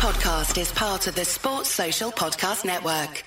podcast 0.00 0.58
is 0.58 0.72
part 0.72 1.06
of 1.08 1.14
the 1.14 1.26
Sports 1.26 1.68
Social 1.68 2.10
Podcast 2.10 2.64
Network. 2.64 3.22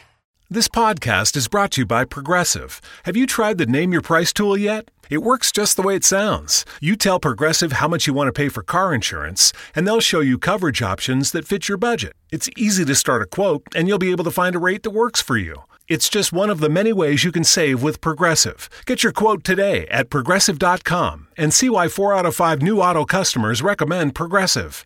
This 0.50 0.68
podcast 0.68 1.38
is 1.38 1.48
brought 1.48 1.74
to 1.74 1.82
you 1.82 1.86
by 1.86 2.04
Progressive. 2.04 2.82
Have 3.04 3.16
you 3.16 3.28
tried 3.28 3.60
the 3.60 3.68
Name 3.68 3.94
Your 3.94 4.02
Price 4.02 4.34
tool 4.34 4.58
yet? 4.58 4.90
It 5.08 5.20
works 5.20 5.52
just 5.52 5.76
the 5.76 5.84
way 5.84 5.96
it 5.96 6.04
sounds. 6.04 6.66
You 6.82 6.96
tell 6.96 7.20
Progressive 7.20 7.74
how 7.74 7.88
much 7.88 8.08
you 8.08 8.14
want 8.16 8.28
to 8.28 8.32
pay 8.32 8.50
for 8.50 8.64
car 8.64 8.92
insurance, 8.92 9.54
and 9.76 9.86
they'll 9.86 10.00
show 10.00 10.20
you 10.20 10.40
coverage 10.40 10.82
options 10.82 11.32
that 11.32 11.46
fit 11.46 11.70
your 11.70 11.78
budget. 11.78 12.14
It's 12.32 12.50
easy 12.58 12.86
to 12.86 12.96
start 12.96 13.22
a 13.22 13.28
quote, 13.28 13.62
and 13.76 13.88
you'll 13.88 14.00
be 14.00 14.10
able 14.10 14.24
to 14.24 14.32
find 14.32 14.56
a 14.56 14.60
rate 14.60 14.82
that 14.82 14.90
works 14.90 15.22
for 15.22 15.38
you. 15.38 15.58
It's 15.88 16.10
just 16.10 16.34
one 16.34 16.50
of 16.50 16.60
the 16.60 16.70
many 16.70 16.92
ways 16.92 17.24
you 17.24 17.32
can 17.32 17.44
save 17.44 17.84
with 17.84 18.02
Progressive. 18.02 18.68
Get 18.88 19.04
your 19.04 19.14
quote 19.14 19.44
today 19.44 19.86
at 19.90 20.10
progressive.com 20.10 21.28
and 21.38 21.54
see 21.54 21.70
why 21.70 21.88
four 21.88 22.16
out 22.16 22.26
of 22.26 22.36
five 22.36 22.64
new 22.64 22.82
auto 22.82 23.06
customers 23.06 23.62
recommend 23.62 24.16
Progressive. 24.16 24.86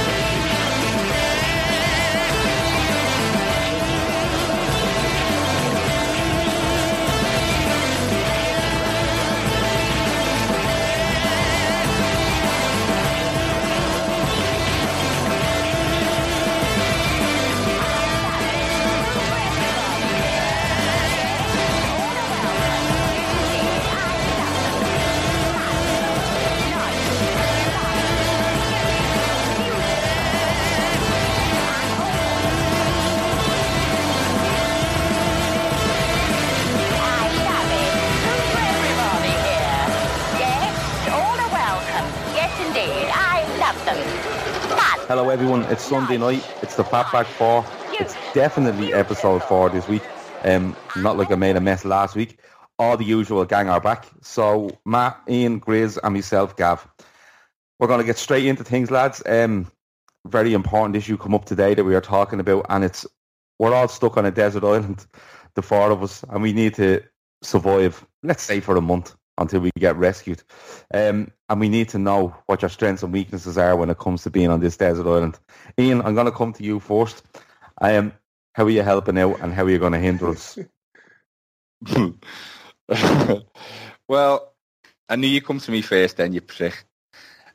everyone. 45.31 45.63
It's 45.63 45.83
Sunday 45.83 46.17
night. 46.17 46.45
It's 46.61 46.75
the 46.75 46.83
Fatback 46.83 47.25
Four. 47.25 47.65
It's 48.01 48.15
definitely 48.33 48.93
episode 48.93 49.41
four 49.41 49.69
this 49.69 49.87
week. 49.87 50.03
Um, 50.43 50.75
not 50.97 51.15
like 51.15 51.31
I 51.31 51.35
made 51.35 51.55
a 51.55 51.61
mess 51.61 51.85
last 51.85 52.17
week. 52.17 52.41
All 52.77 52.97
the 52.97 53.05
usual 53.05 53.45
gang 53.45 53.69
are 53.69 53.79
back. 53.79 54.09
So 54.21 54.77
Matt, 54.85 55.21
Ian, 55.29 55.61
Grizz, 55.61 55.97
and 56.03 56.13
myself, 56.13 56.57
Gav. 56.57 56.85
We're 57.79 57.87
going 57.87 58.01
to 58.01 58.05
get 58.05 58.17
straight 58.17 58.45
into 58.45 58.65
things, 58.65 58.91
lads. 58.91 59.23
Um, 59.25 59.71
very 60.27 60.53
important 60.53 60.97
issue 60.97 61.15
come 61.15 61.33
up 61.33 61.45
today 61.45 61.75
that 61.75 61.85
we 61.85 61.95
are 61.95 62.01
talking 62.01 62.41
about, 62.41 62.65
and 62.67 62.83
it's 62.83 63.05
we're 63.57 63.73
all 63.73 63.87
stuck 63.87 64.17
on 64.17 64.25
a 64.25 64.31
desert 64.31 64.65
island, 64.65 65.05
the 65.55 65.61
four 65.61 65.91
of 65.91 66.03
us, 66.03 66.25
and 66.29 66.41
we 66.41 66.51
need 66.51 66.73
to 66.73 67.01
survive. 67.41 68.05
Let's 68.21 68.43
say 68.43 68.59
for 68.59 68.75
a 68.75 68.81
month 68.81 69.15
until 69.41 69.61
we 69.61 69.71
get 69.77 69.97
rescued. 69.97 70.43
Um, 70.93 71.31
and 71.49 71.59
we 71.59 71.69
need 71.69 71.89
to 71.89 71.99
know 71.99 72.35
what 72.45 72.61
your 72.61 72.69
strengths 72.69 73.03
and 73.03 73.13
weaknesses 73.13 73.57
are 73.57 73.75
when 73.75 73.89
it 73.89 73.99
comes 73.99 74.23
to 74.23 74.29
being 74.29 74.49
on 74.49 74.59
this 74.59 74.77
desert 74.77 75.07
island. 75.07 75.39
Ian, 75.79 76.01
I'm 76.01 76.15
going 76.15 76.25
to 76.25 76.31
come 76.31 76.53
to 76.53 76.63
you 76.63 76.79
first. 76.79 77.23
Um, 77.79 78.13
how 78.53 78.65
are 78.65 78.69
you 78.69 78.83
helping 78.83 79.17
out 79.17 79.39
and 79.41 79.53
how 79.53 79.63
are 79.63 79.69
you 79.69 79.79
going 79.79 79.93
to 79.93 79.99
hinder 79.99 80.29
us? 80.29 80.57
well, 84.07 84.53
I 85.09 85.15
knew 85.15 85.27
you 85.27 85.41
come 85.41 85.59
to 85.59 85.71
me 85.71 85.81
first 85.81 86.17
then, 86.17 86.33
you 86.33 86.41
prick. 86.41 86.85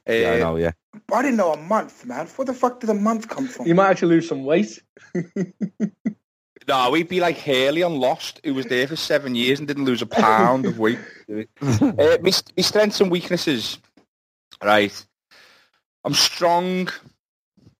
Uh, 0.08 0.12
yeah, 0.12 0.32
I 0.32 0.38
know, 0.38 0.56
yeah. 0.56 0.72
I 1.12 1.22
didn't 1.22 1.36
know 1.36 1.52
a 1.52 1.56
month, 1.56 2.06
man. 2.06 2.26
Where 2.26 2.46
the 2.46 2.54
fuck 2.54 2.80
did 2.80 2.90
a 2.90 2.94
month 2.94 3.28
come 3.28 3.48
from? 3.48 3.66
You 3.66 3.74
might 3.74 3.90
actually 3.90 4.16
lose 4.16 4.28
some 4.28 4.44
weight. 4.44 4.78
No, 6.68 6.90
we'd 6.90 7.08
be 7.08 7.20
like 7.20 7.38
Hurley 7.38 7.82
on 7.82 8.00
Lost, 8.00 8.40
who 8.42 8.52
was 8.52 8.66
there 8.66 8.88
for 8.88 8.96
seven 8.96 9.36
years 9.36 9.60
and 9.60 9.68
didn't 9.68 9.84
lose 9.84 10.02
a 10.02 10.06
pound 10.06 10.66
of 10.66 10.78
weight. 10.78 10.98
uh, 11.28 11.44
my, 11.62 12.18
my 12.22 12.30
strengths 12.58 13.00
and 13.00 13.10
weaknesses, 13.10 13.78
right? 14.62 15.06
I'm 16.04 16.14
strong. 16.14 16.88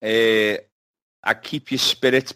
Uh, 0.01 0.59
I 1.25 1.35
keep 1.43 1.73
your 1.73 1.79
spirit 1.79 2.33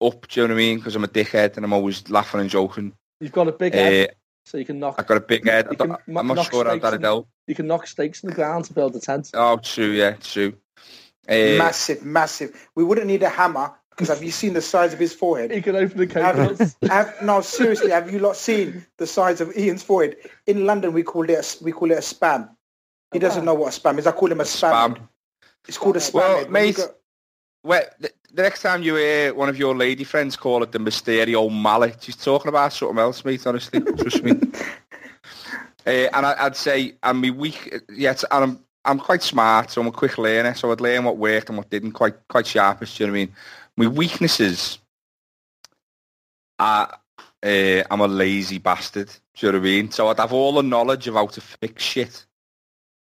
up, 0.00 0.28
do 0.28 0.40
you 0.40 0.46
know 0.46 0.54
what 0.54 0.60
I 0.60 0.64
mean? 0.64 0.78
Because 0.78 0.94
I'm 0.94 1.02
a 1.02 1.08
dickhead 1.08 1.56
and 1.56 1.64
I'm 1.64 1.72
always 1.72 2.08
laughing 2.08 2.40
and 2.40 2.50
joking. 2.50 2.92
You've 3.20 3.32
got 3.32 3.48
a 3.48 3.52
big 3.52 3.74
head, 3.74 4.10
uh, 4.10 4.12
so 4.46 4.58
you 4.58 4.64
can 4.64 4.78
knock... 4.78 4.94
I've 4.98 5.06
got 5.08 5.16
a 5.16 5.20
big 5.20 5.44
head. 5.44 5.68
Can, 5.76 5.96
I'm 6.16 6.26
not 6.28 6.48
sure 6.48 6.64
how 6.64 6.78
that 6.78 6.94
adult. 6.94 7.26
You 7.48 7.56
can 7.56 7.66
knock 7.66 7.88
stakes 7.88 8.22
in 8.22 8.28
the 8.28 8.36
ground 8.36 8.66
to 8.66 8.72
build 8.72 8.94
a 8.94 9.00
tent. 9.00 9.32
Oh, 9.34 9.56
true, 9.56 9.90
yeah, 9.90 10.12
true. 10.12 10.54
Uh, 11.28 11.58
massive, 11.58 12.04
massive. 12.04 12.68
We 12.76 12.84
wouldn't 12.84 13.08
need 13.08 13.24
a 13.24 13.28
hammer 13.28 13.74
because 13.98 14.14
have 14.14 14.22
you 14.22 14.30
seen 14.30 14.52
the 14.52 14.62
size 14.62 14.92
of 14.92 15.00
his 15.00 15.12
forehead? 15.12 15.50
He 15.50 15.60
can 15.60 15.74
open 15.74 15.98
the 15.98 16.06
coconuts. 16.06 16.76
no, 17.22 17.40
seriously, 17.40 17.90
have 17.90 18.08
you 18.12 18.20
not 18.20 18.36
seen 18.36 18.86
the 18.96 19.08
size 19.08 19.40
of 19.40 19.56
Ian's 19.56 19.82
forehead? 19.82 20.16
In 20.46 20.66
London, 20.66 20.92
we 20.92 21.02
call 21.02 21.28
it 21.28 21.32
a, 21.32 21.64
we 21.64 21.72
call 21.72 21.90
it 21.90 21.98
a 21.98 22.00
spam. 22.00 22.48
He 23.12 23.18
doesn't 23.18 23.44
know 23.44 23.54
what 23.54 23.76
a 23.76 23.80
spam 23.80 23.98
is. 23.98 24.06
I 24.06 24.12
call 24.12 24.30
him 24.30 24.40
a 24.40 24.44
spam. 24.44 24.94
spam. 24.94 25.08
It's 25.66 25.76
called 25.76 25.96
a 25.96 25.98
spam. 25.98 26.14
Well, 26.14 26.48
mate, 26.48 26.76
got... 26.76 26.94
well, 27.64 27.82
the, 27.98 28.12
the, 28.32 28.42
next 28.42 28.62
time 28.62 28.84
you 28.84 28.94
hear 28.94 29.34
one 29.34 29.48
of 29.48 29.58
your 29.58 29.74
lady 29.74 30.04
friends 30.04 30.36
call 30.36 30.62
it 30.62 30.70
the 30.70 30.78
Mysterio 30.78 31.50
mallet, 31.50 32.00
she's 32.00 32.14
talking 32.14 32.50
about 32.50 32.72
something 32.72 32.98
else, 32.98 33.24
mate. 33.24 33.44
Honestly, 33.48 33.80
trust 33.80 34.22
me. 34.22 34.32
Uh, 35.86 36.06
and 36.12 36.26
I, 36.26 36.44
would 36.44 36.54
say, 36.54 36.92
I'm 37.02 37.18
me 37.18 37.30
weak. 37.30 37.74
Yes, 37.88 38.22
and 38.30 38.44
I'm 38.44 38.64
I'm 38.84 38.98
quite 38.98 39.22
smart, 39.22 39.70
so 39.70 39.80
I'm 39.80 39.86
a 39.86 39.92
quick 39.92 40.18
learner. 40.18 40.54
So 40.54 40.70
I'd 40.70 40.82
learn 40.82 41.04
what 41.04 41.16
worked 41.16 41.48
and 41.48 41.56
what 41.56 41.70
didn't. 41.70 41.92
Quite 41.92 42.14
quite 42.28 42.46
sharpish. 42.46 42.96
Do 42.96 43.04
you 43.04 43.06
know 43.06 43.12
what 43.12 43.16
I 43.16 43.24
mean? 43.24 43.34
My 43.78 43.86
weaknesses 43.86 44.80
are 46.58 46.98
uh, 47.40 47.82
I'm 47.88 48.00
a 48.00 48.08
lazy 48.08 48.58
bastard. 48.58 49.06
Do 49.06 49.46
you 49.46 49.52
know 49.52 49.58
what 49.58 49.68
I 49.68 49.70
mean? 49.70 49.90
So 49.92 50.08
I'd 50.08 50.18
have 50.18 50.32
all 50.32 50.52
the 50.54 50.62
knowledge 50.62 51.06
of 51.06 51.14
how 51.14 51.26
to 51.28 51.40
fix 51.40 51.84
shit, 51.84 52.26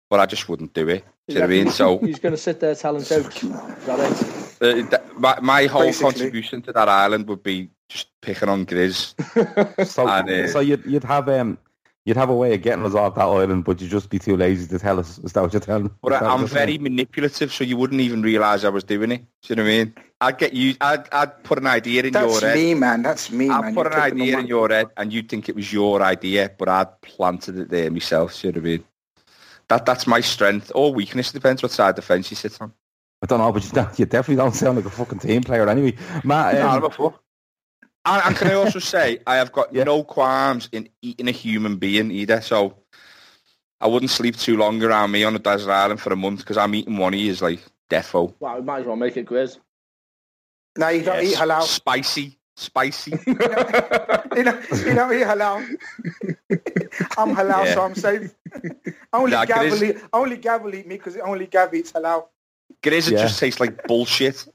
but 0.08 0.18
I 0.18 0.24
just 0.24 0.48
wouldn't 0.48 0.72
do 0.72 0.88
it. 0.88 1.04
Do 1.28 1.34
you 1.34 1.40
know 1.40 1.46
what 1.46 1.52
I 1.52 1.56
mean? 1.56 1.70
So 1.70 1.98
he's 1.98 2.18
going 2.18 2.32
to 2.32 2.38
sit 2.38 2.60
there 2.60 2.74
telling 2.74 3.04
jokes. 3.04 3.44
Uh, 3.44 4.82
my, 5.18 5.38
my 5.40 5.66
whole 5.66 5.82
Basically. 5.82 6.12
contribution 6.12 6.62
to 6.62 6.72
that 6.72 6.88
island 6.88 7.28
would 7.28 7.42
be 7.42 7.68
just 7.90 8.08
picking 8.22 8.48
on 8.48 8.64
Grizz. 8.64 9.86
so, 9.86 10.08
and, 10.08 10.30
uh, 10.30 10.48
so 10.48 10.60
you'd, 10.60 10.86
you'd 10.86 11.04
have 11.04 11.28
um, 11.28 11.58
You'd 12.04 12.16
have 12.16 12.30
a 12.30 12.34
way 12.34 12.52
of 12.54 12.62
getting 12.62 12.84
us 12.84 12.96
off 12.96 13.14
that 13.14 13.22
island, 13.22 13.64
but 13.64 13.80
you'd 13.80 13.90
just 13.90 14.10
be 14.10 14.18
too 14.18 14.36
lazy 14.36 14.66
to 14.66 14.78
tell 14.78 14.98
us. 14.98 15.18
Is 15.18 15.32
that 15.32 15.42
what 15.42 15.52
you're 15.52 15.60
telling? 15.60 15.88
But 16.02 16.20
I'm 16.20 16.46
very 16.46 16.72
saying? 16.72 16.82
manipulative, 16.82 17.52
so 17.52 17.62
you 17.62 17.76
wouldn't 17.76 18.00
even 18.00 18.22
realise 18.22 18.64
I 18.64 18.70
was 18.70 18.82
doing 18.82 19.12
it. 19.12 19.24
Do 19.42 19.48
you 19.48 19.56
know 19.56 19.62
what 19.62 19.68
I 19.68 19.72
mean? 19.72 19.94
I'd 20.20 20.38
get 20.38 20.52
you. 20.52 20.74
I'd, 20.80 21.08
I'd 21.12 21.44
put 21.44 21.58
an 21.58 21.66
idea 21.68 22.02
in 22.02 22.12
That's 22.12 22.24
your 22.24 22.40
head. 22.40 22.42
That's 22.42 22.56
me, 22.56 22.74
man. 22.74 23.02
That's 23.02 23.30
me, 23.30 23.50
I'd 23.50 23.60
man. 23.60 23.74
put 23.74 23.86
You're 23.86 23.94
an 23.94 24.00
idea 24.00 24.38
in 24.40 24.46
your 24.48 24.68
head, 24.68 24.88
and 24.96 25.12
you'd 25.12 25.28
think 25.28 25.48
it 25.48 25.54
was 25.54 25.72
your 25.72 26.02
idea, 26.02 26.50
but 26.58 26.68
I'd 26.68 27.00
planted 27.02 27.56
it 27.56 27.70
there 27.70 27.88
myself. 27.88 28.40
Do 28.40 28.48
you 28.48 28.52
know 28.52 28.60
what 28.60 28.66
I 28.66 28.70
mean? 28.70 28.84
That 29.68 29.86
that's 29.86 30.06
my 30.08 30.20
strength 30.20 30.72
or 30.74 30.92
weakness. 30.92 31.30
Depends 31.30 31.62
what 31.62 31.70
side 31.70 31.90
of 31.90 31.96
the 31.96 32.02
fence 32.02 32.30
you 32.30 32.36
sit 32.36 32.60
on. 32.60 32.72
I 33.22 33.26
don't 33.26 33.38
know, 33.38 33.52
but 33.52 33.62
you, 33.64 33.86
you 33.96 34.06
definitely 34.06 34.42
don't 34.42 34.54
sound 34.54 34.76
like 34.76 34.86
a 34.86 34.90
fucking 34.90 35.20
team 35.20 35.42
player 35.42 35.68
anyway. 35.68 35.94
Matt, 36.24 36.56
um, 36.60 36.82
no, 36.98 37.14
and, 38.04 38.22
and, 38.24 38.36
can 38.36 38.48
I 38.48 38.54
also 38.54 38.78
say 38.80 39.18
I 39.26 39.36
have 39.36 39.52
got 39.52 39.72
yeah. 39.74 39.84
no 39.84 40.02
qualms 40.04 40.68
in 40.72 40.88
eating 41.02 41.28
a 41.28 41.32
human 41.32 41.76
being 41.76 42.10
either. 42.10 42.40
So 42.40 42.76
I 43.80 43.86
wouldn't 43.86 44.10
sleep 44.10 44.36
too 44.36 44.56
long 44.56 44.82
around 44.82 45.10
me 45.10 45.24
on 45.24 45.34
a 45.34 45.38
desert 45.38 45.70
island 45.70 46.00
for 46.00 46.12
a 46.12 46.16
month 46.16 46.40
because 46.40 46.56
I'm 46.56 46.74
eating 46.74 46.96
one 46.96 47.14
of 47.14 47.20
you 47.20 47.30
is 47.30 47.42
like 47.42 47.60
defo. 47.90 48.34
Wow, 48.40 48.56
we 48.56 48.62
might 48.62 48.80
as 48.80 48.86
well 48.86 48.96
make 48.96 49.16
it 49.16 49.26
quiz. 49.26 49.58
No, 50.76 50.88
you 50.88 51.02
don't 51.02 51.22
yes. 51.22 51.32
eat 51.32 51.38
halal. 51.38 51.62
Spicy. 51.62 52.38
Spicy. 52.56 53.10
you, 53.26 53.34
know, 53.34 54.30
you, 54.36 54.42
know, 54.44 54.60
you 54.70 54.94
don't 54.94 55.12
eat 55.12 55.26
halal. 55.26 55.66
I'm 57.18 57.34
halal, 57.34 57.64
yeah. 57.64 57.74
so 57.74 57.82
I'm 57.82 57.94
safe. 57.94 58.34
only 59.12 59.32
nah, 59.32 59.44
Gav 59.44 59.70
will 59.70 59.84
eat, 59.84 59.96
only 60.12 60.36
Gav 60.36 60.62
will 60.62 60.74
eat 60.74 60.86
me 60.86 60.96
because 60.96 61.16
only 61.18 61.46
Gav 61.46 61.74
eats 61.74 61.92
halal. 61.92 62.26
Grizz, 62.82 63.08
it 63.08 63.12
yeah. 63.12 63.18
just 63.22 63.38
tastes 63.38 63.60
like 63.60 63.86
bullshit 63.86 64.46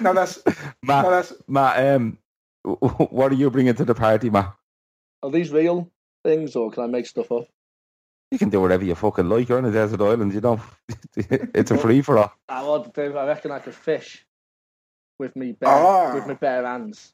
no, 0.00 0.12
that's 0.14 0.38
Matt. 0.82 1.04
No, 1.04 1.10
that's 1.10 1.32
Matt. 1.48 1.94
Um, 1.96 2.18
what 2.64 3.32
are 3.32 3.34
you 3.34 3.50
bringing 3.50 3.74
to 3.74 3.84
the 3.84 3.94
party, 3.94 4.30
Matt? 4.30 4.54
Are 5.22 5.30
these 5.30 5.50
real? 5.50 5.90
things, 6.24 6.54
or 6.54 6.70
can 6.70 6.84
I 6.84 6.86
make 6.86 7.04
stuff 7.06 7.32
up? 7.32 7.48
You 8.30 8.38
can 8.38 8.48
do 8.48 8.60
whatever 8.60 8.84
you 8.84 8.94
fucking 8.94 9.28
like. 9.28 9.48
You're 9.48 9.58
on 9.58 9.64
a 9.64 9.72
desert 9.72 10.00
island, 10.00 10.32
you 10.32 10.40
know. 10.40 10.60
it's 11.16 11.72
a 11.72 11.76
free 11.76 12.00
for 12.00 12.16
all. 12.16 12.32
I 12.48 12.62
want 12.62 12.94
to 12.94 13.08
do. 13.10 13.16
I 13.18 13.26
reckon 13.26 13.50
I 13.50 13.58
could 13.58 13.74
fish 13.74 14.24
with 15.18 15.34
me 15.34 15.50
bare 15.50 15.68
Ah. 15.68 16.14
with 16.14 16.28
my 16.28 16.34
bare 16.34 16.64
hands. 16.64 17.12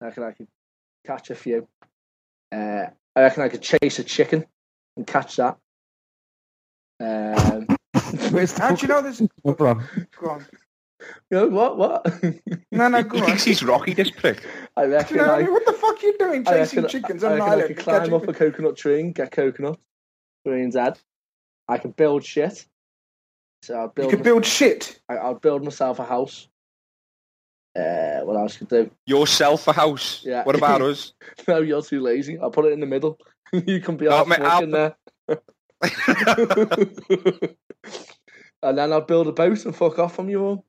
I 0.00 0.04
reckon 0.06 0.22
I 0.22 0.30
could 0.30 0.46
catch 1.04 1.30
a 1.30 1.34
few. 1.34 1.66
Uh, 2.52 2.86
I 3.16 3.20
reckon 3.20 3.42
I 3.42 3.48
could 3.48 3.62
chase 3.62 3.98
a 3.98 4.04
chicken 4.04 4.44
and 4.96 5.04
catch 5.06 5.34
that. 5.36 5.56
Um, 7.00 7.66
Where's 8.30 8.52
the 8.52 8.62
How'd 8.62 8.80
you 8.80 8.86
know 8.88 9.02
this? 9.02 9.20
fuck 9.44 9.58
from? 9.58 9.82
Go 10.20 10.30
on. 10.30 10.46
You 11.30 11.38
know, 11.38 11.46
what? 11.48 11.76
What? 11.78 12.22
No, 12.72 12.88
no, 12.88 12.98
He 12.98 13.02
go 13.08 13.18
on. 13.18 13.24
thinks 13.26 13.44
he's 13.44 13.62
Rocky, 13.62 13.94
this 13.94 14.10
prick. 14.10 14.44
I 14.76 14.82
Do 14.84 14.88
you 14.90 14.94
reckon 14.96 15.16
know 15.18 15.22
what 15.24 15.30
I 15.30 15.34
I, 15.38 15.42
mean? 15.42 15.52
What 15.52 15.66
the 15.66 15.72
fuck 15.72 16.02
are 16.02 16.06
you 16.06 16.18
doing 16.18 16.48
I 16.48 16.52
chasing 16.58 16.82
reckon, 16.82 17.02
chickens 17.02 17.24
I 17.24 17.26
on 17.26 17.32
an 17.34 17.38
reckon 17.38 17.48
I 17.50 17.52
island? 17.54 17.68
could 17.68 17.76
and 17.76 17.84
climb 17.84 18.00
catching- 18.00 18.14
up 18.14 18.28
a 18.28 18.32
coconut 18.32 18.76
tree 18.76 19.00
and 19.00 19.14
get 19.14 19.30
coconut. 19.30 19.78
Green's 20.46 20.76
head. 20.76 20.98
I 21.68 21.78
can 21.78 21.92
build 21.92 22.24
shit. 22.24 22.66
So 23.62 23.74
I'll 23.74 23.84
You 23.86 23.92
build. 23.94 24.10
could 24.10 24.22
build 24.22 24.44
shit. 24.44 25.00
I, 25.08 25.16
I'll 25.16 25.34
build 25.34 25.64
myself 25.64 25.98
a 25.98 26.04
house. 26.04 26.48
Uh, 27.76 28.20
what 28.20 28.36
else 28.36 28.56
could 28.58 28.68
do? 28.68 28.90
Yourself 29.06 29.66
a 29.66 29.72
house. 29.72 30.22
Yeah. 30.24 30.44
What 30.44 30.54
about 30.56 30.80
us? 30.82 31.12
No, 31.48 31.60
you're 31.60 31.82
too 31.82 32.00
lazy. 32.00 32.38
I'll 32.38 32.50
put 32.50 32.66
it 32.66 32.72
in 32.72 32.80
the 32.80 32.86
middle. 32.86 33.18
you 33.52 33.80
can 33.80 33.96
be 33.96 34.04
No, 34.06 34.24
mate, 34.26 34.38
in 34.62 34.70
there. 34.70 34.94
and 38.62 38.78
then 38.78 38.92
I'll 38.92 39.00
build 39.00 39.26
a 39.28 39.32
boat 39.32 39.64
and 39.64 39.74
fuck 39.74 39.98
off 39.98 40.14
from 40.16 40.28
you 40.28 40.42
all. 40.44 40.64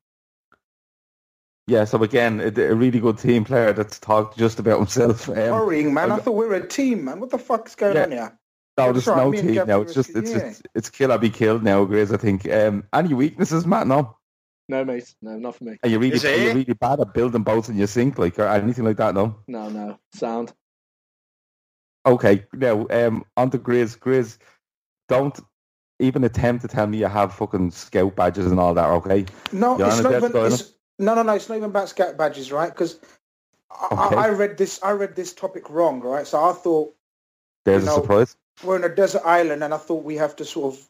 Yeah, 1.68 1.86
so 1.86 2.02
again, 2.04 2.40
a, 2.40 2.62
a 2.62 2.76
really 2.76 3.00
good 3.00 3.18
team 3.18 3.44
player 3.44 3.74
that's 3.74 3.98
talked 4.00 4.38
just 4.38 4.60
about 4.60 4.78
himself. 4.78 5.28
Um, 5.30 5.36
Worrying, 5.36 5.94
man. 5.94 6.12
I 6.12 6.16
I've- 6.16 6.24
thought 6.24 6.34
we 6.36 6.46
were 6.46 6.56
a 6.56 6.68
team, 6.68 7.06
man. 7.06 7.20
What 7.20 7.32
the 7.32 7.40
fuck's 7.40 7.76
going 7.76 7.96
Yeah. 7.96 8.04
on 8.04 8.12
here? 8.12 8.40
no, 8.78 8.92
there's 8.92 9.08
right, 9.08 9.18
no 9.18 9.32
me 9.32 9.40
and 9.40 9.48
team 9.48 9.56
Gav 9.56 9.68
now. 9.68 9.82
It's 9.82 9.94
just 9.94 10.10
it's 10.16 10.32
yeah. 10.32 10.38
it's, 10.38 10.62
it's 10.76 10.90
kill 10.90 11.12
or 11.12 11.18
be 11.18 11.30
killed 11.30 11.64
now, 11.64 11.84
Grace. 11.86 12.12
I 12.12 12.18
think. 12.18 12.48
Um, 12.52 12.84
any 12.94 13.14
weaknesses, 13.14 13.66
Matt? 13.66 13.88
No. 13.88 14.18
No, 14.68 14.84
mate. 14.84 15.16
No, 15.22 15.38
not 15.38 15.56
for 15.56 15.64
me. 15.64 15.78
Are 15.82 15.90
you 15.90 15.98
really 15.98 16.20
are 16.20 16.36
you 16.36 16.54
really 16.54 16.74
bad 16.74 17.00
at 17.00 17.14
building 17.14 17.44
boats 17.44 17.70
in 17.70 17.78
your 17.78 17.88
sink, 17.88 18.18
like 18.18 18.38
or 18.38 18.48
anything 18.48 18.84
like 18.84 18.98
that? 18.98 19.14
No. 19.16 19.38
No, 19.48 19.70
no. 19.70 20.00
Sound. 20.14 20.54
Okay, 22.06 22.46
now 22.54 22.86
um, 22.92 23.24
on 23.38 23.50
to 23.52 23.58
Grizz. 23.58 23.98
Grizz, 23.98 24.38
don't 25.10 25.40
even 26.00 26.24
attempt 26.24 26.62
to 26.64 26.68
tell 26.68 26.86
me 26.86 26.98
you 27.00 27.08
have 27.08 27.34
fucking 27.34 27.72
scout 27.72 28.16
badges 28.16 28.52
and 28.52 28.60
all 28.60 28.74
that. 28.76 28.90
Okay. 28.90 29.26
No, 29.52 29.78
You're 29.78 29.88
it's 29.88 30.02
not 30.02 30.14
even. 30.14 30.32
It's, 30.36 30.75
no, 31.00 31.16
no, 31.16 31.24
no. 31.24 31.34
It's 31.34 31.50
not 31.50 31.56
even 31.56 31.70
about 31.70 31.90
scout 31.90 32.18
badges, 32.18 32.52
right? 32.52 32.72
Because 32.72 33.00
I, 33.72 33.88
Okay. 33.92 34.16
I, 34.16 34.26
I 34.26 34.30
read 34.30 34.58
this. 34.58 34.80
I 34.84 34.92
read 34.92 35.16
this 35.16 35.34
topic 35.34 35.70
wrong, 35.70 36.02
right? 36.02 36.26
So 36.26 36.44
I 36.44 36.54
thought 36.54 36.96
There's 37.66 37.84
You 37.84 37.92
a 37.92 37.94
surprise. 37.94 38.38
we're 38.64 38.76
on 38.76 38.84
a 38.84 38.94
desert 38.94 39.24
island, 39.26 39.64
and 39.64 39.74
I 39.74 39.78
thought 39.78 40.04
we 40.04 40.16
have 40.18 40.36
to 40.38 40.46
sort 40.46 40.74
of 40.74 40.88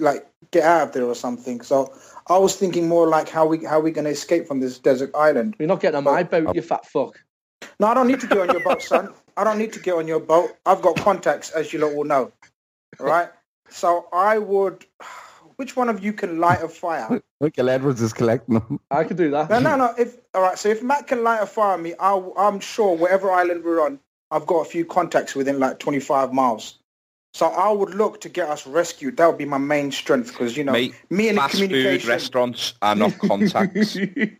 like 0.00 0.26
get 0.50 0.64
out 0.64 0.88
of 0.88 0.92
there 0.92 1.04
or 1.04 1.14
something. 1.14 1.60
So 1.60 1.92
I 2.28 2.38
was 2.38 2.56
thinking 2.56 2.88
more 2.88 3.06
like 3.08 3.28
how 3.28 3.46
we 3.46 3.64
how 3.64 3.80
we 3.80 3.90
going 3.90 4.04
to 4.04 4.10
escape 4.10 4.46
from 4.46 4.60
this 4.60 4.78
desert 4.78 5.10
island. 5.14 5.56
You're 5.58 5.68
not 5.68 5.80
getting 5.80 5.98
on 5.98 6.04
my 6.04 6.22
boat, 6.22 6.54
you 6.54 6.60
oh. 6.60 6.64
fat 6.64 6.86
fuck. 6.86 7.20
No, 7.80 7.88
I 7.88 7.94
don't 7.94 8.06
need 8.06 8.20
to 8.20 8.26
get 8.26 8.38
on 8.38 8.48
your 8.50 8.60
boat, 8.60 8.82
son. 8.82 9.12
I 9.36 9.44
don't 9.44 9.58
need 9.58 9.72
to 9.72 9.80
get 9.80 9.94
on 9.94 10.06
your 10.06 10.20
boat. 10.20 10.50
I've 10.64 10.82
got 10.82 10.96
contacts, 10.96 11.50
as 11.50 11.72
you 11.72 11.80
lot 11.80 11.94
all 11.94 12.04
know. 12.04 12.32
All 13.00 13.06
right. 13.06 13.30
So 13.70 14.06
I 14.12 14.38
would. 14.38 14.84
Which 15.56 15.76
one 15.76 15.88
of 15.88 16.02
you 16.02 16.12
can 16.12 16.38
light 16.38 16.62
a 16.62 16.68
fire? 16.68 17.20
Michael 17.40 17.68
Edwards 17.68 18.00
is 18.00 18.12
collecting 18.12 18.54
them. 18.54 18.80
I 18.90 19.04
could 19.04 19.16
do 19.16 19.30
that. 19.30 19.50
No, 19.50 19.58
no, 19.58 19.76
no. 19.76 19.94
If 19.98 20.16
all 20.34 20.42
right, 20.42 20.58
so 20.58 20.68
if 20.68 20.82
Matt 20.82 21.06
can 21.06 21.22
light 21.22 21.42
a 21.42 21.46
fire 21.46 21.74
on 21.74 21.82
me, 21.82 21.94
I'll, 22.00 22.32
I'm 22.36 22.60
sure 22.60 22.96
whatever 22.96 23.30
island 23.30 23.64
we're 23.64 23.84
on, 23.84 24.00
I've 24.30 24.46
got 24.46 24.60
a 24.60 24.64
few 24.64 24.84
contacts 24.84 25.34
within 25.34 25.58
like 25.60 25.78
25 25.78 26.32
miles. 26.32 26.78
So 27.34 27.46
I 27.48 27.72
would 27.72 27.94
look 27.96 28.20
to 28.20 28.28
get 28.28 28.48
us 28.48 28.64
rescued. 28.64 29.16
That 29.16 29.26
would 29.26 29.38
be 29.38 29.44
my 29.44 29.58
main 29.58 29.90
strength 29.90 30.28
because 30.28 30.56
you 30.56 30.62
know 30.62 30.70
Mate, 30.70 30.94
me 31.10 31.28
and 31.28 31.36
the 31.36 31.42
Fast 31.42 31.56
food 31.58 32.04
restaurants 32.04 32.74
are 32.80 32.94
not 32.94 33.18
contacts. 33.18 33.96
you 33.96 34.36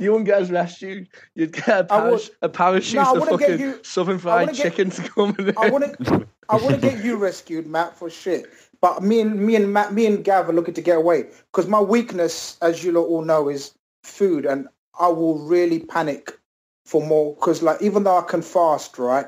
wouldn't 0.00 0.24
get 0.24 0.42
us 0.42 0.50
rescued. 0.50 1.08
You'd 1.34 1.52
get 1.52 1.68
a, 1.68 1.86
I 1.92 2.10
would- 2.10 2.30
a 2.40 2.48
parachute 2.48 2.94
No, 2.94 3.02
I 3.02 3.10
of 3.12 3.20
wouldn't 3.20 3.40
get 3.40 3.50
fucking 3.50 3.66
you- 3.66 3.80
southern 3.82 4.18
fried 4.18 4.48
wouldn't 4.48 4.74
get- 4.76 4.92
to 4.92 5.02
come 5.10 5.36
in. 5.38 5.54
I 5.58 5.68
wouldn't. 5.70 6.26
I 6.48 6.56
wouldn't 6.56 6.80
get 6.82 7.04
you 7.04 7.16
rescued, 7.16 7.66
Matt, 7.66 7.96
for 7.96 8.08
shit. 8.10 8.46
But 8.82 9.02
me 9.02 9.20
and 9.20 9.38
me 9.38 9.56
and 9.56 9.72
Matt, 9.72 9.92
me 9.92 10.06
and 10.06 10.24
Gav 10.24 10.48
are 10.48 10.52
looking 10.52 10.74
to 10.74 10.80
get 10.80 10.96
away 10.96 11.26
because 11.52 11.66
my 11.68 11.80
weakness, 11.80 12.56
as 12.62 12.82
you 12.82 12.96
all 12.96 13.22
know, 13.22 13.48
is 13.48 13.74
food, 14.04 14.46
and 14.46 14.68
I 14.98 15.08
will 15.08 15.38
really 15.38 15.80
panic 15.80 16.38
for 16.86 17.04
more 17.06 17.34
because, 17.34 17.62
like, 17.62 17.82
even 17.82 18.04
though 18.04 18.16
I 18.16 18.22
can 18.22 18.42
fast, 18.42 18.98
right? 18.98 19.26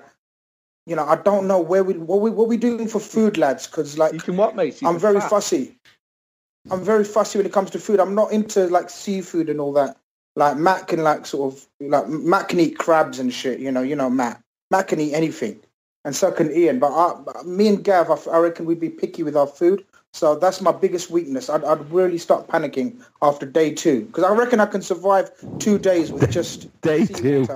You 0.86 0.96
know, 0.96 1.04
I 1.06 1.16
don't 1.16 1.46
know 1.46 1.60
where 1.60 1.84
we 1.84 1.94
what 1.94 2.20
we 2.20 2.30
what 2.30 2.48
we 2.48 2.56
doing 2.56 2.88
for 2.88 2.98
food, 2.98 3.36
lads. 3.38 3.66
Because 3.66 3.98
like, 3.98 4.12
You 4.14 4.20
can 4.20 4.36
what, 4.36 4.56
mate? 4.56 4.80
You 4.80 4.88
I'm 4.88 4.98
very 4.98 5.20
fat. 5.20 5.30
fussy. 5.30 5.76
I'm 6.70 6.84
very 6.84 7.04
fussy 7.04 7.38
when 7.38 7.46
it 7.46 7.52
comes 7.52 7.70
to 7.70 7.78
food. 7.78 8.00
I'm 8.00 8.14
not 8.14 8.32
into 8.32 8.66
like 8.68 8.88
seafood 8.90 9.48
and 9.48 9.60
all 9.60 9.72
that. 9.74 9.96
Like 10.34 10.56
Matt 10.56 10.88
can 10.88 11.02
like 11.02 11.26
sort 11.26 11.52
of 11.52 11.66
like 11.80 12.08
Matt 12.08 12.48
can 12.48 12.58
eat 12.58 12.78
crabs 12.78 13.18
and 13.18 13.32
shit. 13.32 13.60
You 13.60 13.70
know, 13.70 13.82
you 13.82 13.96
know 13.96 14.08
Matt. 14.08 14.40
Matt 14.70 14.88
can 14.88 14.98
eat 15.00 15.12
anything, 15.12 15.60
and 16.04 16.14
so 16.16 16.30
can 16.32 16.50
Ian. 16.52 16.78
But 16.78 16.92
I, 16.92 17.42
me 17.44 17.68
and 17.68 17.82
Gav, 17.84 18.10
I, 18.10 18.16
I 18.30 18.38
reckon 18.38 18.66
we'd 18.66 18.80
be 18.80 18.90
picky 18.90 19.22
with 19.22 19.36
our 19.36 19.46
food. 19.46 19.84
So 20.14 20.34
that's 20.36 20.60
my 20.60 20.72
biggest 20.72 21.08
weakness. 21.08 21.48
I'd, 21.48 21.64
I'd 21.64 21.90
really 21.90 22.18
start 22.18 22.46
panicking 22.46 23.02
after 23.22 23.46
day 23.46 23.72
two 23.72 24.02
because 24.04 24.24
I 24.24 24.34
reckon 24.34 24.60
I 24.60 24.66
can 24.66 24.82
survive 24.82 25.30
two 25.58 25.78
days 25.78 26.12
with 26.12 26.30
just 26.30 26.68
Day 26.82 27.06
two. 27.06 27.46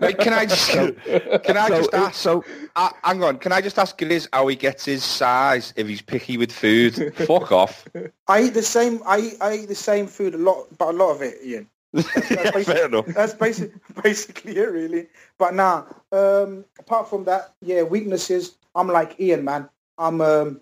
Mate, 0.00 0.18
can 0.20 0.32
I 0.32 0.46
just 0.46 0.70
can 0.70 1.56
I 1.56 1.66
So, 1.68 1.76
just 1.78 1.94
ask? 1.94 2.14
so- 2.14 2.44
uh, 2.76 2.90
hang 3.02 3.24
on, 3.24 3.38
can 3.38 3.50
I 3.50 3.60
just 3.60 3.76
ask 3.76 3.98
Grizz 3.98 4.28
how 4.32 4.46
he 4.46 4.54
gets 4.54 4.84
his 4.84 5.02
size 5.02 5.72
if 5.74 5.88
he's 5.88 6.00
picky 6.00 6.36
with 6.36 6.52
food? 6.52 7.12
Fuck 7.26 7.50
off. 7.50 7.88
I 8.28 8.42
eat 8.44 8.54
the 8.54 8.62
same. 8.62 9.00
I 9.04 9.18
eat, 9.18 9.34
I 9.40 9.54
eat 9.56 9.66
the 9.68 9.74
same 9.74 10.06
food 10.06 10.34
a 10.34 10.38
lot, 10.38 10.66
but 10.78 10.90
a 10.90 10.92
lot 10.92 11.10
of 11.10 11.22
it, 11.22 11.38
Ian. 11.44 11.66
Yeah, 11.92 12.50
fair 12.62 12.86
enough. 12.86 13.06
That's 13.06 13.34
basic, 13.34 13.72
basically 14.02 14.56
it, 14.56 14.70
really. 14.70 15.06
But 15.38 15.54
nah, 15.54 15.84
um, 16.12 16.64
apart 16.78 17.08
from 17.08 17.24
that, 17.24 17.54
yeah, 17.62 17.82
weaknesses. 17.82 18.56
I'm 18.74 18.88
like 18.88 19.18
Ian, 19.18 19.44
man. 19.44 19.68
I'm 19.98 20.20
um, 20.20 20.60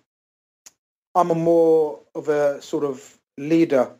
I'm 1.14 1.30
a 1.30 1.34
more 1.34 2.00
of 2.14 2.28
a 2.28 2.60
sort 2.62 2.84
of 2.84 3.18
leader, 3.36 3.90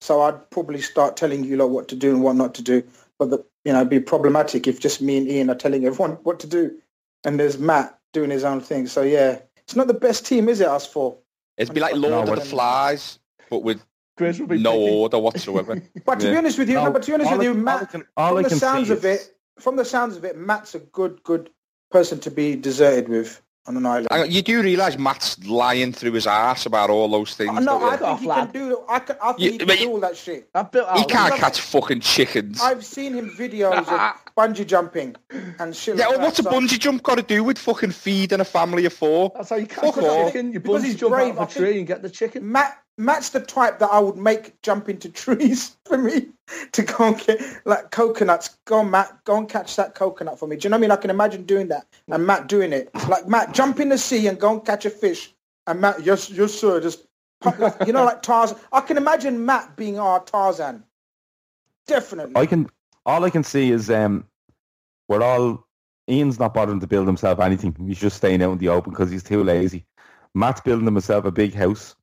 so 0.00 0.22
I'd 0.22 0.50
probably 0.50 0.80
start 0.80 1.16
telling 1.16 1.44
you 1.44 1.56
lot 1.56 1.70
what 1.70 1.88
to 1.88 1.96
do 1.96 2.10
and 2.10 2.22
what 2.22 2.36
not 2.36 2.54
to 2.54 2.62
do. 2.62 2.82
But 3.18 3.30
the, 3.30 3.44
you 3.64 3.72
know, 3.72 3.80
it'd 3.80 3.90
be 3.90 4.00
problematic 4.00 4.66
if 4.66 4.78
just 4.78 5.00
me 5.00 5.16
and 5.18 5.28
Ian 5.28 5.50
are 5.50 5.54
telling 5.54 5.84
everyone 5.84 6.12
what 6.22 6.40
to 6.40 6.46
do, 6.46 6.76
and 7.24 7.40
there's 7.40 7.58
Matt 7.58 7.98
doing 8.12 8.30
his 8.30 8.44
own 8.44 8.60
thing. 8.60 8.86
So 8.86 9.02
yeah, 9.02 9.40
it's 9.56 9.74
not 9.74 9.88
the 9.88 9.94
best 9.94 10.24
team, 10.24 10.48
is 10.48 10.60
it? 10.60 10.68
Us 10.68 10.86
four. 10.86 11.18
It'd 11.56 11.74
be 11.74 11.80
like 11.80 11.94
Lord 11.94 12.26
No, 12.26 12.32
of 12.32 12.38
the 12.38 12.44
Flies, 12.44 13.18
but 13.50 13.62
with 13.62 13.82
Grizz 14.18 14.40
would 14.40 14.48
be 14.48 14.58
no 14.58 14.72
picky. 14.72 14.90
order 14.94 15.18
whatsoever. 15.18 15.82
But 16.06 16.20
to 16.20 16.30
be 16.30 16.36
honest 16.36 16.58
with 16.58 16.68
you, 16.68 16.76
no, 16.76 16.84
No, 16.86 16.92
but 16.92 17.02
to 17.02 17.08
be 17.10 17.14
honest 17.14 17.30
all 17.32 17.38
with 17.38 17.46
I- 17.46 17.50
you, 17.50 17.54
Matt, 17.54 17.90
can- 17.90 18.04
from 18.16 18.42
the 18.42 18.50
sounds 18.50 18.90
of 18.90 19.04
it, 19.04 19.34
from 19.58 19.76
the 19.76 19.84
sounds 19.84 20.16
of 20.16 20.24
it, 20.24 20.36
Matt's 20.38 20.74
a 20.74 20.78
good, 20.80 21.22
good 21.22 21.50
person 21.90 22.18
to 22.20 22.30
be 22.30 22.56
deserted 22.56 23.08
with 23.08 23.40
on 23.66 23.76
an 23.76 23.84
island. 23.84 24.06
Hang 24.12 24.30
You 24.30 24.42
do 24.42 24.62
realise 24.62 24.96
Matt's 24.96 25.44
lying 25.44 25.92
through 25.92 26.12
his 26.12 26.26
ass 26.26 26.66
about 26.66 26.88
all 26.88 27.08
those 27.08 27.32
uh, 27.32 27.36
things. 27.36 27.50
Oh, 27.58 27.60
no, 27.60 27.78
don't 27.80 27.82
you? 27.82 27.86
I 27.88 27.96
think 27.96 28.20
he 28.20 28.26
lad. 28.28 28.52
can 28.52 28.68
do. 28.68 28.80
I 28.88 28.98
can. 29.00 29.16
I 29.20 29.26
think 29.32 29.40
You- 29.40 29.52
he 29.52 29.58
can 29.58 29.66
but 29.66 29.76
do 29.78 29.82
you- 29.84 29.90
all 29.90 30.00
that 30.00 30.16
shit. 30.16 30.48
I 30.54 30.62
built 30.62 30.88
out. 30.88 30.98
he 30.98 31.04
can't 31.04 31.30
Look- 31.32 31.40
catch 31.40 31.60
fucking 31.60 32.00
chickens. 32.00 32.60
I've 32.62 32.84
seen 32.84 33.14
him 33.14 33.28
videos 33.30 33.76
of 33.78 33.88
bungee 34.38 34.66
jumping 34.66 35.16
and 35.58 35.74
shit. 35.74 35.96
yeah, 35.96 36.02
like 36.06 36.10
well, 36.10 36.18
that, 36.20 36.24
what's 36.24 36.38
a 36.38 36.42
so- 36.44 36.50
bungee 36.50 36.78
jump 36.78 37.02
got 37.02 37.16
to 37.16 37.22
do 37.22 37.42
with 37.42 37.58
fucking 37.58 37.90
feeding 37.90 38.40
a 38.40 38.44
family 38.44 38.84
of 38.86 38.92
four? 38.92 39.32
That's 39.34 39.50
how 39.50 39.56
you 39.56 39.66
catch 39.66 39.84
Fuck 39.84 39.94
the 39.96 40.08
off. 40.08 40.32
chicken. 40.32 40.52
You 40.52 40.60
bungee 40.60 40.96
jump 40.96 41.12
brave, 41.12 41.36
out 41.38 41.50
of 41.50 41.56
a 41.56 41.58
tree 41.58 41.78
and 41.78 41.86
get 41.88 42.02
the 42.02 42.10
chicken. 42.10 42.50
Matt, 42.52 42.78
Matt's 42.98 43.30
the 43.30 43.40
type 43.40 43.78
that 43.80 43.90
I 43.90 43.98
would 43.98 44.16
make 44.16 44.60
jump 44.62 44.88
into 44.88 45.08
trees 45.22 45.76
for 45.84 45.98
me 45.98 46.28
to 46.72 46.82
go 46.82 47.08
and 47.08 47.18
get 47.18 47.40
like 47.64 47.90
coconuts. 47.90 48.56
Go 48.64 48.78
on, 48.78 48.90
Matt, 48.90 49.24
go 49.24 49.36
and 49.36 49.48
catch 49.48 49.76
that 49.76 49.94
coconut 49.94 50.38
for 50.38 50.48
me. 50.48 50.56
Do 50.56 50.66
you 50.66 50.70
know 50.70 50.76
what 50.76 50.80
I 50.80 50.82
mean? 50.82 50.90
I 50.92 50.96
can 50.96 51.10
imagine 51.10 51.44
doing 51.44 51.68
that 51.68 51.86
and 52.08 52.26
Matt 52.26 52.46
doing 52.46 52.72
it. 52.72 52.90
Like 53.08 53.28
Matt, 53.28 53.52
jump 53.52 53.80
in 53.80 53.90
the 53.90 53.98
sea 53.98 54.26
and 54.28 54.38
go 54.38 54.52
and 54.52 54.64
catch 54.64 54.86
a 54.86 54.90
fish. 54.90 55.34
And 55.66 55.80
Matt, 55.80 56.04
yes, 56.04 56.30
yes, 56.30 56.54
sir. 56.54 56.80
Just 56.80 57.06
you 57.86 57.92
know, 57.92 58.04
like 58.04 58.22
Tarzan. 58.22 58.58
I 58.72 58.80
can 58.80 58.96
imagine 58.96 59.44
Matt 59.44 59.76
being 59.76 59.98
our 59.98 60.20
Tarzan. 60.20 60.84
Definitely. 61.86 62.36
I 62.36 62.46
can. 62.46 62.68
All 63.04 63.24
I 63.24 63.30
can 63.30 63.44
see 63.44 63.70
is 63.70 63.90
um, 63.90 64.24
we're 65.08 65.22
all. 65.22 65.64
Ian's 66.08 66.38
not 66.38 66.54
bothering 66.54 66.80
to 66.80 66.86
build 66.86 67.06
himself 67.08 67.40
anything. 67.40 67.74
He's 67.86 67.98
just 67.98 68.16
staying 68.16 68.40
out 68.40 68.52
in 68.52 68.58
the 68.58 68.68
open 68.68 68.92
because 68.92 69.10
he's 69.10 69.24
too 69.24 69.42
lazy. 69.42 69.84
Matt's 70.34 70.60
building 70.60 70.84
himself 70.84 71.24
a 71.24 71.32
big 71.32 71.52
house. 71.52 71.95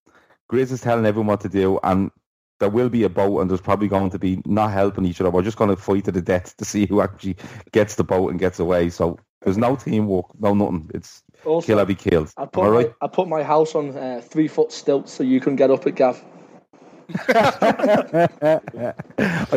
Grizz 0.53 0.71
is 0.71 0.81
telling 0.81 1.05
everyone 1.07 1.25
what 1.27 1.41
to 1.41 1.49
do, 1.49 1.79
and 1.81 2.11
there 2.59 2.69
will 2.69 2.89
be 2.89 3.01
a 3.03 3.09
boat, 3.09 3.39
and 3.39 3.49
there's 3.49 3.59
probably 3.59 3.87
going 3.87 4.11
to 4.11 4.19
be 4.19 4.39
not 4.45 4.71
helping 4.71 5.03
each 5.03 5.19
other. 5.19 5.31
We're 5.31 5.41
just 5.41 5.57
going 5.57 5.71
to 5.71 5.75
fight 5.75 6.05
to 6.05 6.11
the 6.11 6.21
death 6.21 6.55
to 6.57 6.65
see 6.65 6.85
who 6.85 7.01
actually 7.01 7.37
gets 7.71 7.95
the 7.95 8.03
boat 8.03 8.29
and 8.29 8.39
gets 8.39 8.59
away. 8.59 8.91
So 8.91 9.17
there's 9.41 9.57
no 9.57 9.75
teamwork, 9.75 10.27
no 10.39 10.53
nothing. 10.53 10.91
It's 10.93 11.23
Also, 11.43 11.65
kill 11.65 11.79
or 11.79 11.85
be 11.85 11.95
killed. 11.95 12.31
I 12.37 12.45
put 12.45 12.65
my, 12.65 12.69
right? 12.69 12.93
I 13.01 13.07
put 13.07 13.27
my 13.27 13.41
house 13.41 13.73
on 13.73 13.97
uh, 13.97 14.21
three 14.23 14.47
foot 14.47 14.71
stilts 14.71 15.11
so 15.11 15.23
you 15.23 15.39
can 15.39 15.55
get 15.55 15.71
up 15.71 15.87
it, 15.87 15.95
Gav. 15.95 16.23
I 17.27 18.27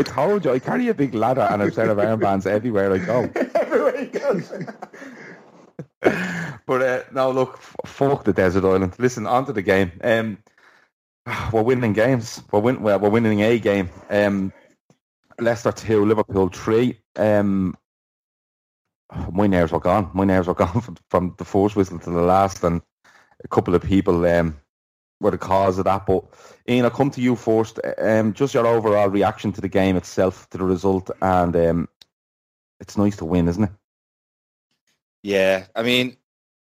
told 0.03 0.47
you, 0.47 0.53
I 0.53 0.59
carry 0.59 0.88
a 0.88 0.95
big 0.95 1.15
ladder 1.15 1.43
and 1.43 1.62
a 1.62 1.71
set 1.71 1.91
of 1.91 1.99
iron 1.99 2.21
bands 2.21 2.47
everywhere 2.47 2.91
I 2.93 2.99
go. 2.99 3.31
Everywhere 3.55 3.99
he 3.99 4.07
goes. 4.07 4.50
But 6.67 7.15
now 7.15 7.31
look, 7.31 7.55
f- 7.55 7.76
fuck 7.87 8.25
the 8.25 8.33
desert 8.33 8.65
island. 8.65 8.95
Listen, 8.99 9.26
on 9.26 9.47
to 9.47 9.53
the 9.53 9.62
game. 9.62 9.93
Um, 10.03 10.38
we're 11.52 11.62
winning 11.62 11.92
games. 11.92 12.42
We're 12.52 12.61
win- 12.61 12.83
we're 12.83 12.99
winning 12.99 13.42
a 13.42 13.59
game. 13.59 13.90
Um, 14.11 14.52
Leicester 15.38 15.73
two, 15.73 16.04
Liverpool 16.04 16.49
three. 16.49 16.99
Um, 17.16 17.76
my 19.33 19.47
nerves 19.47 19.73
were 19.73 19.80
gone. 19.80 20.11
My 20.14 20.25
nerves 20.25 20.49
were 20.49 20.54
gone 20.54 20.80
from, 20.80 20.97
from 21.11 21.35
the 21.38 21.45
first 21.45 21.76
whistle 21.76 21.99
to 21.99 22.11
the 22.11 22.23
last, 22.23 22.64
and 22.64 22.80
a 23.45 23.49
couple 23.49 23.75
of 23.75 23.83
people 23.83 24.25
um, 24.26 24.56
were 25.21 25.30
the 25.30 25.38
cause 25.38 25.78
of 25.78 25.85
that. 25.85 26.06
But 26.06 26.25
Ian, 26.68 26.85
I'll 26.85 26.90
come 26.90 27.11
to 27.11 27.21
you 27.21 27.37
first. 27.37 27.80
Um, 27.99 28.33
just 28.33 28.54
your 28.54 28.66
overall 28.66 29.09
reaction 29.09 29.52
to 29.52 29.61
the 29.61 29.68
game 29.68 29.97
itself, 29.97 30.49
to 30.50 30.59
the 30.59 30.64
result, 30.64 31.11
and 31.21 31.54
um, 31.56 31.88
it's 32.80 32.97
nice 32.97 33.16
to 33.16 33.25
win, 33.25 33.49
isn't 33.49 33.64
it? 33.64 33.71
Yeah, 35.23 35.66
I 35.75 35.83
mean, 35.83 36.16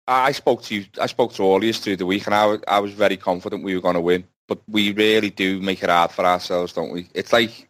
I 0.07 0.29
I 0.29 0.33
spoke 0.33 0.63
to 0.63 0.75
you. 0.75 0.87
I 1.01 1.07
spoke 1.07 1.35
to 1.35 1.43
all 1.43 1.57
of 1.59 1.65
you 1.65 1.73
through 1.73 1.97
the 1.97 2.07
week, 2.07 2.27
and 2.27 2.35
I, 2.35 2.59
I 2.67 2.81
was 2.81 2.93
very 2.93 3.19
confident 3.19 3.63
we 3.63 3.75
were 3.75 3.83
going 3.83 3.95
to 3.95 4.01
win. 4.01 4.25
But 4.47 4.61
we 4.69 4.93
really 4.93 5.31
do 5.31 5.61
make 5.61 5.83
it 5.83 5.89
hard 5.89 6.11
for 6.11 6.25
ourselves, 6.25 6.73
don't 6.73 6.93
we? 6.93 7.09
It's 7.15 7.33
like 7.33 7.69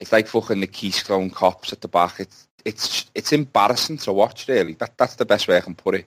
it's 0.00 0.12
like 0.12 0.26
fucking 0.26 0.60
the 0.60 0.66
Keystone 0.66 1.30
cops 1.30 1.72
at 1.72 1.82
the 1.82 1.88
back. 1.88 2.18
It's 2.18 2.48
it's 2.64 3.10
it's 3.14 3.32
embarrassing 3.32 3.98
to 3.98 4.12
watch. 4.12 4.48
Really, 4.48 4.74
that 4.74 4.96
that's 4.96 5.16
the 5.16 5.26
best 5.26 5.48
way 5.48 5.56
I 5.56 5.60
can 5.60 5.74
put 5.74 5.94
it. 5.94 6.06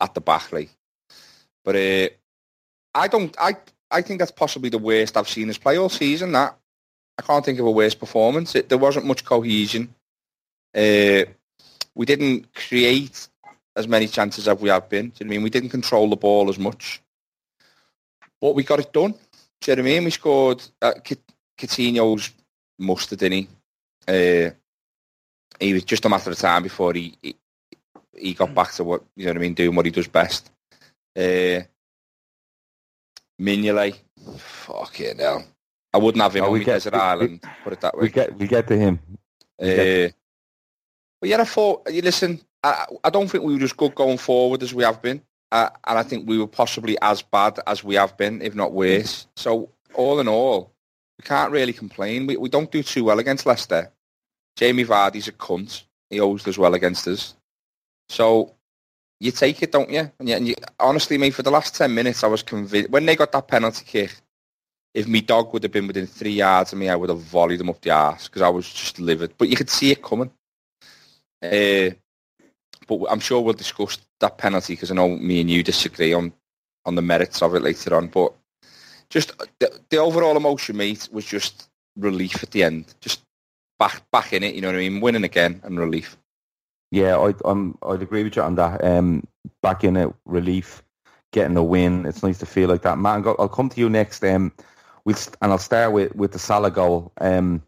At 0.00 0.14
the 0.14 0.20
back, 0.20 0.52
like. 0.52 0.70
But 1.64 1.76
uh, 1.76 2.08
I 2.94 3.08
don't. 3.08 3.34
I 3.38 3.56
I 3.90 4.02
think 4.02 4.18
that's 4.18 4.30
possibly 4.30 4.70
the 4.70 4.78
worst 4.78 5.16
I've 5.16 5.28
seen 5.28 5.50
us 5.50 5.58
play 5.58 5.78
all 5.78 5.88
season. 5.88 6.32
That 6.32 6.56
I 7.18 7.22
can't 7.22 7.44
think 7.44 7.58
of 7.58 7.66
a 7.66 7.70
worse 7.70 7.94
performance. 7.94 8.54
It, 8.54 8.68
there 8.68 8.78
wasn't 8.78 9.06
much 9.06 9.24
cohesion. 9.24 9.94
Uh, 10.74 11.24
we 11.94 12.06
didn't 12.06 12.54
create 12.54 13.28
as 13.76 13.88
many 13.88 14.06
chances 14.06 14.48
as 14.48 14.58
we 14.58 14.68
have 14.68 14.88
been. 14.88 15.08
Do 15.08 15.16
you 15.18 15.26
know 15.26 15.30
I 15.30 15.36
mean? 15.36 15.42
We 15.42 15.50
didn't 15.50 15.70
control 15.70 16.08
the 16.08 16.16
ball 16.16 16.48
as 16.48 16.58
much. 16.58 17.02
But 18.40 18.54
we 18.54 18.62
got 18.64 18.80
it 18.80 18.92
done. 18.92 19.12
Do 19.60 19.70
you 19.70 19.76
know 19.76 19.82
what 19.82 19.90
I 19.90 19.94
mean? 19.94 20.04
We 20.04 20.10
scored 20.10 20.62
uh, 20.80 20.92
Coutinho's 21.04 21.18
Coutinho's 21.58 22.30
mustard, 22.78 23.18
didn't 23.18 23.38
he? 23.38 23.48
Uh, 24.46 24.50
he 25.58 25.74
was 25.74 25.84
just 25.84 26.04
a 26.06 26.08
matter 26.08 26.30
of 26.30 26.38
time 26.38 26.62
before 26.62 26.94
he, 26.94 27.14
he 27.22 27.36
he 28.16 28.34
got 28.34 28.54
back 28.54 28.72
to 28.72 28.84
what 28.84 29.02
you 29.16 29.26
know 29.26 29.32
what 29.32 29.36
I 29.36 29.40
mean, 29.40 29.54
doing 29.54 29.74
what 29.74 29.84
he 29.84 29.90
does 29.92 30.08
best. 30.08 30.50
Uh, 31.16 31.60
Mignolet, 33.40 33.96
fucking 34.38 35.18
hell. 35.18 35.44
I 35.92 35.98
wouldn't 35.98 36.22
have 36.22 36.36
him 36.36 36.44
Oh, 36.44 36.46
on 36.48 36.52
we 36.52 36.58
my 36.60 36.64
get- 36.64 36.72
desert 36.74 36.92
we- 36.92 36.98
we- 36.98 37.04
island, 37.04 37.44
put 37.64 37.72
it 37.72 37.80
that 37.80 37.96
way. 37.96 38.02
We 38.02 38.08
get 38.10 38.38
we 38.38 38.46
get 38.46 38.66
to 38.68 38.76
him. 38.78 39.00
Uh, 39.60 40.08
but 41.20 41.28
yeah, 41.28 41.40
I 41.40 41.44
thought. 41.44 41.90
You 41.90 42.00
listen, 42.02 42.40
I, 42.62 42.86
I 43.04 43.10
don't 43.10 43.28
think 43.30 43.44
we 43.44 43.54
were 43.56 43.64
as 43.64 43.72
good 43.72 43.94
going 43.94 44.18
forward 44.18 44.62
as 44.62 44.72
we 44.74 44.84
have 44.84 45.02
been, 45.02 45.20
uh, 45.52 45.70
and 45.86 45.98
I 45.98 46.02
think 46.02 46.28
we 46.28 46.38
were 46.38 46.46
possibly 46.46 46.96
as 47.02 47.22
bad 47.22 47.58
as 47.66 47.82
we 47.82 47.96
have 47.96 48.16
been, 48.16 48.40
if 48.42 48.54
not 48.54 48.72
worse. 48.72 49.26
So 49.36 49.70
all 49.94 50.20
in 50.20 50.28
all, 50.28 50.72
we 51.18 51.24
can't 51.24 51.52
really 51.52 51.72
complain. 51.72 52.26
We 52.26 52.36
we 52.36 52.48
don't 52.48 52.70
do 52.70 52.82
too 52.82 53.04
well 53.04 53.18
against 53.18 53.46
Leicester. 53.46 53.90
Jamie 54.56 54.84
Vardy's 54.84 55.28
a 55.28 55.32
cunt. 55.32 55.84
He 56.08 56.20
always 56.20 56.42
does 56.42 56.58
well 56.58 56.74
against 56.74 57.06
us. 57.08 57.34
So 58.08 58.54
you 59.20 59.30
take 59.30 59.62
it, 59.62 59.72
don't 59.72 59.90
you? 59.90 60.10
And, 60.18 60.28
you, 60.28 60.34
and 60.34 60.48
you, 60.48 60.54
honestly, 60.78 61.18
mate, 61.18 61.34
for 61.34 61.42
the 61.42 61.50
last 61.50 61.74
ten 61.74 61.94
minutes, 61.94 62.24
I 62.24 62.26
was 62.26 62.42
convinced 62.42 62.90
when 62.90 63.06
they 63.06 63.16
got 63.16 63.32
that 63.32 63.48
penalty 63.48 63.84
kick. 63.84 64.14
If 64.92 65.06
me 65.06 65.20
dog 65.20 65.52
would 65.52 65.62
have 65.62 65.70
been 65.70 65.86
within 65.86 66.08
three 66.08 66.32
yards 66.32 66.72
of 66.72 66.78
me, 66.80 66.88
I 66.88 66.96
would 66.96 67.10
have 67.10 67.20
volleyed 67.20 67.60
him 67.60 67.70
up 67.70 67.80
the 67.80 67.90
arse 67.90 68.26
because 68.26 68.42
I 68.42 68.48
was 68.48 68.68
just 68.68 68.98
livid. 68.98 69.34
But 69.38 69.48
you 69.48 69.56
could 69.56 69.70
see 69.70 69.92
it 69.92 70.02
coming. 70.02 70.32
Uh, 71.40 71.90
but 72.90 73.06
I'm 73.08 73.20
sure 73.20 73.40
we'll 73.40 73.54
discuss 73.54 73.98
that 74.18 74.36
penalty 74.36 74.72
because 74.72 74.90
I 74.90 74.94
know 74.96 75.08
me 75.08 75.40
and 75.40 75.48
you 75.48 75.62
disagree 75.62 76.12
on, 76.12 76.32
on 76.84 76.96
the 76.96 77.02
merits 77.02 77.40
of 77.40 77.54
it 77.54 77.62
later 77.62 77.94
on. 77.96 78.08
But 78.08 78.34
just 79.08 79.32
the, 79.60 79.80
the 79.90 79.98
overall 79.98 80.36
emotion, 80.36 80.76
mate, 80.76 81.08
was 81.12 81.24
just 81.24 81.68
relief 81.96 82.42
at 82.42 82.50
the 82.50 82.64
end. 82.64 82.92
Just 83.00 83.22
back 83.78 84.02
back 84.10 84.32
in 84.32 84.42
it, 84.42 84.56
you 84.56 84.60
know 84.60 84.68
what 84.68 84.76
I 84.76 84.80
mean? 84.80 85.00
Winning 85.00 85.22
again 85.22 85.60
and 85.62 85.78
relief. 85.78 86.16
Yeah, 86.90 87.16
I, 87.16 87.32
I'm. 87.44 87.78
I'd 87.86 88.02
agree 88.02 88.24
with 88.24 88.34
you 88.34 88.42
on 88.42 88.56
that. 88.56 88.84
Um, 88.84 89.24
back 89.62 89.84
in 89.84 89.96
it, 89.96 90.12
relief, 90.24 90.82
getting 91.32 91.56
a 91.56 91.62
win. 91.62 92.04
It's 92.06 92.24
nice 92.24 92.38
to 92.38 92.46
feel 92.46 92.68
like 92.68 92.82
that, 92.82 92.98
man. 92.98 93.24
I'll 93.24 93.48
come 93.48 93.68
to 93.68 93.80
you 93.80 93.88
next. 93.88 94.24
Um, 94.24 94.52
we'll 95.04 95.16
and 95.40 95.52
I'll 95.52 95.58
start 95.58 95.92
with 95.92 96.12
with 96.16 96.32
the 96.32 96.40
Salah 96.40 96.72
goal. 96.72 97.12
Um, 97.20 97.62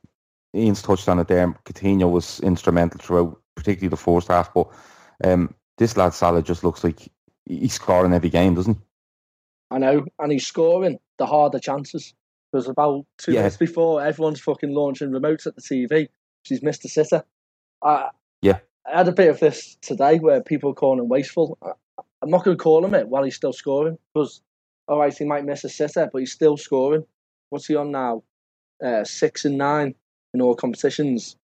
Ian's 0.52 0.82
touched 0.82 1.08
on 1.08 1.20
it 1.20 1.28
there. 1.28 1.46
Coutinho 1.64 2.10
was 2.10 2.40
instrumental 2.40 2.98
throughout, 3.00 3.40
particularly 3.54 3.88
the 3.88 3.96
first 3.96 4.26
half. 4.26 4.52
But 4.52 4.68
um, 5.24 5.54
this 5.78 5.96
lad 5.96 6.14
Salah 6.14 6.42
just 6.42 6.64
looks 6.64 6.84
like 6.84 7.10
he's 7.46 7.74
scoring 7.74 8.12
every 8.12 8.30
game, 8.30 8.54
doesn't 8.54 8.74
he? 8.74 8.80
I 9.70 9.78
know, 9.78 10.04
and 10.18 10.30
he's 10.32 10.46
scoring 10.46 10.98
the 11.18 11.26
harder 11.26 11.58
chances. 11.58 12.14
Because 12.52 12.68
about 12.68 13.06
two 13.16 13.32
Yeah. 13.32 13.40
minutes 13.40 13.56
before, 13.56 14.02
everyone's 14.02 14.40
fucking 14.40 14.74
launching 14.74 15.10
remotes 15.10 15.46
at 15.46 15.56
the 15.56 15.62
TV. 15.62 16.08
She's 16.42 16.62
missed 16.62 16.84
a 16.84 16.88
sitter. 16.88 17.24
I, 17.82 18.10
Yeah. 18.42 18.58
I 18.86 18.98
had 18.98 19.08
a 19.08 19.12
bit 19.12 19.30
of 19.30 19.40
this 19.40 19.76
today 19.80 20.18
where 20.18 20.42
people 20.42 20.70
are 20.70 20.74
calling 20.74 20.98
him 20.98 21.08
wasteful. 21.08 21.56
I, 21.62 21.72
I'm 22.20 22.28
not 22.30 22.44
going 22.44 22.56
to 22.56 22.62
call 22.62 22.84
him 22.84 22.94
it 22.94 23.08
while 23.08 23.22
he's 23.22 23.36
still 23.36 23.52
scoring 23.54 23.96
because, 24.12 24.42
all 24.86 24.98
right, 24.98 25.16
he 25.16 25.24
might 25.24 25.44
miss 25.46 25.64
a 25.64 25.68
sitter, 25.70 26.10
but 26.12 26.18
he's 26.18 26.32
still 26.32 26.56
scoring. 26.58 27.06
What's 27.48 27.66
he 27.66 27.74
on 27.76 27.90
now? 27.90 28.22
Uh, 28.84 29.04
six 29.04 29.44
and 29.46 29.56
nine 29.56 29.94
in 30.34 30.42
all 30.42 30.54
competitions. 30.54 31.36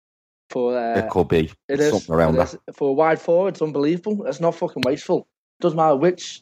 For 0.49 0.77
uh, 0.77 0.99
it 0.99 1.09
could 1.09 1.27
be 1.27 1.51
it 1.67 1.79
is 1.79 1.91
something 1.91 2.15
around 2.15 2.35
it 2.35 2.37
that. 2.37 2.53
is. 2.53 2.59
for 2.73 2.89
a 2.89 2.93
wide 2.93 3.19
forward. 3.19 3.55
It's 3.55 3.61
unbelievable. 3.61 4.25
It's 4.25 4.39
not 4.39 4.55
fucking 4.55 4.83
wasteful. 4.85 5.27
Doesn't 5.59 5.75
matter 5.75 5.95
which 5.95 6.41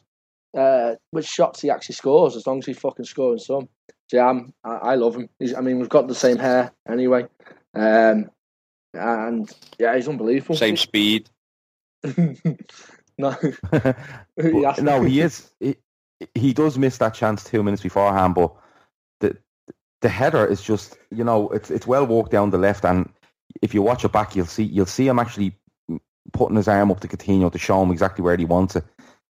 uh, 0.56 0.94
which 1.10 1.26
shots 1.26 1.60
he 1.60 1.70
actually 1.70 1.94
scores, 1.96 2.36
as 2.36 2.46
long 2.46 2.58
as 2.58 2.66
he's 2.66 2.78
fucking 2.78 3.04
scoring 3.04 3.38
some. 3.38 3.68
So 4.08 4.16
yeah, 4.16 4.28
I'm, 4.28 4.54
I, 4.64 4.74
I 4.74 4.94
love 4.94 5.16
him. 5.16 5.28
He's, 5.38 5.54
I 5.54 5.60
mean, 5.60 5.78
we've 5.78 5.88
got 5.88 6.08
the 6.08 6.14
same 6.14 6.38
hair 6.38 6.72
anyway, 6.88 7.26
um, 7.74 8.30
and 8.94 9.50
yeah, 9.78 9.94
he's 9.96 10.08
unbelievable. 10.08 10.56
Same 10.56 10.76
speed. 10.76 11.28
no, 13.18 13.36
But, 13.68 14.82
no, 14.82 15.02
he 15.02 15.20
is. 15.20 15.50
He, 15.60 15.76
he 16.34 16.52
does 16.54 16.78
miss 16.78 16.98
that 16.98 17.14
chance 17.14 17.44
two 17.44 17.62
minutes 17.62 17.82
beforehand, 17.82 18.34
but 18.34 18.54
the 19.20 19.36
the 20.00 20.08
header 20.08 20.46
is 20.46 20.62
just 20.62 20.96
you 21.10 21.24
know 21.24 21.48
it's 21.50 21.70
it's 21.70 21.86
well 21.86 22.06
walked 22.06 22.30
down 22.30 22.50
the 22.50 22.58
left, 22.58 22.84
and 22.84 23.10
if 23.62 23.74
you 23.74 23.82
watch 23.82 24.04
it 24.04 24.12
back, 24.12 24.36
you'll 24.36 24.46
see 24.46 24.64
you'll 24.64 24.86
see 24.86 25.06
him 25.06 25.18
actually 25.18 25.56
putting 26.32 26.56
his 26.56 26.68
arm 26.68 26.90
up 26.90 27.00
to 27.00 27.08
Coutinho 27.08 27.52
to 27.52 27.58
show 27.58 27.82
him 27.82 27.90
exactly 27.90 28.22
where 28.22 28.36
he 28.36 28.44
wants 28.44 28.76
it, 28.76 28.84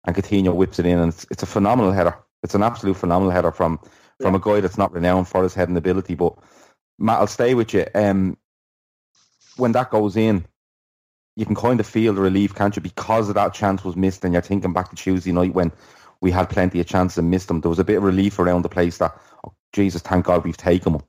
and 0.05 0.15
Coutinho 0.15 0.55
whips 0.55 0.79
it 0.79 0.85
in, 0.85 0.99
and 0.99 1.13
it's, 1.13 1.25
it's 1.31 1.43
a 1.43 1.47
phenomenal 1.47 1.91
header. 1.91 2.17
It's 2.43 2.55
an 2.55 2.63
absolute 2.63 2.97
phenomenal 2.97 3.31
header 3.31 3.51
from 3.51 3.79
from 4.19 4.35
a 4.35 4.39
guy 4.39 4.59
that's 4.61 4.77
not 4.77 4.93
renowned 4.93 5.27
for 5.27 5.43
his 5.43 5.53
heading 5.53 5.77
ability. 5.77 6.15
But 6.15 6.37
Matt, 6.99 7.19
I'll 7.19 7.27
stay 7.27 7.53
with 7.53 7.73
you. 7.73 7.85
Um, 7.95 8.37
when 9.57 9.71
that 9.73 9.89
goes 9.89 10.15
in, 10.15 10.45
you 11.35 11.45
can 11.45 11.55
kind 11.55 11.79
of 11.79 11.87
feel 11.87 12.13
the 12.13 12.21
relief, 12.21 12.53
can't 12.53 12.75
you? 12.75 12.81
Because 12.81 13.29
of 13.29 13.35
that 13.35 13.53
chance 13.53 13.83
was 13.83 13.95
missed, 13.95 14.23
and 14.23 14.33
you're 14.33 14.41
thinking 14.41 14.73
back 14.73 14.89
to 14.89 14.95
Tuesday 14.95 15.31
night 15.31 15.53
when 15.53 15.71
we 16.21 16.31
had 16.31 16.49
plenty 16.49 16.79
of 16.79 16.85
chances 16.85 17.17
and 17.17 17.31
missed 17.31 17.47
them. 17.47 17.61
There 17.61 17.69
was 17.69 17.79
a 17.79 17.83
bit 17.83 17.97
of 17.97 18.03
relief 18.03 18.37
around 18.37 18.61
the 18.61 18.69
place 18.69 18.97
that, 18.99 19.19
oh, 19.45 19.53
Jesus, 19.73 20.01
thank 20.01 20.25
God 20.25 20.43
we've 20.43 20.57
taken 20.57 20.93
them. 20.93 21.01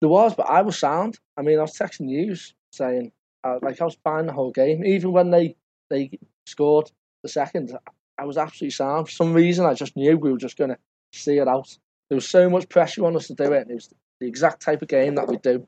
There 0.00 0.08
was, 0.08 0.34
but 0.34 0.48
I 0.48 0.62
was 0.62 0.78
sound. 0.78 1.18
I 1.36 1.42
mean, 1.42 1.58
I 1.58 1.62
was 1.62 1.76
texting 1.76 2.02
news 2.06 2.54
saying, 2.72 3.12
uh, 3.44 3.58
like, 3.62 3.80
I 3.80 3.84
was 3.84 3.96
buying 3.96 4.26
the 4.26 4.32
whole 4.32 4.50
game. 4.50 4.84
Even 4.84 5.12
when 5.12 5.30
they, 5.30 5.56
they 5.90 6.18
scored 6.46 6.90
the 7.22 7.28
second, 7.28 7.76
I 8.18 8.24
was 8.24 8.36
absolutely 8.38 8.70
sound. 8.70 9.08
For 9.08 9.12
some 9.14 9.32
reason, 9.32 9.66
I 9.66 9.74
just 9.74 9.96
knew 9.96 10.16
we 10.16 10.32
were 10.32 10.38
just 10.38 10.56
going 10.56 10.70
to 10.70 10.78
see 11.12 11.38
it 11.38 11.48
out. 11.48 11.76
There 12.08 12.16
was 12.16 12.28
so 12.28 12.48
much 12.50 12.68
pressure 12.68 13.04
on 13.06 13.16
us 13.16 13.26
to 13.28 13.34
do 13.34 13.52
it. 13.52 13.68
It 13.70 13.74
was 13.74 13.90
the 14.20 14.26
exact 14.26 14.62
type 14.62 14.82
of 14.82 14.88
game 14.88 15.14
that 15.16 15.28
we 15.28 15.36
do. 15.38 15.66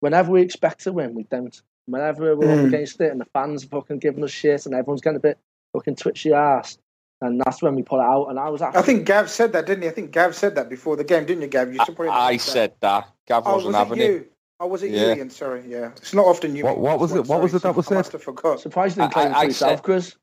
Whenever 0.00 0.32
we 0.32 0.42
expect 0.42 0.80
to 0.84 0.92
win, 0.92 1.14
we 1.14 1.24
don't. 1.24 1.60
Whenever 1.86 2.34
we're 2.36 2.50
up 2.50 2.58
Mm. 2.58 2.68
against 2.68 3.00
it 3.00 3.12
and 3.12 3.20
the 3.20 3.26
fans 3.26 3.64
are 3.64 3.68
fucking 3.68 3.98
giving 3.98 4.24
us 4.24 4.30
shit 4.30 4.64
and 4.66 4.74
everyone's 4.74 5.02
getting 5.02 5.18
a 5.18 5.20
bit 5.20 5.38
fucking 5.72 5.96
twitchy 5.96 6.32
ass, 6.32 6.78
and 7.24 7.40
that's 7.44 7.62
when 7.62 7.74
we 7.74 7.82
put 7.82 7.98
it 8.00 8.04
out. 8.04 8.26
And 8.26 8.38
I 8.38 8.48
was 8.48 8.62
actually, 8.62 8.80
I 8.80 8.82
think 8.82 9.06
Gav 9.06 9.28
said 9.30 9.52
that, 9.52 9.66
didn't 9.66 9.82
he? 9.82 9.88
I 9.88 9.92
think 9.92 10.10
Gav 10.12 10.34
said 10.34 10.54
that 10.54 10.68
before 10.68 10.96
the 10.96 11.04
game, 11.04 11.24
didn't 11.26 11.42
you, 11.42 11.48
Gav? 11.48 11.72
You 11.72 11.84
should 11.84 11.96
put 11.96 12.06
it 12.06 12.10
I 12.10 12.30
like 12.30 12.40
that. 12.40 12.50
said 12.50 12.72
that. 12.80 13.08
Gav 13.26 13.42
Oh, 13.46 13.54
wasn't 13.54 13.66
was 13.68 13.76
having 13.76 14.00
it 14.00 14.04
it. 14.04 14.10
you? 14.12 14.26
Oh, 14.60 14.66
was 14.68 14.82
it 14.82 14.90
Yeah. 14.92 15.08
you, 15.08 15.14
Ian? 15.16 15.30
Sorry, 15.30 15.64
yeah. 15.66 15.90
It's 15.96 16.14
not 16.14 16.26
often 16.26 16.54
you. 16.54 16.64
What- 16.64 16.78
what 16.78 16.98
was 17.00 17.12
it- 17.14 17.26
what 17.26 17.42
was 17.42 17.54
it 17.54 17.62
that 17.62 17.74
was 17.74 17.86
I 17.86 17.88
said? 17.90 17.94
must 17.96 18.12
have 18.12 18.22
forgot. 18.22 18.60
surprised 18.60 18.96
you 18.96 19.02
didn't 19.02 19.16
I- 19.16 19.20
claim 19.20 19.32
it 19.32 19.36
I 19.36 19.40
for 19.40 19.46
yourself, 19.46 19.70
said- 19.78 19.82
Chris. 19.82 20.16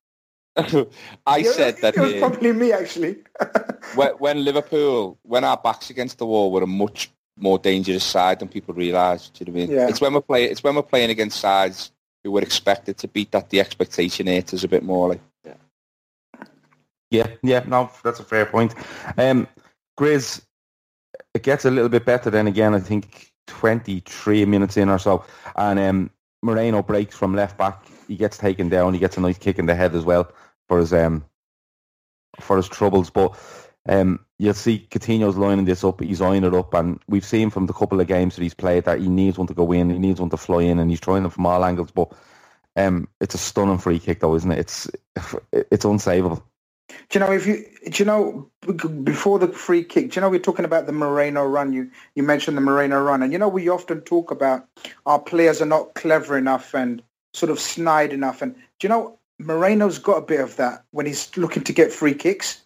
I 1.28 1.38
Yeah, 1.38 1.52
said 1.52 1.78
that 1.82 1.96
it 1.96 2.00
was 2.02 2.14
probably 2.16 2.52
me 2.54 2.72
actually. 2.74 3.18
when, 3.96 4.10
when 4.18 4.44
Liverpool, 4.44 5.18
when 5.24 5.44
our 5.44 5.58
backs 5.58 5.90
against 5.90 6.18
the 6.18 6.26
wall, 6.26 6.52
we're 6.52 6.64
a 6.64 6.68
much 6.68 7.10
more 7.38 7.58
dangerous 7.58 8.04
side 8.04 8.40
than 8.40 8.48
people 8.50 8.74
realise. 8.74 9.30
Do 9.30 9.44
you 9.46 9.52
know 9.52 9.58
what 9.60 9.64
I 9.64 9.68
mean? 9.68 9.76
Yeah. 9.78 9.88
It's 9.88 10.02
when 10.02 10.14
we're 10.14 10.22
playing. 10.22 10.52
It's 10.52 10.64
when 10.64 10.76
we're 10.76 10.82
playing 10.84 11.10
against 11.10 11.40
sides 11.40 11.92
who 12.24 12.32
were 12.32 12.42
expected 12.42 12.98
to 13.00 13.08
beat 13.08 13.32
that 13.32 13.50
the 13.50 13.60
expectation 13.62 14.28
haters 14.28 14.64
a 14.64 14.68
bit 14.68 14.84
more. 14.84 15.08
Like 15.10 15.22
Yeah, 17.12 17.28
yeah, 17.44 17.64
no, 17.68 17.92
that's 18.04 18.22
a 18.22 18.24
fair 18.24 18.46
point. 18.46 18.74
Um, 19.18 19.48
Grizz, 20.00 20.42
it 21.34 21.44
gets 21.44 21.66
a 21.66 21.72
little 21.72 21.90
bit 21.90 22.06
better 22.06 22.30
then 22.30 22.48
again, 22.48 22.74
I 22.74 22.80
think 22.80 23.32
23 23.48 24.46
minutes 24.46 24.78
in 24.78 24.90
or 24.90 24.98
so. 25.00 25.26
And 25.56 25.80
um, 25.80 26.12
Moreno 26.42 26.82
breaks 26.82 27.16
from 27.16 27.36
left 27.36 27.58
back. 27.58 27.86
He 28.08 28.16
gets 28.16 28.38
taken 28.38 28.70
down. 28.70 28.94
He 28.94 29.00
gets 29.00 29.18
a 29.18 29.22
nice 29.22 29.38
kick 29.38 29.60
in 29.60 29.66
the 29.66 29.76
head 29.76 29.96
as 29.96 30.06
well 30.06 30.32
for 30.68 30.80
his 30.80 30.94
um, 30.94 31.26
for 32.40 32.58
his 32.58 32.70
troubles. 32.70 33.10
But 33.10 33.38
um, 33.88 34.26
you'll 34.40 34.54
see 34.54 34.88
Coutinho's 34.90 35.38
lining 35.38 35.66
this 35.66 35.84
up. 35.84 36.02
He's 36.02 36.22
eyeing 36.22 36.44
it 36.46 36.54
up, 36.54 36.74
and 36.74 37.00
we've 37.08 37.26
seen 37.26 37.50
from 37.50 37.66
the 37.68 37.74
couple 37.74 38.00
of 38.00 38.08
games 38.08 38.36
that 38.36 38.44
he's 38.44 38.54
played 38.54 38.86
that 38.86 39.00
he 39.00 39.10
needs 39.10 39.38
one 39.38 39.48
to 39.48 39.54
go 39.54 39.72
in. 39.74 39.90
He 39.90 40.00
needs 40.00 40.20
one 40.22 40.30
to 40.30 40.38
fly 40.38 40.64
in, 40.64 40.80
and 40.80 40.90
he's 40.90 41.02
trying 41.02 41.24
them 41.24 41.32
from 41.32 41.46
all 41.46 41.66
angles. 41.66 41.92
But 41.92 42.14
um, 42.76 43.08
it's 43.20 43.36
a 43.36 43.40
stunning 43.40 43.78
free 43.78 44.00
kick, 44.00 44.22
though, 44.22 44.36
isn't 44.36 44.52
it? 44.52 44.60
It's 44.60 44.90
it's 45.52 45.86
unsavable. 45.86 46.42
Do 47.10 47.20
you 47.20 47.26
know 47.26 47.32
if 47.32 47.46
you 47.46 47.66
do 47.90 48.04
you 48.04 48.06
know 48.06 48.50
before 49.04 49.40
the 49.40 49.48
free 49.48 49.84
kick? 49.84 50.12
Do 50.12 50.16
you 50.16 50.22
know 50.22 50.30
we're 50.30 50.40
talking 50.40 50.66
about 50.66 50.86
the 50.86 50.94
Moreno 50.94 51.46
run? 51.46 51.74
You 51.74 51.90
you 52.16 52.24
mentioned 52.24 52.58
the 52.58 52.62
Moreno 52.62 53.02
run, 53.02 53.22
and 53.24 53.32
you 53.32 53.40
know 53.40 53.50
we 53.50 53.70
often 53.70 54.02
talk 54.02 54.32
about 54.32 54.68
our 55.06 55.20
players 55.20 55.62
are 55.62 55.66
not 55.66 55.94
clever 55.96 56.38
enough 56.38 56.74
and 56.74 57.02
sort 57.34 57.50
of 57.50 57.60
snide 57.60 58.14
enough. 58.14 58.42
And 58.42 58.56
do 58.56 58.88
you 58.88 58.90
know 58.90 59.20
Moreno's 59.40 60.00
got 60.00 60.18
a 60.18 60.26
bit 60.26 60.40
of 60.40 60.56
that 60.58 60.84
when 60.92 61.06
he's 61.06 61.36
looking 61.38 61.64
to 61.64 61.74
get 61.74 61.92
free 61.92 62.14
kicks 62.14 62.62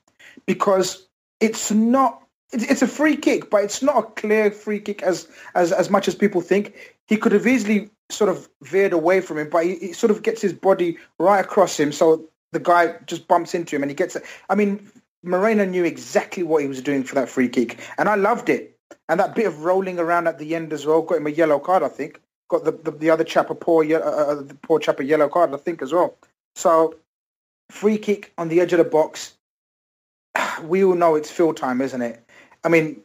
because 0.46 1.08
it's 1.40 1.72
not 1.72 2.22
it's 2.52 2.82
a 2.82 2.88
free 2.88 3.18
kick, 3.18 3.50
but 3.50 3.64
it's 3.64 3.82
not 3.82 3.98
a 3.98 4.04
clear 4.04 4.52
free 4.52 4.80
kick 4.80 5.02
as 5.04 5.28
as 5.56 5.72
as 5.72 5.90
much 5.90 6.08
as 6.08 6.16
people 6.16 6.42
think. 6.42 6.96
He 7.08 7.18
could 7.18 7.32
have 7.32 7.48
easily 7.48 7.90
sort 8.10 8.30
of 8.30 8.48
veered 8.62 8.94
away 8.94 9.22
from 9.22 9.40
him, 9.40 9.50
but 9.50 9.66
he, 9.66 9.76
he 9.78 9.94
sort 9.94 10.12
of 10.12 10.24
gets 10.24 10.42
his 10.42 10.54
body 10.54 10.98
right 11.18 11.44
across 11.44 11.80
him, 11.80 11.92
so 11.92 12.28
the 12.56 12.60
guy 12.60 12.96
just 13.06 13.28
bumps 13.28 13.54
into 13.54 13.76
him 13.76 13.84
and 13.84 13.92
he 13.92 13.96
gets 13.96 14.16
it. 14.16 14.24
I 14.50 14.56
mean, 14.56 14.90
Moreno 15.24 15.66
knew 15.66 15.84
exactly 15.84 16.42
what 16.42 16.62
he 16.62 16.68
was 16.68 16.82
doing 16.82 17.04
for 17.04 17.16
that 17.16 17.30
free 17.30 17.50
kick, 17.50 17.80
and 17.98 18.08
I 18.08 18.16
loved 18.16 18.50
it. 18.50 18.78
And 19.10 19.20
that 19.20 19.36
bit 19.36 19.46
of 19.46 19.64
rolling 19.64 20.00
around 20.00 20.28
at 20.28 20.40
the 20.40 20.56
end 20.56 20.72
as 20.72 20.86
well 20.86 21.02
got 21.02 21.18
him 21.18 21.28
a 21.28 21.32
yellow 21.32 21.60
card, 21.60 21.84
I 21.84 21.90
think. 21.90 22.22
Got 22.50 22.64
the 22.64 22.72
the, 22.72 22.92
the 22.92 23.10
other 23.10 23.24
chap 23.24 23.50
a 23.50 23.56
poor 23.56 23.84
uh, 23.84 24.00
uh, 24.00 24.36
the 24.42 24.56
poor 24.56 24.80
chap 24.80 25.00
a 25.00 25.04
yellow 25.04 25.28
card, 25.28 25.54
I 25.54 25.58
think, 25.58 25.82
as 25.82 25.92
well. 25.92 26.18
So 26.56 26.96
free 27.70 27.98
kick 27.98 28.32
on 28.38 28.48
the 28.48 28.62
edge 28.62 28.74
of 28.74 28.78
the 28.78 28.86
box. 28.86 29.34
We 30.64 30.86
all 30.86 30.96
know 30.96 31.16
it's 31.16 31.30
Phil 31.30 31.54
time, 31.54 31.82
isn't 31.82 32.02
it? 32.02 32.24
I 32.64 32.70
mean, 32.70 33.02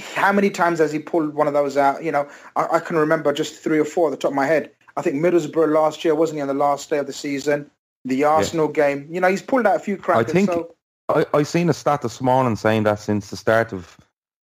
how 0.00 0.32
many 0.32 0.48
times 0.50 0.78
has 0.78 0.90
he 0.90 0.98
pulled 0.98 1.34
one 1.34 1.46
of 1.46 1.52
those 1.52 1.76
out? 1.76 2.02
You 2.02 2.12
know, 2.12 2.28
I, 2.56 2.66
I 2.72 2.80
can 2.80 2.96
remember 2.96 3.32
just 3.32 3.62
three 3.62 3.78
or 3.78 3.84
four 3.84 4.08
at 4.08 4.12
the 4.12 4.16
top 4.16 4.30
of 4.30 4.36
my 4.36 4.46
head. 4.46 4.70
I 4.96 5.02
think 5.02 5.16
Middlesbrough 5.16 5.72
last 5.72 6.04
year 6.04 6.14
wasn't 6.14 6.38
he 6.38 6.42
on 6.42 6.48
the 6.48 6.54
last 6.54 6.88
day 6.88 6.98
of 6.98 7.06
the 7.06 7.12
season? 7.12 7.70
The 8.06 8.24
Arsenal 8.24 8.68
yeah. 8.68 8.94
game, 8.94 9.08
you 9.10 9.20
know, 9.20 9.28
he's 9.28 9.42
pulled 9.42 9.66
out 9.66 9.76
a 9.76 9.80
few 9.80 9.96
crackers. 9.96 10.30
I 10.30 10.32
think 10.32 10.50
so. 10.50 10.74
I 11.08 11.26
I 11.34 11.42
seen 11.42 11.68
a 11.68 11.74
stat 11.74 12.02
this 12.02 12.20
morning 12.20 12.56
saying 12.56 12.84
that 12.84 13.00
since 13.00 13.30
the 13.30 13.36
start 13.36 13.72
of 13.72 13.96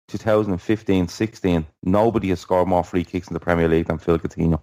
2015-16, 0.09 1.65
nobody 1.83 2.29
has 2.29 2.39
scored 2.39 2.67
more 2.67 2.83
free 2.83 3.03
kicks 3.03 3.27
in 3.27 3.33
the 3.33 3.39
Premier 3.39 3.67
League 3.67 3.87
than 3.87 3.97
Phil 3.97 4.17
Coutinho. 4.17 4.61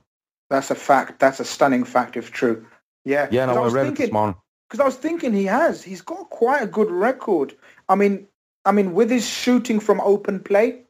That's 0.51 0.71
a 0.71 0.75
fact. 0.75 1.21
That's 1.21 1.41
a 1.41 1.45
stunning 1.45 1.85
fact, 1.85 2.17
if 2.17 2.31
true. 2.31 2.67
Yeah. 3.05 3.29
Yeah, 3.31 3.47
no, 3.47 3.63
I, 3.63 3.69
I 3.69 3.71
read 3.71 3.85
thinking, 3.85 4.05
it 4.05 4.07
this 4.07 4.13
morning. 4.13 4.37
Because 4.69 4.81
I 4.81 4.85
was 4.85 4.97
thinking 4.97 5.33
he 5.33 5.45
has. 5.45 5.83
He's 5.83 6.03
got 6.03 6.31
quite 6.31 6.63
a 6.63 6.67
good 6.67 6.91
record. 6.91 7.55
I 7.89 7.95
mean, 7.95 8.27
I 8.65 8.73
mean, 8.73 8.95
with 8.95 9.11
his 9.11 9.27
shooting 9.27 9.79
from 9.79 10.01
open 10.01 10.41
play, 10.41 10.83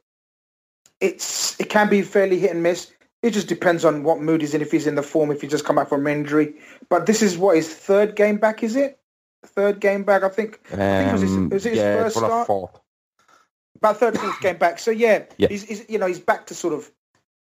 it's 0.99 1.59
it 1.59 1.69
can 1.69 1.89
be 1.89 2.01
fairly 2.01 2.39
hit 2.39 2.51
and 2.51 2.63
miss. 2.63 2.91
It 3.23 3.31
just 3.31 3.47
depends 3.47 3.83
on 3.83 4.03
what 4.03 4.21
mood 4.21 4.41
he's 4.41 4.53
in. 4.53 4.61
If 4.61 4.71
he's 4.71 4.87
in 4.87 4.95
the 4.95 5.03
form, 5.03 5.31
if 5.31 5.41
he 5.41 5.47
just 5.47 5.65
come 5.65 5.75
back 5.75 5.89
from 5.89 6.05
injury. 6.05 6.55
But 6.89 7.05
this 7.05 7.21
is 7.21 7.37
what 7.37 7.55
his 7.55 7.73
third 7.73 8.15
game 8.15 8.37
back, 8.37 8.63
is 8.63 8.75
it? 8.75 8.99
Third 9.45 9.79
game 9.79 10.03
back, 10.03 10.23
I 10.23 10.29
think. 10.29 10.59
Um, 10.71 10.79
I 10.79 10.97
think 10.97 11.09
it 11.09 11.13
was 11.13 11.21
his, 11.21 11.37
was 11.37 11.65
it 11.65 11.69
his 11.69 11.77
yeah, 11.79 12.03
first 12.03 12.17
start. 12.17 12.47
fourth. 12.47 12.79
About 13.77 13.97
third, 13.97 14.19
fourth 14.19 14.39
game 14.41 14.57
back. 14.57 14.79
So 14.79 14.91
yeah, 14.91 15.25
Yeah. 15.37 15.47
He's, 15.49 15.63
he's 15.63 15.89
you 15.89 15.97
know 15.97 16.05
he's 16.05 16.19
back 16.19 16.47
to 16.47 16.55
sort 16.55 16.73
of 16.73 16.91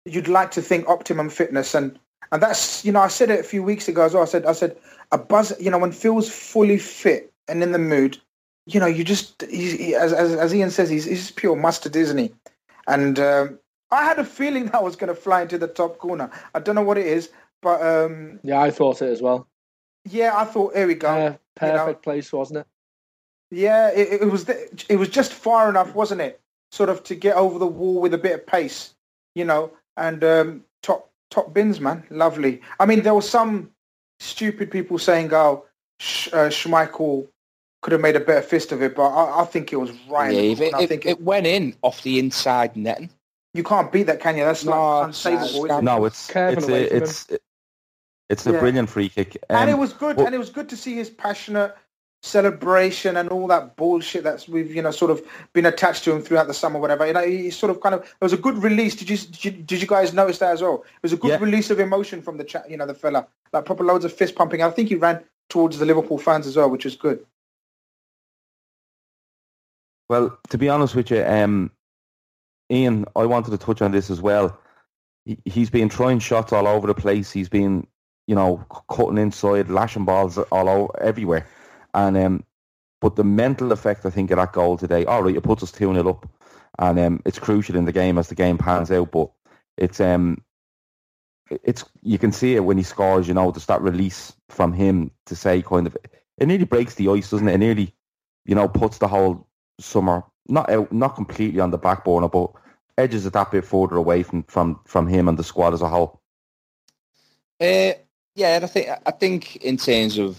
you'd 0.05 0.29
like 0.29 0.53
to 0.53 0.63
think 0.63 0.89
optimum 0.89 1.29
fitness 1.29 1.75
and 1.75 1.99
and 2.33 2.43
that's 2.43 2.85
you 2.85 2.93
know 2.93 3.01
I 3.01 3.09
said 3.09 3.31
it 3.31 3.41
a 3.41 3.45
few 3.45 3.63
weeks 3.63 3.89
ago 3.89 4.03
as 4.03 4.15
well. 4.15 4.23
I 4.23 4.27
said 4.27 4.47
I 4.47 4.53
said 4.53 4.77
a 5.13 5.19
buzz 5.19 5.53
you 5.61 5.71
know 5.71 5.79
when 5.79 5.93
Phil's 5.93 6.31
fully 6.31 6.79
fit 6.79 7.33
and 7.49 7.63
in 7.63 7.73
the 7.73 7.79
mood, 7.79 8.19
you 8.67 8.81
know 8.81 8.87
you 8.87 9.05
just 9.05 9.43
he's, 9.43 9.73
he, 9.73 9.95
as, 9.95 10.13
as 10.13 10.35
as 10.35 10.55
Ian 10.55 10.71
says 10.71 10.89
he's 10.89 11.05
he's 11.05 11.31
pure 11.31 11.57
mustard, 11.57 11.97
isn't 11.97 12.19
he? 12.19 12.33
And 12.87 13.19
um, 13.19 13.59
I 13.91 14.05
had 14.05 14.19
a 14.19 14.25
feeling 14.25 14.67
that 14.67 14.83
was 14.83 14.97
going 14.97 15.15
to 15.15 15.21
fly 15.21 15.43
into 15.43 15.59
the 15.59 15.69
top 15.69 15.99
corner. 15.99 16.31
I 16.55 16.59
don't 16.61 16.75
know 16.75 16.83
what 16.83 16.99
it 16.99 17.07
is, 17.07 17.31
but 17.63 17.81
um, 17.83 18.41
Yeah, 18.43 18.61
I 18.61 18.71
thought 18.71 19.03
it 19.03 19.11
as 19.11 19.23
well. 19.23 19.47
yeah, 20.05 20.37
I 20.37 20.45
thought 20.45 20.75
here 20.75 20.87
we 20.87 20.95
go. 20.95 21.09
Uh, 21.09 21.19
you 21.63 21.73
know. 21.73 21.79
perfect 21.79 22.03
place, 22.03 22.33
wasn't 22.33 22.61
it? 22.61 22.67
Yeah, 23.51 23.91
it, 23.91 24.23
it 24.23 24.31
was 24.31 24.45
the, 24.47 24.85
it 24.89 24.97
was 24.97 25.09
just 25.09 25.33
far 25.33 25.69
enough, 25.71 25.95
wasn't 25.95 26.21
it? 26.21 26.41
Sort 26.73 26.89
of 26.91 27.05
to 27.05 27.15
get 27.15 27.37
over 27.37 27.59
the 27.61 27.67
wall 27.67 28.01
with 28.01 28.13
a 28.13 28.19
bit 28.19 28.35
of 28.35 28.47
pace, 28.47 28.95
you 29.37 29.45
know. 29.45 29.71
And 29.97 30.23
um, 30.25 30.65
top 30.83 31.11
top 31.31 31.55
bins, 31.55 31.81
man, 31.81 32.05
lovely. 32.11 32.61
I 32.81 32.87
mean, 32.87 33.03
there 33.03 33.15
were 33.15 33.23
some 33.23 33.71
stupid 34.19 34.71
people 34.71 34.99
saying, 34.99 35.33
"Oh, 35.33 35.65
Sch- 36.01 36.29
uh, 36.33 36.49
Schmeichel 36.49 37.29
could 37.83 37.93
have 37.93 38.01
made 38.01 38.17
a 38.17 38.21
better 38.21 38.43
fist 38.43 38.73
of 38.73 38.83
it," 38.83 38.97
but 38.97 39.07
I, 39.09 39.43
I 39.43 39.45
think 39.45 39.73
it 39.73 39.77
was 39.77 39.93
right. 40.11 40.35
Yeah, 40.35 40.41
in 40.41 40.47
the 40.47 40.53
if 40.53 40.61
it, 40.61 40.71
corner. 40.73 40.85
I 40.85 40.87
think 40.89 41.07
it 41.07 41.21
went 41.23 41.47
in 41.47 41.77
off 41.83 42.03
the 42.03 42.19
inside 42.19 42.77
netting. 42.77 43.11
You 43.57 43.63
can't 43.65 43.91
beat 43.91 44.05
that, 44.05 44.21
can 44.21 44.37
you? 44.37 44.45
That's 44.45 44.65
No, 44.65 44.71
like 45.01 45.09
it's- 45.11 45.25
unsavable. 45.25 45.65
it's- 45.65 45.71
isn't? 45.73 45.85
No, 45.85 46.05
it's 46.05 46.27
Curving 46.29 46.59
it's 46.59 46.69
a, 46.69 46.89
from 46.89 46.97
it's 47.03 47.27
it's 48.29 48.47
a 48.47 48.53
Yeah. 48.53 48.59
brilliant 48.61 48.89
free 48.91 49.09
kick. 49.09 49.37
and 49.49 49.71
it 49.71 49.75
Um, 49.75 49.81
was 49.81 49.93
good, 49.93 50.17
well- 50.17 50.27
and 50.27 50.35
it 50.35 50.39
was 50.39 50.51
good 50.51 50.69
to 50.71 50.77
see 50.77 50.95
his 50.95 51.11
passionate 51.11 51.75
celebration 52.23 53.17
and 53.17 53.29
all 53.29 53.47
that 53.47 53.77
bullshit 53.77 54.25
that's 54.25 54.49
we've 54.49 54.75
you 54.75 54.83
know 54.83 54.91
sort 54.91 55.11
of 55.13 55.23
been 55.53 55.67
attached 55.67 56.03
to 56.03 56.13
him 56.13 56.21
throughout 56.23 56.49
the 56.49 56.55
summer, 56.55 56.81
whatever. 56.81 57.07
You 57.07 57.13
know, 57.13 57.25
he 57.25 57.51
sort 57.51 57.71
of 57.71 57.81
kind 57.81 57.95
of 57.95 58.01
it 58.03 58.09
was 58.21 58.33
a 58.33 58.37
good 58.37 58.61
release. 58.63 58.97
Did 58.97 59.11
you 59.11 59.17
did 59.17 59.45
you, 59.45 59.51
did 59.53 59.81
you 59.83 59.87
guys 59.87 60.13
notice 60.13 60.39
that 60.39 60.51
as 60.53 60.61
well? 60.63 60.83
It 60.97 61.03
was 61.03 61.13
a 61.13 61.17
good 61.17 61.31
Yeah. 61.31 61.39
release 61.39 61.71
of 61.71 61.79
emotion 61.79 62.23
from 62.23 62.37
the 62.39 62.45
chat. 62.45 62.69
You 62.71 62.77
know, 62.79 62.87
the 62.87 62.95
fella 62.95 63.27
like 63.53 63.65
proper 63.65 63.85
loads 63.85 64.05
of 64.05 64.13
fist 64.13 64.35
pumping. 64.35 64.63
I 64.63 64.71
think 64.71 64.89
he 64.89 64.97
ran 64.97 65.23
towards 65.49 65.79
the 65.79 65.87
Liverpool 65.87 66.19
fans 66.19 66.47
as 66.49 66.57
well, 66.57 66.69
which 66.69 66.85
was 66.85 66.97
good. 66.97 67.25
Well, 70.09 70.37
to 70.51 70.59
be 70.59 70.69
honest 70.69 70.95
with 70.95 71.11
you, 71.11 71.25
um, 71.25 71.71
Ian, 72.71 73.05
I 73.15 73.27
wanted 73.27 73.51
to 73.53 73.59
touch 73.59 73.83
on 73.83 73.93
this 73.93 74.11
as 74.11 74.21
well. 74.21 74.59
He, 75.25 75.39
he's 75.45 75.71
been 75.71 75.89
throwing 75.89 76.19
shots 76.19 76.53
all 76.53 76.67
over 76.67 76.87
the 76.87 76.95
place. 76.95 77.31
He's 77.31 77.49
been, 77.49 77.87
you 78.27 78.35
know, 78.35 78.65
cutting 78.89 79.19
inside, 79.19 79.71
lashing 79.71 80.05
balls 80.05 80.39
all 80.39 80.69
over 80.69 81.01
everywhere. 81.01 81.47
And 81.95 82.17
um, 82.17 82.45
but 83.01 83.17
the 83.17 83.25
mental 83.25 83.73
effect, 83.73 84.05
I 84.07 84.11
think, 84.11 84.31
of 84.31 84.39
that 84.39 84.53
goal 84.53 84.77
today. 84.77 85.05
All 85.05 85.23
right, 85.23 85.37
it 85.37 85.43
puts 85.43 85.63
us 85.63 85.73
two 85.73 85.93
0 85.93 86.09
up, 86.09 86.29
and 86.79 86.99
um, 86.99 87.23
it's 87.25 87.39
crucial 87.39 87.77
in 87.77 87.85
the 87.85 87.93
game 87.93 88.19
as 88.19 88.29
the 88.29 88.35
game 88.35 88.59
pans 88.59 88.91
out. 88.91 89.13
But 89.13 89.31
it's 89.77 90.01
um, 90.01 90.43
it's 91.51 91.85
you 92.03 92.19
can 92.19 92.33
see 92.33 92.57
it 92.57 92.65
when 92.65 92.79
he 92.79 92.83
scores. 92.83 93.29
You 93.29 93.35
know, 93.35 93.53
just 93.53 93.69
that 93.69 93.83
release 93.83 94.33
from 94.49 94.73
him 94.73 95.11
to 95.27 95.37
say 95.37 95.63
kind 95.63 95.87
of 95.87 95.97
it 96.39 96.47
nearly 96.47 96.65
breaks 96.65 96.95
the 96.95 97.09
ice, 97.09 97.31
doesn't 97.31 97.49
it? 97.49 97.55
It 97.55 97.59
nearly, 97.59 97.95
you 98.45 98.55
know, 98.55 98.69
puts 98.69 98.99
the 98.99 99.09
whole 99.09 99.47
summer 99.79 100.25
not 100.49 100.71
out, 100.71 100.93
not 100.93 101.15
completely 101.15 101.61
on 101.61 101.71
the 101.71 101.79
back 101.79 102.05
burner, 102.05 102.29
but 102.29 102.51
edges 102.99 103.27
it 103.27 103.33
that 103.35 103.51
bit 103.51 103.65
further 103.65 103.97
away 103.97 104.23
from 104.23 104.43
from 104.45 104.81
from 104.85 105.07
him 105.07 105.29
and 105.29 105.39
the 105.39 105.45
squad 105.45 105.75
as 105.75 105.83
a 105.83 105.89
whole. 105.89 106.21
Uh, 107.61 107.93
yeah, 108.35 108.57
and 108.57 108.65
I 108.65 108.69
think 108.69 108.89
I 109.07 109.11
think 109.11 109.57
in 109.57 109.77
terms 109.77 110.19
of 110.19 110.39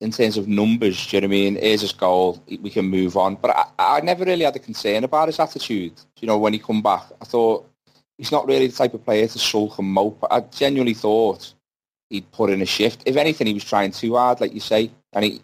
in 0.00 0.10
terms 0.12 0.36
of 0.36 0.46
numbers, 0.46 1.06
do 1.06 1.16
you 1.16 1.20
know 1.20 1.26
what 1.26 1.34
I 1.34 1.38
mean? 1.38 1.56
Here's 1.56 1.80
his 1.80 1.92
goal, 1.92 2.42
we 2.46 2.70
can 2.70 2.84
move 2.84 3.16
on. 3.16 3.34
But 3.34 3.50
I, 3.56 3.96
I 3.96 4.00
never 4.00 4.24
really 4.24 4.44
had 4.44 4.54
a 4.54 4.60
concern 4.60 5.02
about 5.02 5.28
his 5.28 5.40
attitude. 5.40 5.94
You 6.20 6.28
know, 6.28 6.38
when 6.38 6.52
he 6.52 6.58
come 6.58 6.82
back, 6.82 7.02
I 7.20 7.24
thought 7.24 7.68
he's 8.16 8.30
not 8.30 8.46
really 8.46 8.68
the 8.68 8.76
type 8.76 8.94
of 8.94 9.04
player 9.04 9.26
to 9.26 9.38
sulk 9.38 9.78
and 9.78 9.88
mope. 9.88 10.24
I 10.30 10.40
genuinely 10.40 10.94
thought 10.94 11.52
he'd 12.10 12.30
put 12.30 12.50
in 12.50 12.62
a 12.62 12.66
shift. 12.66 13.02
If 13.06 13.16
anything, 13.16 13.48
he 13.48 13.54
was 13.54 13.64
trying 13.64 13.90
too 13.90 14.14
hard, 14.14 14.40
like 14.40 14.54
you 14.54 14.60
say, 14.60 14.90
and 15.12 15.24
he 15.24 15.42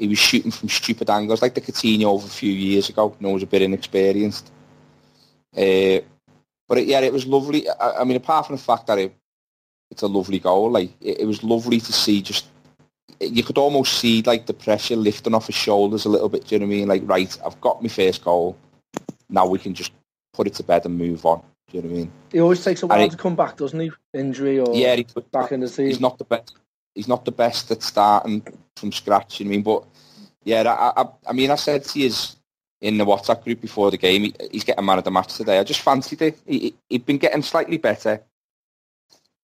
he 0.00 0.08
was 0.08 0.18
shooting 0.18 0.50
from 0.50 0.70
stupid 0.70 1.10
angles, 1.10 1.42
like 1.42 1.54
the 1.54 1.60
Coutinho 1.60 2.16
of 2.16 2.24
a 2.24 2.28
few 2.28 2.50
years 2.50 2.88
ago. 2.88 3.14
No, 3.20 3.32
was 3.32 3.42
a 3.42 3.46
bit 3.46 3.60
inexperienced. 3.60 4.50
Uh, 5.54 6.00
but 6.66 6.78
it, 6.78 6.86
yeah, 6.86 7.00
it 7.00 7.12
was 7.12 7.26
lovely. 7.26 7.68
I, 7.68 8.00
I 8.00 8.04
mean, 8.04 8.16
apart 8.16 8.46
from 8.46 8.56
the 8.56 8.62
fact 8.62 8.86
that 8.86 8.98
it, 8.98 9.14
it's 9.90 10.00
a 10.00 10.06
lovely 10.06 10.38
goal, 10.38 10.70
like 10.70 10.90
it, 11.02 11.20
it 11.20 11.26
was 11.26 11.44
lovely 11.44 11.80
to 11.80 11.92
see. 11.92 12.22
Just 12.22 12.46
you 13.20 13.42
could 13.42 13.58
almost 13.58 13.98
see 13.98 14.22
like 14.22 14.46
the 14.46 14.54
pressure 14.54 14.96
lifting 14.96 15.34
off 15.34 15.48
his 15.48 15.56
shoulders 15.56 16.06
a 16.06 16.08
little 16.08 16.30
bit. 16.30 16.46
Do 16.46 16.54
you 16.54 16.60
know 16.60 16.66
what 16.66 16.72
I 16.72 16.76
mean? 16.76 16.88
Like, 16.88 17.02
right, 17.04 17.38
I've 17.44 17.60
got 17.60 17.82
my 17.82 17.88
first 17.88 18.24
goal. 18.24 18.56
Now 19.28 19.46
we 19.46 19.58
can 19.58 19.74
just 19.74 19.92
put 20.32 20.46
it 20.46 20.54
to 20.54 20.62
bed 20.62 20.86
and 20.86 20.96
move 20.96 21.26
on. 21.26 21.42
Do 21.68 21.76
you 21.76 21.82
know 21.82 21.88
what 21.88 21.94
I 21.94 21.98
mean? 21.98 22.12
He 22.32 22.40
always 22.40 22.64
takes 22.64 22.82
a 22.82 22.86
while 22.86 22.98
And 22.98 23.10
to 23.10 23.18
come 23.18 23.36
back, 23.36 23.58
doesn't 23.58 23.78
he? 23.78 23.90
Injury 24.14 24.60
or 24.60 24.74
yeah, 24.74 24.96
he, 24.96 25.06
back 25.30 25.52
in 25.52 25.60
the 25.60 25.68
team. 25.68 25.88
he's 25.88 26.00
not 26.00 26.16
the 26.16 26.24
best. 26.24 26.56
He's 26.94 27.06
not 27.06 27.26
the 27.26 27.32
best 27.32 27.70
at 27.70 27.82
starting 27.82 28.42
from 28.80 28.92
scratch. 28.92 29.38
You 29.38 29.46
know 29.46 29.50
I 29.50 29.52
mean? 29.52 29.62
But 29.62 29.84
yeah, 30.44 30.62
I, 30.62 31.02
I, 31.02 31.06
I 31.28 31.32
mean, 31.32 31.50
I 31.50 31.56
said 31.56 31.84
to 31.84 32.00
you 32.00 32.10
in 32.80 32.98
the 32.98 33.04
WhatsApp 33.04 33.44
group 33.44 33.60
before 33.60 33.90
the 33.90 33.98
game, 33.98 34.24
he, 34.24 34.34
he's 34.50 34.64
getting 34.64 34.84
man 34.84 34.98
of 34.98 35.04
the 35.04 35.10
match 35.10 35.36
today. 35.36 35.58
I 35.58 35.64
just 35.64 35.82
fancied 35.82 36.22
it. 36.22 36.38
He, 36.46 36.58
he, 36.58 36.74
he'd 36.88 37.06
been 37.06 37.18
getting 37.18 37.42
slightly 37.42 37.76
better. 37.76 38.22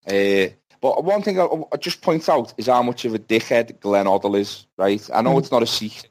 Uh, 0.07 0.46
but 0.81 1.05
one 1.05 1.22
thing 1.22 1.40
I, 1.40 1.46
I 1.72 1.77
just 1.77 2.01
point 2.01 2.29
out 2.29 2.55
is 2.57 2.66
how 2.66 2.83
much 2.83 3.05
of 3.05 3.14
a 3.14 3.18
dickhead 3.18 3.81
Glenn 3.81 4.07
Hoddle 4.07 4.38
is. 4.38 4.66
Right? 4.79 5.09
I 5.12 5.22
know 5.22 5.38
it's 5.38 5.51
not 5.51 5.62
a 5.62 5.66
secret, 5.66 6.11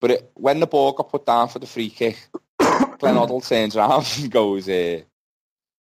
but 0.00 0.10
it, 0.10 0.30
when 0.34 0.60
the 0.60 0.66
ball 0.66 0.92
got 0.92 1.10
put 1.10 1.26
down 1.26 1.48
for 1.48 1.58
the 1.58 1.66
free 1.66 1.90
kick, 1.90 2.18
Glenn 2.58 3.14
Hoddle 3.14 3.46
turns 3.46 3.76
around 3.76 4.06
and 4.18 4.30
goes, 4.30 4.68
uh, 4.68 5.00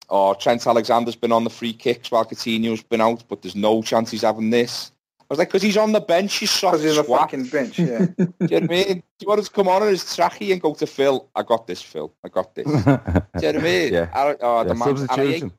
"Oh, 0.08 0.34
Trent 0.34 0.66
Alexander's 0.66 1.16
been 1.16 1.32
on 1.32 1.44
the 1.44 1.50
free 1.50 1.72
kicks 1.72 2.10
while 2.10 2.24
Coutinho's 2.24 2.82
been 2.82 3.00
out, 3.00 3.24
but 3.28 3.42
there's 3.42 3.56
no 3.56 3.82
chance 3.82 4.10
he's 4.10 4.22
having 4.22 4.50
this." 4.50 4.90
Was 5.34 5.38
like, 5.40 5.48
because 5.48 5.62
he's 5.62 5.76
on 5.76 5.92
the 5.92 6.00
bench, 6.00 6.34
he's 6.36 6.54
Because 6.60 6.82
he's 6.82 6.96
a 6.96 7.04
swat. 7.04 7.20
fucking 7.22 7.46
bench, 7.46 7.78
yeah. 7.78 8.06
Do 8.16 8.16
you 8.18 8.26
know 8.26 8.46
what 8.46 8.62
I 8.62 8.66
mean? 8.66 8.86
Do 8.96 9.02
you 9.20 9.28
want 9.28 9.40
us 9.40 9.48
to 9.48 9.54
come 9.54 9.68
on 9.68 9.82
in 9.82 9.88
his 9.88 10.04
trackie 10.04 10.52
and 10.52 10.60
go 10.60 10.74
to 10.74 10.86
Phil? 10.86 11.28
I 11.34 11.42
got 11.42 11.66
this, 11.66 11.82
Phil. 11.82 12.12
I 12.24 12.28
got 12.28 12.54
this. 12.54 12.66
Do 12.66 12.72
you 12.72 12.84
know 12.84 13.26
what 13.34 13.44
I 13.44 13.52
mean? 13.58 13.92
Yeah. 13.92 14.08
I, 14.14 14.36
oh, 14.40 14.58
Yeah, 14.58 14.64
the 14.68 14.74
man, 14.74 14.82
I, 14.82 14.90
hate, 14.92 14.96
substitution. 14.98 15.52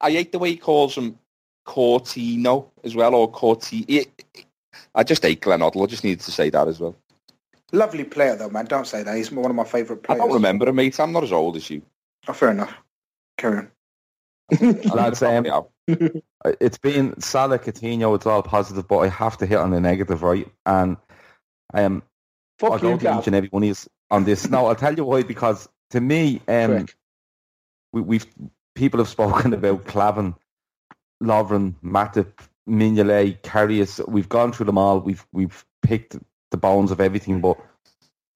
I 0.00 0.10
hate 0.12 0.32
the 0.32 0.38
way 0.38 0.50
he 0.50 0.56
calls 0.56 0.96
him 0.96 1.18
Cortino 1.66 2.66
as 2.84 2.94
well, 2.94 3.14
or 3.14 3.30
Corti. 3.30 4.06
I 4.94 5.02
just 5.02 5.22
hate 5.22 5.40
Glenn 5.40 5.60
Hoddle. 5.60 5.82
I 5.82 5.86
just 5.86 6.04
needed 6.04 6.20
to 6.20 6.30
say 6.32 6.50
that 6.50 6.68
as 6.68 6.80
well. 6.80 6.94
Lovely 7.72 8.04
player, 8.04 8.36
though, 8.36 8.50
man. 8.50 8.64
Don't 8.66 8.86
say 8.86 9.02
that. 9.02 9.16
He's 9.16 9.30
one 9.30 9.50
of 9.50 9.56
my 9.56 9.64
favourite 9.64 10.02
players. 10.02 10.20
I 10.20 10.24
don't 10.24 10.34
remember 10.34 10.68
him, 10.68 10.76
mate. 10.76 10.98
I'm 10.98 11.12
not 11.12 11.22
as 11.24 11.32
old 11.32 11.56
as 11.56 11.70
you. 11.70 11.82
Oh, 12.28 12.32
fair 12.32 12.50
enough. 12.50 12.74
Carry 13.38 13.58
on. 13.58 13.70
Lads, 14.94 15.22
um, 15.22 15.66
it's 16.60 16.78
been 16.78 17.20
Salah, 17.20 17.58
Coutinho, 17.58 18.14
it's 18.16 18.26
all 18.26 18.42
positive, 18.42 18.88
but 18.88 18.98
I 18.98 19.08
have 19.08 19.36
to 19.38 19.46
hit 19.46 19.58
on 19.58 19.70
the 19.70 19.80
negative, 19.80 20.22
right? 20.22 20.48
And 20.66 20.96
um, 21.74 22.02
I'll 22.62 22.72
Fuck 22.72 22.80
go 22.82 22.92
you, 22.92 22.98
to 22.98 23.18
each 23.18 23.26
and 23.26 23.36
every 23.36 23.48
one 23.48 23.62
you 23.62 23.74
on 24.10 24.24
this. 24.24 24.48
No, 24.48 24.66
I'll 24.66 24.74
tell 24.74 24.94
you 24.94 25.04
why, 25.04 25.22
because 25.22 25.68
to 25.90 26.00
me, 26.00 26.40
um, 26.48 26.86
we, 27.92 28.00
we've 28.00 28.26
people 28.74 28.98
have 28.98 29.08
spoken 29.08 29.52
about 29.54 29.86
Klavan, 29.86 30.34
Lovren, 31.22 31.74
Matip, 31.84 32.32
Mignolet, 32.68 33.40
Karius. 33.42 34.06
We've 34.08 34.28
gone 34.28 34.52
through 34.52 34.66
them 34.66 34.78
all. 34.78 35.00
We've 35.00 35.26
we've 35.32 35.64
picked 35.82 36.16
the 36.50 36.56
bones 36.56 36.90
of 36.90 37.00
everything. 37.00 37.40
But 37.40 37.58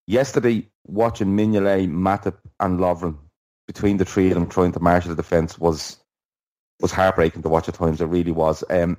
yesterday, 0.06 0.68
watching 0.86 1.36
Mignolet, 1.36 1.88
Matip, 1.90 2.36
and 2.60 2.78
Lovren 2.78 3.18
between 3.66 3.96
the 3.96 4.04
three 4.04 4.28
of 4.28 4.34
them 4.34 4.48
trying 4.48 4.72
to 4.72 4.80
marshal 4.80 5.10
the 5.10 5.16
defence 5.16 5.58
was 5.58 5.98
was 6.84 6.92
heartbreaking 6.92 7.40
to 7.40 7.48
watch 7.48 7.66
at 7.66 7.74
times. 7.74 8.02
It 8.02 8.06
really 8.06 8.30
was. 8.30 8.62
Um, 8.68 8.98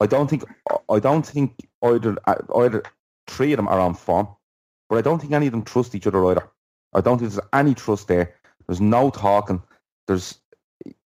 I 0.00 0.06
don't 0.06 0.28
think 0.28 0.42
I 0.90 0.98
don't 0.98 1.24
think 1.24 1.68
either 1.80 2.16
either 2.56 2.82
three 3.28 3.52
of 3.52 3.56
them 3.56 3.68
are 3.68 3.78
on 3.78 3.94
form, 3.94 4.26
but 4.88 4.98
I 4.98 5.00
don't 5.00 5.20
think 5.20 5.32
any 5.32 5.46
of 5.46 5.52
them 5.52 5.62
trust 5.62 5.94
each 5.94 6.08
other 6.08 6.26
either. 6.26 6.42
I 6.92 7.00
don't 7.00 7.18
think 7.18 7.30
there's 7.30 7.48
any 7.52 7.72
trust 7.72 8.08
there. 8.08 8.34
There's 8.66 8.80
no 8.80 9.10
talking. 9.10 9.62
There's 10.08 10.40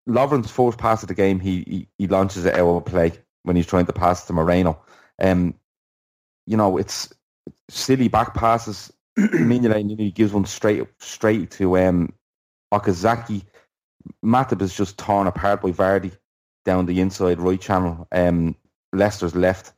Lovren's 0.07 0.49
first 0.49 0.77
pass 0.77 1.03
of 1.03 1.09
the 1.09 1.13
game. 1.13 1.41
He 1.41 1.65
he, 1.67 1.87
he 1.97 2.07
launches 2.07 2.45
it 2.45 2.55
out 2.55 2.77
of 2.77 2.85
play 2.85 3.11
when 3.43 3.57
he's 3.57 3.67
trying 3.67 3.87
to 3.87 3.93
pass 3.93 4.25
to 4.27 4.33
Moreno. 4.33 4.79
Um, 5.21 5.55
you 6.45 6.55
know, 6.55 6.77
it's 6.77 7.13
silly 7.69 8.07
back 8.07 8.33
passes. 8.33 8.93
Mignolet 9.19 9.83
nearly 9.83 10.11
gives 10.11 10.31
one 10.31 10.45
straight 10.45 10.87
straight 10.99 11.51
to 11.51 11.77
um, 11.77 12.13
Okazaki. 12.73 13.43
Matip 14.23 14.61
is 14.61 14.75
just 14.75 14.97
torn 14.97 15.27
apart 15.27 15.61
by 15.61 15.71
Vardy 15.71 16.11
down 16.65 16.85
the 16.85 16.99
inside 16.99 17.39
right 17.39 17.59
channel. 17.59 18.07
Um, 18.11 18.55
Leicester's 18.93 19.35
left. 19.35 19.73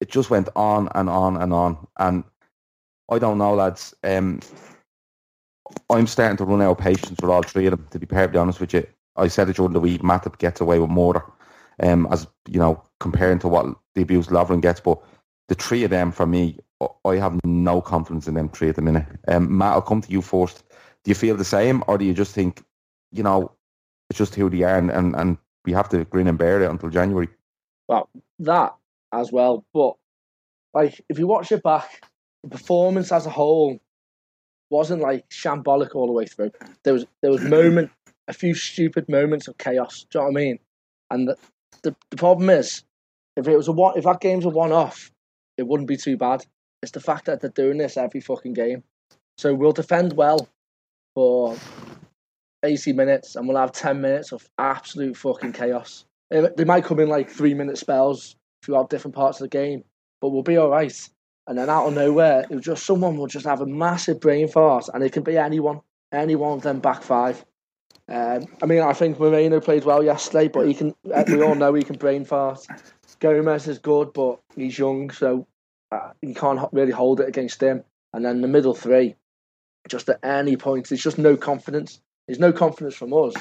It 0.00 0.10
just 0.10 0.30
went 0.30 0.48
on 0.56 0.88
and 0.94 1.08
on 1.08 1.36
and 1.36 1.52
on. 1.52 1.86
And 1.98 2.24
I 3.10 3.18
don't 3.18 3.38
know, 3.38 3.54
lads. 3.54 3.94
Um, 4.04 4.40
I'm 5.90 6.06
starting 6.06 6.36
to 6.38 6.44
run 6.44 6.62
out 6.62 6.72
of 6.72 6.78
patience 6.78 7.20
with 7.20 7.30
all 7.30 7.42
three 7.42 7.66
of 7.66 7.72
them, 7.72 7.86
to 7.90 7.98
be 7.98 8.06
perfectly 8.06 8.38
honest 8.38 8.60
with 8.60 8.74
you. 8.74 8.86
I 9.16 9.28
said 9.28 9.48
it 9.48 9.56
during 9.56 9.72
the 9.72 9.80
week, 9.80 10.02
Matip 10.02 10.38
gets 10.38 10.60
away 10.60 10.78
with 10.78 10.90
murder, 10.90 11.22
um, 11.82 12.06
as, 12.10 12.26
you 12.48 12.58
know, 12.58 12.82
comparing 13.00 13.38
to 13.40 13.48
what 13.48 13.66
the 13.94 14.02
abuse 14.02 14.26
Lovren 14.26 14.60
gets. 14.60 14.80
But 14.80 15.00
the 15.48 15.54
three 15.54 15.84
of 15.84 15.90
them, 15.90 16.12
for 16.12 16.26
me, 16.26 16.58
I 17.04 17.16
have 17.16 17.40
no 17.44 17.80
confidence 17.80 18.28
in 18.28 18.34
them 18.34 18.50
three 18.50 18.68
at 18.68 18.76
the 18.76 18.82
minute. 18.82 19.06
Um, 19.28 19.56
Matt, 19.56 19.72
I'll 19.72 19.82
come 19.82 20.02
to 20.02 20.12
you 20.12 20.20
first. 20.20 20.62
Do 21.04 21.10
you 21.10 21.14
feel 21.14 21.36
the 21.36 21.44
same, 21.44 21.82
or 21.86 21.96
do 21.96 22.04
you 22.04 22.12
just 22.12 22.34
think, 22.34 22.62
you 23.16 23.22
know, 23.22 23.52
it's 24.10 24.18
just 24.18 24.34
who 24.34 24.50
they 24.50 24.62
are, 24.62 24.78
and, 24.78 24.90
and, 24.90 25.14
and 25.16 25.38
we 25.64 25.72
have 25.72 25.88
to 25.90 26.04
grin 26.04 26.28
and 26.28 26.38
bear 26.38 26.62
it 26.62 26.70
until 26.70 26.90
January? 26.90 27.28
Well, 27.88 28.08
that 28.40 28.74
as 29.12 29.32
well. 29.32 29.64
But 29.72 29.94
like, 30.74 31.00
if 31.08 31.18
you 31.18 31.26
watch 31.26 31.52
it 31.52 31.62
back, 31.62 32.04
the 32.42 32.50
performance 32.50 33.12
as 33.12 33.26
a 33.26 33.30
whole 33.30 33.80
wasn't 34.70 35.02
like 35.02 35.28
shambolic 35.28 35.94
all 35.94 36.06
the 36.06 36.12
way 36.12 36.26
through. 36.26 36.52
There 36.84 36.92
was 36.92 37.06
there 37.22 37.30
was 37.30 37.42
moment, 37.42 37.90
a 38.28 38.32
few 38.32 38.54
stupid 38.54 39.08
moments 39.08 39.48
of 39.48 39.58
chaos. 39.58 40.06
Do 40.10 40.18
you 40.18 40.20
know 40.20 40.30
what 40.30 40.38
I 40.38 40.44
mean? 40.44 40.58
And 41.10 41.28
the 41.28 41.36
the, 41.82 41.96
the 42.10 42.16
problem 42.16 42.50
is, 42.50 42.82
if 43.36 43.46
it 43.46 43.56
was 43.56 43.68
a 43.68 43.72
one, 43.72 43.96
if 43.96 44.04
that 44.04 44.20
game's 44.20 44.44
a 44.44 44.48
one 44.48 44.72
off, 44.72 45.10
it 45.56 45.66
wouldn't 45.66 45.88
be 45.88 45.96
too 45.96 46.16
bad. 46.16 46.44
It's 46.82 46.92
the 46.92 47.00
fact 47.00 47.26
that 47.26 47.40
they're 47.40 47.50
doing 47.50 47.78
this 47.78 47.96
every 47.96 48.20
fucking 48.20 48.54
game. 48.54 48.82
So 49.38 49.54
we'll 49.54 49.72
defend 49.72 50.14
well 50.14 50.48
for 51.14 51.56
80 52.66 52.92
minutes 52.92 53.36
and 53.36 53.46
we'll 53.48 53.56
have 53.56 53.72
10 53.72 54.00
minutes 54.00 54.32
of 54.32 54.46
absolute 54.58 55.16
fucking 55.16 55.52
chaos. 55.52 56.04
They 56.30 56.64
might 56.64 56.84
come 56.84 57.00
in 57.00 57.08
like 57.08 57.30
three 57.30 57.54
minute 57.54 57.78
spells 57.78 58.36
throughout 58.62 58.90
different 58.90 59.14
parts 59.14 59.40
of 59.40 59.44
the 59.44 59.56
game, 59.56 59.84
but 60.20 60.30
we'll 60.30 60.42
be 60.42 60.56
all 60.56 60.68
right. 60.70 61.08
And 61.46 61.56
then 61.56 61.70
out 61.70 61.86
of 61.86 61.94
nowhere, 61.94 62.40
it 62.50 62.54
was 62.54 62.64
just 62.64 62.84
someone 62.84 63.16
will 63.16 63.28
just 63.28 63.46
have 63.46 63.60
a 63.60 63.66
massive 63.66 64.18
brain 64.20 64.48
fart, 64.48 64.88
and 64.92 65.04
it 65.04 65.12
can 65.12 65.22
be 65.22 65.38
anyone, 65.38 65.80
any 66.12 66.34
one 66.34 66.54
of 66.54 66.62
them 66.62 66.80
back 66.80 67.02
five. 67.04 67.44
Um, 68.08 68.46
I 68.60 68.66
mean, 68.66 68.82
I 68.82 68.92
think 68.92 69.20
Moreno 69.20 69.60
played 69.60 69.84
well 69.84 70.02
yesterday, 70.02 70.48
but 70.48 70.66
he 70.66 70.74
can. 70.74 70.94
eh, 71.12 71.24
We 71.28 71.42
all 71.42 71.54
know 71.54 71.72
he 71.74 71.84
can 71.84 71.96
brain 71.96 72.24
fart. 72.24 72.66
Gomez 73.20 73.68
is 73.68 73.78
good, 73.78 74.12
but 74.12 74.40
he's 74.56 74.76
young, 74.76 75.10
so 75.10 75.46
uh, 75.92 76.10
you 76.20 76.34
can't 76.34 76.60
really 76.72 76.92
hold 76.92 77.20
it 77.20 77.28
against 77.28 77.62
him. 77.62 77.84
And 78.12 78.24
then 78.24 78.40
the 78.40 78.48
middle 78.48 78.74
three, 78.74 79.14
just 79.88 80.08
at 80.08 80.18
any 80.24 80.56
point, 80.56 80.88
there's 80.88 81.02
just 81.02 81.18
no 81.18 81.36
confidence. 81.36 82.00
There's 82.26 82.38
no 82.38 82.52
confidence 82.52 82.94
from 82.94 83.12
us. 83.12 83.34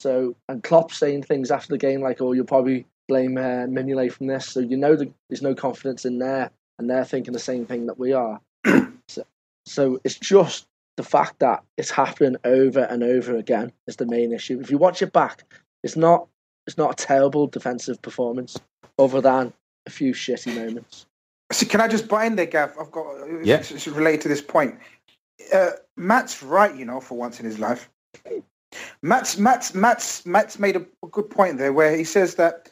So, 0.00 0.36
and 0.48 0.62
Klopp 0.62 0.92
saying 0.92 1.22
things 1.22 1.50
after 1.50 1.68
the 1.68 1.78
game 1.78 2.02
like, 2.02 2.20
"Oh, 2.20 2.32
you'll 2.32 2.44
probably 2.44 2.86
blame 3.08 3.38
uh, 3.38 3.66
Mignolet 3.66 4.12
from 4.12 4.26
this," 4.26 4.46
so 4.46 4.60
you 4.60 4.76
know 4.76 4.96
that 4.96 5.10
there's 5.28 5.42
no 5.42 5.54
confidence 5.54 6.04
in 6.04 6.18
there, 6.18 6.50
and 6.78 6.90
they're 6.90 7.04
thinking 7.04 7.32
the 7.32 7.38
same 7.38 7.66
thing 7.66 7.86
that 7.86 7.98
we 7.98 8.12
are. 8.12 8.40
so, 9.08 9.24
so 9.64 10.00
it's 10.04 10.18
just 10.18 10.66
the 10.96 11.02
fact 11.02 11.38
that 11.38 11.62
it's 11.76 11.90
happening 11.90 12.36
over 12.44 12.80
and 12.80 13.02
over 13.02 13.36
again 13.36 13.72
is 13.86 13.96
the 13.96 14.06
main 14.06 14.32
issue. 14.32 14.60
If 14.60 14.70
you 14.70 14.78
watch 14.78 15.02
it 15.02 15.12
back, 15.12 15.44
it's 15.82 15.96
not 15.96 16.26
it's 16.66 16.76
not 16.78 17.00
a 17.00 17.06
terrible 17.06 17.46
defensive 17.46 18.00
performance, 18.02 18.58
other 18.98 19.20
than 19.20 19.52
a 19.86 19.90
few 19.90 20.12
shitty 20.12 20.54
moments. 20.54 21.06
So 21.52 21.64
can 21.66 21.80
I 21.80 21.86
just 21.88 22.08
buy 22.08 22.24
in 22.24 22.36
there, 22.36 22.46
Gav? 22.46 22.74
I've 22.78 22.90
got 22.90 23.06
Yeah. 23.44 23.58
it's, 23.58 23.70
it's 23.70 23.86
related 23.86 24.22
to 24.22 24.28
this 24.28 24.42
point. 24.42 24.74
Uh, 25.54 25.70
Matt's 25.96 26.42
right, 26.42 26.74
you 26.74 26.84
know, 26.84 27.00
for 27.00 27.16
once 27.16 27.38
in 27.38 27.46
his 27.46 27.58
life. 27.60 27.88
Matt's 29.02 29.38
Matt's 29.38 29.74
Matt's 29.74 30.26
Matt's 30.26 30.58
made 30.58 30.76
a, 30.76 30.86
good 31.10 31.30
point 31.30 31.58
there, 31.58 31.72
where 31.72 31.96
he 31.96 32.04
says 32.04 32.34
that 32.36 32.70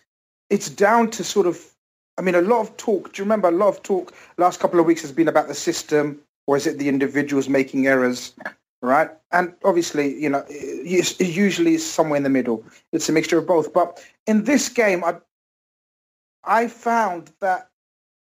it's 0.51 0.69
down 0.69 1.11
to 1.11 1.25
sort 1.25 1.47
of. 1.47 1.71
I 2.17 2.23
mean, 2.23 2.37
a 2.37 2.43
lot 2.43 2.61
of 2.61 2.77
talk. 2.77 3.13
Do 3.13 3.21
you 3.21 3.25
remember 3.25 3.49
a 3.49 3.53
lot 3.53 3.69
of 3.69 3.83
talk 3.83 4.15
last 4.39 4.61
couple 4.61 4.79
of 4.79 4.87
weeks 4.87 5.03
has 5.03 5.11
been 5.11 5.29
about 5.29 5.49
the 5.49 5.55
system, 5.55 6.21
or 6.47 6.57
is 6.57 6.67
it 6.67 6.79
the 6.79 6.89
individuals 6.89 7.49
making 7.49 7.89
errors, 7.89 8.35
right? 8.83 9.11
And 9.33 9.53
obviously, 9.65 10.15
you 10.23 10.29
know, 10.29 10.45
it's, 10.49 11.21
it 11.21 11.35
usually 11.35 11.75
is 11.75 11.85
somewhere 11.85 12.17
in 12.17 12.23
the 12.23 12.29
middle. 12.29 12.65
It's 12.93 13.09
a 13.09 13.13
mixture 13.13 13.39
of 13.39 13.47
both. 13.49 13.73
But 13.73 14.05
in 14.27 14.45
this 14.45 14.69
game, 14.69 15.03
I 15.03 15.17
I 16.45 16.69
found 16.69 17.33
that 17.41 17.69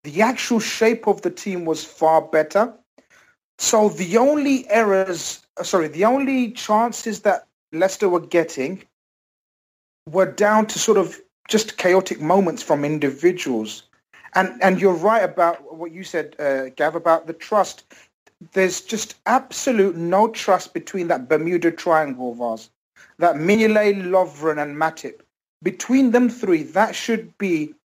the 0.03 0.21
actual 0.21 0.59
shape 0.59 1.07
of 1.07 1.21
the 1.21 1.31
team 1.31 1.65
was 1.65 1.83
far 1.83 2.21
better. 2.21 2.73
So 3.61 3.89
the 3.89 4.17
only 4.17 4.67
errors, 4.71 5.45
uh, 5.55 5.61
sorry, 5.61 5.87
the 5.87 6.03
only 6.03 6.51
chances 6.51 7.19
that 7.19 7.47
Leicester 7.71 8.09
were 8.09 8.19
getting 8.19 8.81
were 10.09 10.25
down 10.25 10.65
to 10.65 10.79
sort 10.79 10.97
of 10.97 11.21
just 11.47 11.77
chaotic 11.77 12.19
moments 12.19 12.63
from 12.63 12.83
individuals. 12.83 13.83
And 14.33 14.59
and 14.63 14.81
you're 14.81 14.95
right 14.95 15.23
about 15.23 15.77
what 15.77 15.91
you 15.91 16.03
said, 16.03 16.35
uh, 16.39 16.69
Gav, 16.75 16.95
about 16.95 17.27
the 17.27 17.33
trust. 17.33 17.83
There's 18.53 18.81
just 18.81 19.13
absolute 19.27 19.95
no 19.95 20.29
trust 20.29 20.73
between 20.73 21.07
that 21.09 21.29
Bermuda 21.29 21.69
Triangle 21.69 22.31
of 22.31 22.41
ours, 22.41 22.71
that 23.19 23.35
Mignolet, 23.35 24.01
Lovren, 24.01 24.59
and 24.59 24.75
Matip. 24.75 25.21
Between 25.61 26.09
them 26.09 26.29
three, 26.29 26.63
that 26.63 26.95
should 26.95 27.37
be 27.37 27.75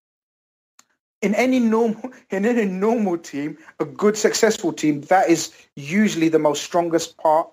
in 1.23 1.35
any 1.35 1.59
normal 1.59 2.13
in 2.31 2.45
any 2.45 2.65
normal 2.65 3.19
team, 3.19 3.59
a 3.81 3.85
good 3.85 4.17
successful 4.17 4.73
team, 4.73 5.03
that 5.03 5.29
is 5.29 5.53
usually 5.77 6.29
the 6.29 6.39
most 6.39 6.63
strongest 6.63 7.17
part, 7.17 7.49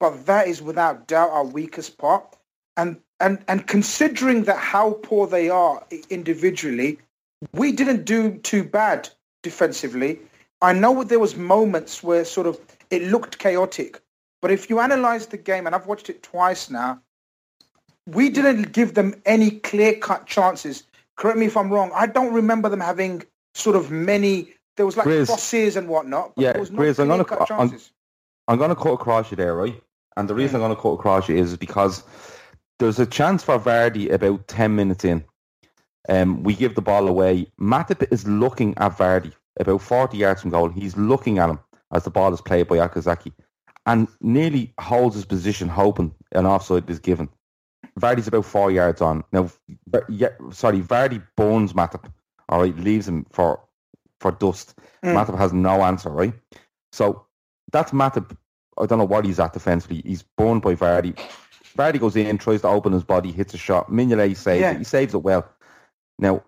but 0.00 0.26
that 0.26 0.48
is 0.48 0.62
without 0.62 1.06
doubt 1.06 1.30
our 1.30 1.44
weakest 1.44 1.98
part. 1.98 2.24
And 2.76 2.98
and 3.20 3.44
and 3.48 3.66
considering 3.66 4.44
that 4.44 4.58
how 4.58 4.92
poor 5.02 5.26
they 5.26 5.50
are 5.50 5.84
individually, 6.10 6.98
we 7.52 7.72
didn't 7.72 8.04
do 8.04 8.38
too 8.38 8.64
bad 8.64 9.08
defensively. 9.42 10.18
I 10.60 10.72
know 10.72 11.04
there 11.04 11.18
was 11.18 11.36
moments 11.36 12.02
where 12.02 12.24
sort 12.24 12.46
of 12.46 12.58
it 12.90 13.02
looked 13.02 13.38
chaotic, 13.38 14.00
but 14.40 14.50
if 14.50 14.70
you 14.70 14.80
analyze 14.80 15.26
the 15.26 15.36
game, 15.36 15.66
and 15.66 15.74
I've 15.74 15.86
watched 15.86 16.08
it 16.08 16.22
twice 16.22 16.70
now, 16.70 17.00
we 18.06 18.30
didn't 18.30 18.72
give 18.72 18.94
them 18.94 19.14
any 19.26 19.50
clear-cut 19.50 20.26
chances. 20.26 20.84
Correct 21.16 21.38
me 21.38 21.46
if 21.46 21.56
I'm 21.56 21.70
wrong. 21.70 21.90
I 21.94 22.06
don't 22.06 22.32
remember 22.32 22.68
them 22.68 22.80
having 22.80 23.22
sort 23.54 23.76
of 23.76 23.90
many. 23.90 24.54
There 24.76 24.86
was 24.86 24.96
like 24.96 25.06
Grizz. 25.06 25.26
crosses 25.26 25.76
and 25.76 25.88
whatnot. 25.88 26.34
But 26.34 26.42
Yeah, 26.42 26.52
there 26.52 26.60
was 26.60 26.70
no 26.70 26.78
Grizz, 26.82 26.98
I'm 26.98 27.08
gonna- 27.08 27.24
I'm- 27.50 27.78
I'm 28.48 28.58
going 28.58 28.70
to 28.70 28.76
cut 28.76 28.92
across 28.94 29.30
you 29.30 29.36
there, 29.36 29.54
right? 29.54 29.80
And 30.16 30.28
the 30.28 30.34
reason 30.34 30.56
I'm 30.56 30.62
going 30.62 30.74
to 30.74 30.80
cut 30.82 30.90
across 30.90 31.28
you 31.28 31.36
is 31.36 31.56
because 31.56 32.02
there's 32.78 32.98
a 32.98 33.06
chance 33.06 33.44
for 33.44 33.58
Vardy 33.58 34.10
about 34.10 34.48
10 34.48 34.74
minutes 34.74 35.04
in. 35.04 35.24
Um, 36.08 36.42
we 36.42 36.54
give 36.54 36.74
the 36.74 36.82
ball 36.82 37.06
away. 37.06 37.46
Matip 37.60 38.04
is 38.12 38.26
looking 38.26 38.76
at 38.78 38.96
Vardy 38.98 39.32
about 39.60 39.80
40 39.80 40.16
yards 40.16 40.40
from 40.42 40.50
goal. 40.50 40.68
He's 40.70 40.96
looking 40.96 41.38
at 41.38 41.48
him 41.50 41.60
as 41.92 42.02
the 42.04 42.10
ball 42.10 42.34
is 42.34 42.40
played 42.40 42.66
by 42.66 42.78
Okazaki 42.78 43.32
and 43.86 44.08
nearly 44.20 44.74
holds 44.80 45.14
his 45.14 45.24
position 45.24 45.68
hoping 45.68 46.12
an 46.32 46.44
offside 46.46 46.90
is 46.90 46.98
given. 46.98 47.28
Vardy's 48.00 48.28
about 48.28 48.44
four 48.44 48.70
yards 48.70 49.00
on. 49.00 49.22
Now, 49.32 49.50
yeah, 50.08 50.30
sorry, 50.50 50.80
Vardy 50.80 51.22
bones 51.36 51.72
Matip, 51.72 52.10
all 52.48 52.60
right, 52.60 52.76
leaves 52.76 53.08
him 53.08 53.26
for 53.30 53.60
for 54.20 54.32
dust. 54.32 54.74
Mm. 55.04 55.14
Matip 55.14 55.36
has 55.36 55.52
no 55.52 55.82
answer, 55.82 56.10
right? 56.10 56.34
So 56.92 57.26
that's 57.72 57.92
Matip. 57.92 58.36
I 58.78 58.86
don't 58.86 58.98
know 58.98 59.04
what 59.04 59.24
he's 59.24 59.40
at 59.40 59.52
defensively. 59.52 60.02
He's 60.04 60.22
boned 60.22 60.62
by 60.62 60.74
Vardy. 60.74 61.14
Vardy 61.76 61.98
goes 61.98 62.16
in, 62.16 62.38
tries 62.38 62.62
to 62.62 62.68
open 62.68 62.92
his 62.92 63.04
body, 63.04 63.32
hits 63.32 63.54
a 63.54 63.58
shot. 63.58 63.90
Mignolet 63.90 64.36
saves 64.36 64.60
yeah. 64.60 64.72
it. 64.72 64.78
He 64.78 64.84
saves 64.84 65.14
it 65.14 65.22
well. 65.22 65.46
Now, 66.18 66.42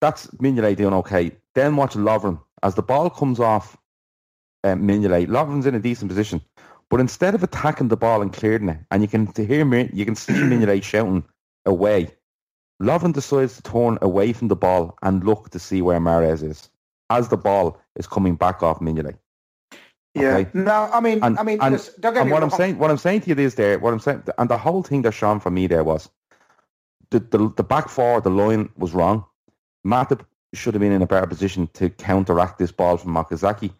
that's 0.00 0.26
Mignolet 0.28 0.76
doing 0.76 0.94
okay. 0.94 1.32
Then 1.54 1.76
watch 1.76 1.94
Lovren. 1.94 2.40
As 2.62 2.74
the 2.74 2.82
ball 2.82 3.10
comes 3.10 3.40
off 3.40 3.76
um, 4.64 4.86
Mignolet, 4.86 5.26
Lovren's 5.26 5.66
in 5.66 5.74
a 5.74 5.80
decent 5.80 6.08
position. 6.08 6.40
But 6.90 7.00
instead 7.00 7.34
of 7.34 7.42
attacking 7.42 7.88
the 7.88 7.96
ball 7.96 8.20
and 8.20 8.32
clearing 8.32 8.68
it, 8.68 8.78
and 8.90 9.00
you 9.00 9.08
can 9.08 9.32
hear 9.34 9.64
me, 9.64 9.88
you 9.92 10.04
can 10.04 10.16
see 10.16 10.32
Mignolet 10.32 10.82
shouting 10.92 11.24
away, 11.64 12.08
Lovren 12.82 13.12
decides 13.12 13.56
to 13.56 13.62
turn 13.62 13.98
away 14.02 14.32
from 14.32 14.48
the 14.48 14.56
ball 14.56 14.98
and 15.02 15.24
look 15.24 15.50
to 15.50 15.58
see 15.58 15.82
where 15.82 16.00
Mahrez 16.00 16.42
is 16.42 16.68
as 17.08 17.28
the 17.28 17.36
ball 17.36 17.80
is 17.96 18.06
coming 18.06 18.34
back 18.34 18.62
off 18.62 18.80
Mignolet. 18.80 19.18
Yeah. 20.14 20.38
Okay? 20.38 20.50
No, 20.54 20.90
I 20.92 21.00
mean, 21.00 21.22
and, 21.22 21.38
I 21.38 21.44
mean, 21.44 21.58
and, 21.60 21.90
and 22.02 22.30
what 22.30 22.42
I'm 22.42 22.50
saying, 22.50 22.78
what 22.78 22.90
I'm 22.90 22.98
saying 22.98 23.20
to 23.22 23.30
you 23.30 23.36
is 23.36 23.54
there, 23.54 23.78
what 23.78 23.92
I'm 23.92 24.00
saying, 24.00 24.24
and 24.38 24.50
the 24.50 24.58
whole 24.58 24.82
thing 24.82 25.02
that 25.02 25.12
shone 25.12 25.38
for 25.38 25.50
me 25.50 25.68
there 25.68 25.84
was 25.84 26.10
the, 27.10 27.20
the 27.20 27.52
the 27.56 27.62
back 27.62 27.88
four, 27.88 28.20
the 28.20 28.30
line 28.30 28.68
was 28.76 28.92
wrong. 28.92 29.24
Matip 29.86 30.24
should 30.52 30.74
have 30.74 30.80
been 30.80 30.92
in 30.92 31.02
a 31.02 31.06
better 31.06 31.26
position 31.26 31.68
to 31.74 31.90
counteract 31.90 32.58
this 32.58 32.72
ball 32.72 32.96
from 32.96 33.14
Okazaki. 33.14 33.72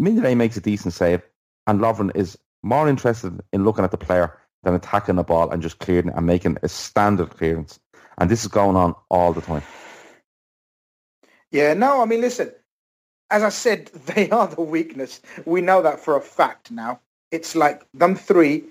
Mignolet 0.00 0.36
makes 0.36 0.56
a 0.56 0.60
decent 0.60 0.94
save, 0.94 1.22
and 1.66 1.80
Lovren 1.80 2.10
is 2.14 2.38
more 2.62 2.88
interested 2.88 3.40
in 3.52 3.64
looking 3.64 3.84
at 3.84 3.90
the 3.90 3.96
player 3.98 4.38
than 4.62 4.74
attacking 4.74 5.16
the 5.16 5.22
ball 5.22 5.50
and 5.50 5.62
just 5.62 5.78
clearing 5.78 6.10
and 6.10 6.26
making 6.26 6.56
a 6.62 6.68
standard 6.68 7.30
clearance. 7.30 7.78
And 8.18 8.30
this 8.30 8.42
is 8.42 8.48
going 8.48 8.76
on 8.76 8.94
all 9.10 9.32
the 9.32 9.40
time. 9.40 9.62
Yeah, 11.50 11.74
no, 11.74 12.00
I 12.00 12.06
mean, 12.06 12.20
listen, 12.20 12.52
as 13.30 13.42
I 13.42 13.48
said, 13.50 13.86
they 14.06 14.30
are 14.30 14.46
the 14.46 14.62
weakness. 14.62 15.20
We 15.44 15.60
know 15.60 15.82
that 15.82 16.00
for 16.00 16.16
a 16.16 16.20
fact 16.20 16.70
now. 16.70 17.00
It's 17.30 17.54
like 17.54 17.86
them 17.92 18.14
three. 18.14 18.64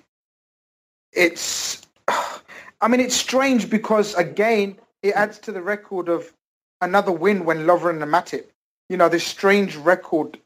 It's, 1.12 1.82
I 2.08 2.88
mean, 2.88 3.00
it's 3.00 3.16
strange 3.16 3.70
because 3.70 4.14
again, 4.16 4.78
it 5.02 5.14
adds 5.16 5.38
to 5.40 5.52
the 5.52 5.62
record 5.62 6.10
of 6.10 6.34
another 6.82 7.12
win 7.12 7.46
when 7.46 7.66
Lovren 7.66 8.02
and 8.02 8.12
Matip. 8.12 8.46
You 8.90 8.98
know, 8.98 9.10
this 9.10 9.26
strange 9.26 9.76
record, 9.76 10.40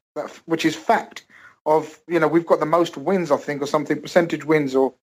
which 0.45 0.65
is 0.65 0.75
fact 0.75 1.26
of, 1.67 1.99
you 2.07 2.19
know, 2.19 2.27
we've 2.27 2.45
got 2.45 2.61
the 2.61 2.65
most 2.65 2.97
wins, 2.97 3.29
I 3.29 3.37
think, 3.37 3.61
or 3.61 3.67
something, 3.67 4.01
percentage 4.01 4.45
wins, 4.45 4.73
or 4.73 4.93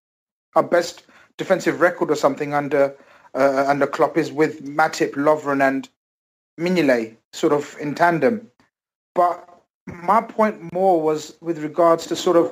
our 0.56 0.62
best 0.62 1.04
defensive 1.36 1.80
record 1.80 2.10
or 2.10 2.16
something 2.16 2.54
under 2.54 2.96
uh, 3.34 3.64
under 3.68 3.86
Klopp 3.86 4.16
is 4.16 4.32
with 4.32 4.64
Matip, 4.64 5.12
Lovren, 5.12 5.60
and 5.60 5.88
Mignolet, 6.58 7.16
sort 7.32 7.52
of 7.52 7.76
in 7.80 7.94
tandem. 7.94 8.50
But 9.14 9.48
my 9.86 10.22
point 10.22 10.72
more 10.72 11.00
was 11.02 11.36
with 11.40 11.58
regards 11.62 12.06
to 12.06 12.16
sort 12.16 12.36
of 12.36 12.46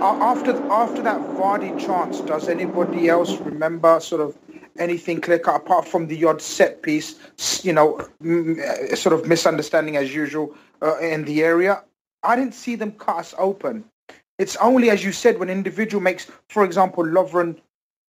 after 0.00 0.52
after 0.70 1.02
that 1.02 1.20
Vardy 1.20 1.78
chance. 1.78 2.20
Does 2.20 2.48
anybody 2.48 3.08
else 3.08 3.36
remember 3.40 4.00
sort 4.00 4.22
of 4.22 4.38
anything 4.78 5.20
clear 5.20 5.38
cut 5.38 5.56
apart 5.56 5.86
from 5.86 6.06
the 6.06 6.24
odd 6.24 6.40
set 6.40 6.82
piece? 6.82 7.16
You 7.62 7.74
know, 7.74 8.00
sort 8.94 9.12
of 9.12 9.26
misunderstanding 9.26 9.96
as 9.96 10.14
usual 10.14 10.54
uh, 10.80 10.98
in 10.98 11.24
the 11.24 11.42
area. 11.42 11.82
I 12.22 12.36
didn't 12.36 12.54
see 12.54 12.76
them 12.76 12.92
cut 12.92 13.16
us 13.16 13.34
open. 13.38 13.84
It's 14.38 14.56
only 14.56 14.90
as 14.90 15.04
you 15.04 15.12
said 15.12 15.38
when 15.38 15.48
an 15.48 15.56
individual 15.56 16.02
makes, 16.02 16.30
for 16.48 16.64
example, 16.64 17.04
Lovren 17.04 17.58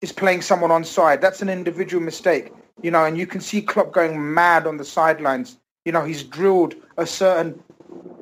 is 0.01 0.11
playing 0.11 0.41
someone 0.41 0.71
on 0.71 0.83
side. 0.83 1.21
That's 1.21 1.41
an 1.41 1.49
individual 1.49 2.03
mistake, 2.03 2.53
you 2.81 2.91
know, 2.91 3.05
and 3.05 3.17
you 3.17 3.27
can 3.27 3.41
see 3.41 3.61
Klopp 3.61 3.91
going 3.91 4.33
mad 4.33 4.67
on 4.67 4.77
the 4.77 4.85
sidelines 4.85 5.57
you 5.85 5.91
know, 5.91 6.03
he's 6.03 6.23
drilled 6.23 6.75
a 6.97 7.05
certain 7.05 7.61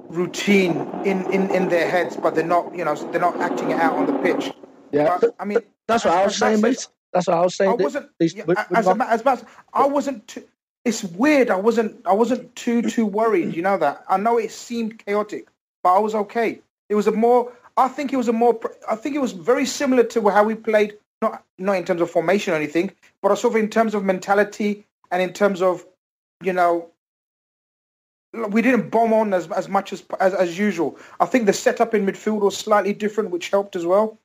routine 0.07 0.77
in, 1.05 1.31
in, 1.31 1.49
in 1.51 1.69
their 1.69 1.89
heads, 1.89 2.15
but 2.15 2.35
they're 2.35 2.45
not, 2.45 2.75
you 2.75 2.85
know, 2.85 2.95
they're 3.11 3.21
not 3.21 3.39
acting 3.39 3.71
it 3.71 3.79
out 3.79 3.93
on 3.93 4.05
the 4.07 4.13
pitch. 4.19 4.51
Yeah, 4.91 5.17
but, 5.19 5.35
I 5.39 5.45
mean, 5.45 5.59
that's 5.87 6.05
what 6.05 6.13
I 6.13 6.25
was 6.25 6.37
saying, 6.37 6.61
mate. 6.61 6.87
That's 7.13 7.27
what 7.27 7.37
I 7.37 7.41
was 7.41 7.55
saying. 7.55 7.71
I 7.71 7.73
wasn't, 7.73 8.09
these, 8.19 8.33
yeah, 8.35 8.45
as, 8.73 8.87
as 8.87 9.25
much, 9.25 9.41
I 9.73 9.87
wasn't. 9.87 10.27
Too, 10.27 10.43
it's 10.85 11.03
weird. 11.03 11.49
I 11.49 11.55
wasn't. 11.55 12.05
I 12.05 12.13
wasn't 12.13 12.55
too 12.55 12.83
too 12.83 13.05
worried. 13.05 13.55
You 13.55 13.61
know 13.61 13.77
that. 13.77 14.03
I 14.07 14.17
know 14.17 14.37
it 14.37 14.51
seemed 14.51 15.03
chaotic, 15.03 15.47
but 15.89 15.95
I 15.95 15.99
was 15.99 16.13
okay. 16.13 16.61
It 16.87 16.95
was 16.95 17.07
a 17.07 17.11
more. 17.11 17.51
I 17.75 17.87
think 17.87 18.13
it 18.13 18.17
was 18.17 18.27
a 18.27 18.33
more. 18.33 18.59
I 18.87 18.95
think 18.95 19.15
it 19.15 19.19
was 19.19 19.31
very 19.31 19.65
similar 19.65 20.03
to 20.03 20.29
how 20.29 20.43
we 20.43 20.53
played. 20.53 20.93
Not 21.19 21.43
not 21.57 21.77
in 21.77 21.83
terms 21.83 22.01
of 22.01 22.11
formation 22.11 22.53
or 22.53 22.57
anything, 22.57 22.91
but 23.23 23.31
also 23.31 23.53
in 23.55 23.69
terms 23.69 23.95
of 23.95 24.03
mentality 24.03 24.85
and 25.11 25.21
in 25.21 25.33
terms 25.33 25.63
of, 25.63 25.83
you 26.43 26.53
know, 26.53 26.89
we 28.49 28.61
didn't 28.61 28.91
bomb 28.91 29.13
on 29.13 29.33
as 29.33 29.49
as 29.51 29.67
much 29.67 29.91
as, 29.91 30.03
as 30.19 30.35
as 30.35 30.59
usual. 30.59 30.97
I 31.19 31.25
think 31.25 31.47
the 31.47 31.53
setup 31.53 31.95
in 31.95 32.05
midfield 32.05 32.41
was 32.41 32.55
slightly 32.55 32.93
different, 32.93 33.31
which 33.31 33.49
helped 33.49 33.75
as 33.75 33.85
well. 33.85 34.17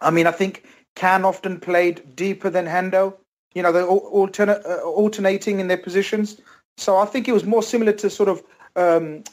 I 0.00 0.10
mean, 0.10 0.28
I 0.28 0.32
think 0.32 0.62
Can 0.94 1.24
often 1.24 1.58
played 1.58 2.14
deeper 2.14 2.50
than 2.50 2.66
Hendo. 2.66 3.14
You 3.54 3.62
know, 3.62 3.72
they're 3.72 3.86
alternate, 3.86 4.62
uh, 4.64 4.82
alternating 4.82 5.60
in 5.60 5.66
their 5.68 5.82
positions. 5.88 6.40
So 6.76 6.96
I 6.98 7.06
think 7.06 7.28
it 7.28 7.32
was 7.32 7.44
more 7.44 7.62
similar 7.62 7.92
to 7.92 8.10
sort 8.10 8.28
of 8.28 8.42
um, 8.76 9.24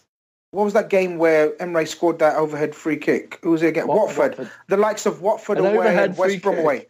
what 0.52 0.66
was 0.66 0.74
that 0.74 0.90
game 0.90 1.18
where 1.18 1.52
Emre 1.58 1.88
scored 1.88 2.20
that 2.20 2.36
overhead 2.36 2.76
free 2.76 2.98
kick? 2.98 3.40
Who 3.42 3.52
was 3.52 3.62
against 3.62 3.88
Watford. 3.88 4.38
Watford. 4.38 4.52
The 4.68 4.78
likes 4.78 5.06
of 5.06 5.22
Watford 5.22 5.58
an 5.58 5.66
away 5.66 5.98
and 5.98 6.18
West 6.18 6.42
Brom 6.42 6.60
away. 6.60 6.88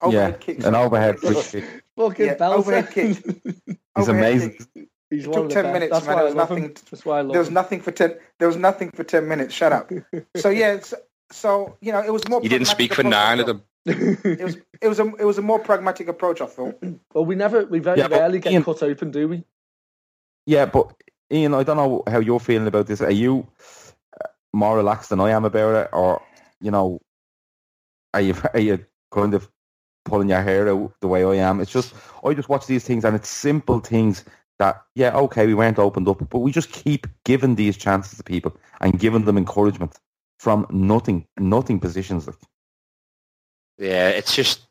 Overhead 0.00 0.32
yeah, 0.32 0.38
kicks. 0.38 0.64
An 0.64 0.74
overhead 0.74 1.20
free 1.20 1.40
kick. 1.40 1.84
Fucking 1.96 2.26
yeah, 2.26 2.48
overhead 2.48 2.90
kick. 2.90 3.24
He's 3.96 4.08
amazing. 4.08 4.58
He's 5.10 5.26
it 5.26 5.32
took 5.32 5.50
ten 5.50 5.72
minutes, 5.72 5.92
That's 5.92 6.06
man. 6.06 6.16
There 6.16 6.24
was 6.24 6.34
nothing. 6.34 6.76
there 7.04 7.38
was 7.38 7.48
him. 7.48 7.54
nothing 7.54 7.80
for 7.80 7.92
ten. 7.92 8.16
There 8.38 8.48
was 8.48 8.56
nothing 8.56 8.90
for 8.90 9.04
ten 9.04 9.28
minutes. 9.28 9.54
Shut 9.54 9.72
up. 9.72 9.90
so 10.36 10.48
yeah, 10.48 10.80
so 11.30 11.76
you 11.80 11.92
know, 11.92 12.00
it 12.00 12.12
was 12.12 12.26
more. 12.28 12.42
You 12.42 12.48
didn't 12.48 12.66
speak 12.66 12.94
for 12.94 13.02
nine 13.02 13.38
of 13.38 13.46
them. 13.46 13.62
it 13.84 14.42
was 14.42 14.56
it 14.80 14.88
was 14.88 14.98
a 14.98 15.06
it 15.16 15.24
was 15.24 15.38
a 15.38 15.42
more 15.42 15.58
pragmatic 15.58 16.08
approach. 16.08 16.40
I 16.40 16.46
thought. 16.46 16.82
Well, 17.12 17.26
we 17.26 17.34
never 17.34 17.66
we 17.66 17.78
very 17.78 17.98
yeah, 17.98 18.06
rarely 18.06 18.38
get 18.38 18.52
Ian, 18.52 18.64
cut 18.64 18.82
open, 18.82 19.10
do 19.10 19.28
we? 19.28 19.44
Yeah, 20.46 20.66
but 20.66 20.94
Ian, 21.32 21.54
I 21.54 21.62
don't 21.62 21.76
know 21.76 22.02
how 22.06 22.18
you're 22.18 22.40
feeling 22.40 22.66
about 22.66 22.86
this. 22.86 23.00
Are 23.00 23.10
you 23.10 23.46
uh, 24.22 24.28
more 24.52 24.76
relaxed 24.76 25.10
than 25.10 25.20
I 25.20 25.30
am 25.30 25.44
about 25.44 25.74
it, 25.74 25.90
or 25.92 26.22
you 26.60 26.70
know, 26.70 27.00
are 28.12 28.20
you 28.20 28.34
are 28.54 28.60
you 28.60 28.84
kind 29.10 29.34
of 29.34 29.50
pulling 30.04 30.28
your 30.28 30.42
hair 30.42 30.68
out 30.68 30.92
the 31.00 31.08
way 31.08 31.24
I 31.24 31.48
am? 31.48 31.60
It's 31.60 31.72
just 31.72 31.94
I 32.24 32.34
just 32.34 32.48
watch 32.48 32.66
these 32.66 32.84
things, 32.84 33.04
and 33.04 33.16
it's 33.16 33.28
simple 33.28 33.80
things 33.80 34.24
that 34.58 34.82
yeah, 34.94 35.16
okay, 35.16 35.46
we 35.46 35.54
weren't 35.54 35.78
opened 35.78 36.08
up, 36.08 36.28
but 36.28 36.38
we 36.38 36.52
just 36.52 36.70
keep 36.70 37.06
giving 37.24 37.54
these 37.54 37.76
chances 37.76 38.18
to 38.18 38.22
people 38.22 38.56
and 38.80 39.00
giving 39.00 39.24
them 39.24 39.38
encouragement 39.38 39.98
from 40.38 40.66
nothing, 40.70 41.26
nothing 41.38 41.80
positions. 41.80 42.28
Yeah, 43.78 44.10
it's 44.10 44.34
just 44.34 44.66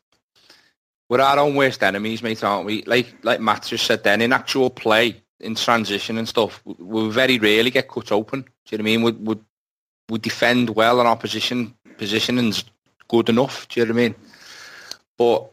we're 1.08 1.20
our 1.20 1.38
own 1.38 1.56
worst 1.56 1.82
enemies, 1.82 2.22
mate, 2.22 2.44
aren't 2.44 2.66
we? 2.66 2.82
Like 2.84 3.14
like 3.22 3.40
Matt 3.40 3.64
just 3.64 3.84
said 3.84 4.04
then, 4.04 4.22
in 4.22 4.32
actual 4.32 4.70
play, 4.70 5.22
in 5.42 5.54
transition 5.54 6.18
and 6.18 6.28
stuff, 6.28 6.62
we 6.64 7.10
very 7.10 7.38
rarely 7.38 7.70
get 7.70 7.88
cut 7.88 8.12
open. 8.12 8.42
Do 8.42 8.48
you 8.70 8.78
know 8.78 8.82
what 8.82 8.90
I 8.90 8.96
mean? 8.96 9.02
We 9.02 9.12
we, 9.12 9.40
we 10.08 10.18
defend 10.18 10.70
well 10.70 10.98
and 11.00 11.08
our 11.08 11.16
position 11.16 11.74
positioning's 11.98 12.64
good 13.08 13.28
enough. 13.28 13.68
Do 13.68 13.80
you 13.80 13.86
know 13.86 13.94
what 13.94 14.00
I 14.00 14.02
mean? 14.04 14.14
But 15.18 15.50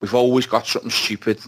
we've 0.00 0.14
always 0.14 0.46
got 0.46 0.66
something 0.66 0.90
stupid 0.90 1.40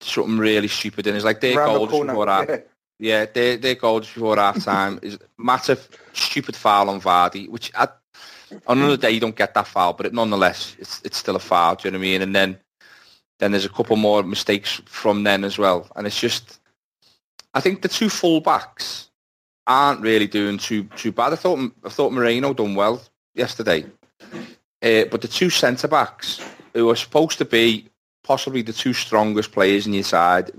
something 0.00 0.38
really 0.38 0.68
stupid 0.68 1.06
and 1.06 1.16
it's 1.16 1.24
like 1.24 1.40
their 1.40 1.54
goal 1.54 1.86
the 1.86 2.04
before 2.04 2.26
half. 2.26 2.48
Yeah. 3.00 3.20
yeah, 3.20 3.26
their 3.32 3.56
their 3.56 3.74
goal 3.76 4.00
before 4.00 4.36
half 4.36 4.64
time 4.64 4.98
is 5.02 5.18
massive 5.36 5.88
stupid 6.14 6.56
foul 6.56 6.90
on 6.90 7.00
Vardy, 7.00 7.48
which 7.48 7.70
I, 7.76 7.86
on 8.66 8.78
another 8.78 8.96
day 8.96 9.12
you 9.12 9.20
don't 9.20 9.36
get 9.36 9.54
that 9.54 9.68
foul, 9.68 9.92
but 9.92 10.06
it, 10.06 10.12
nonetheless 10.12 10.74
it's 10.80 11.00
it's 11.04 11.16
still 11.16 11.36
a 11.36 11.40
foul. 11.40 11.76
Do 11.76 11.86
you 11.86 11.92
know 11.92 11.98
what 11.98 12.02
I 12.02 12.08
mean? 12.08 12.22
And 12.22 12.34
then 12.34 12.58
then 13.38 13.52
there's 13.52 13.64
a 13.64 13.68
couple 13.68 13.94
more 13.94 14.24
mistakes 14.24 14.82
from 14.86 15.22
then 15.22 15.44
as 15.44 15.58
well, 15.58 15.86
and 15.94 16.08
it's 16.08 16.18
just 16.18 16.57
I 17.54 17.60
think 17.60 17.82
the 17.82 17.88
two 17.88 18.08
full 18.08 18.40
backs 18.40 19.08
aren't 19.66 20.00
really 20.00 20.26
doing 20.26 20.58
too 20.58 20.84
too 20.96 21.12
bad. 21.12 21.32
I 21.32 21.36
thought 21.36 21.58
I 21.84 21.88
thought 21.88 22.12
Moreno 22.12 22.54
done 22.54 22.74
well 22.74 23.02
yesterday, 23.34 23.84
uh, 24.82 25.04
but 25.10 25.20
the 25.20 25.28
two 25.28 25.50
centre 25.50 25.88
backs 25.88 26.40
who 26.74 26.90
are 26.90 26.96
supposed 26.96 27.38
to 27.38 27.44
be 27.44 27.88
possibly 28.22 28.62
the 28.62 28.72
two 28.72 28.92
strongest 28.92 29.52
players 29.52 29.86
in 29.86 29.94
your 29.94 30.02
side, 30.02 30.50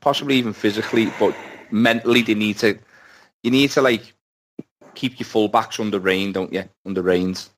possibly 0.00 0.36
even 0.36 0.52
physically, 0.52 1.12
but 1.18 1.34
mentally 1.70 2.22
they 2.22 2.34
need 2.34 2.58
to. 2.58 2.78
You 3.42 3.50
need 3.50 3.70
to 3.72 3.82
like 3.82 4.12
keep 4.94 5.18
your 5.18 5.26
fullbacks 5.26 5.80
under 5.80 5.98
rain, 5.98 6.32
don't 6.32 6.52
you? 6.52 6.64
Under 6.84 7.02
reins, 7.02 7.50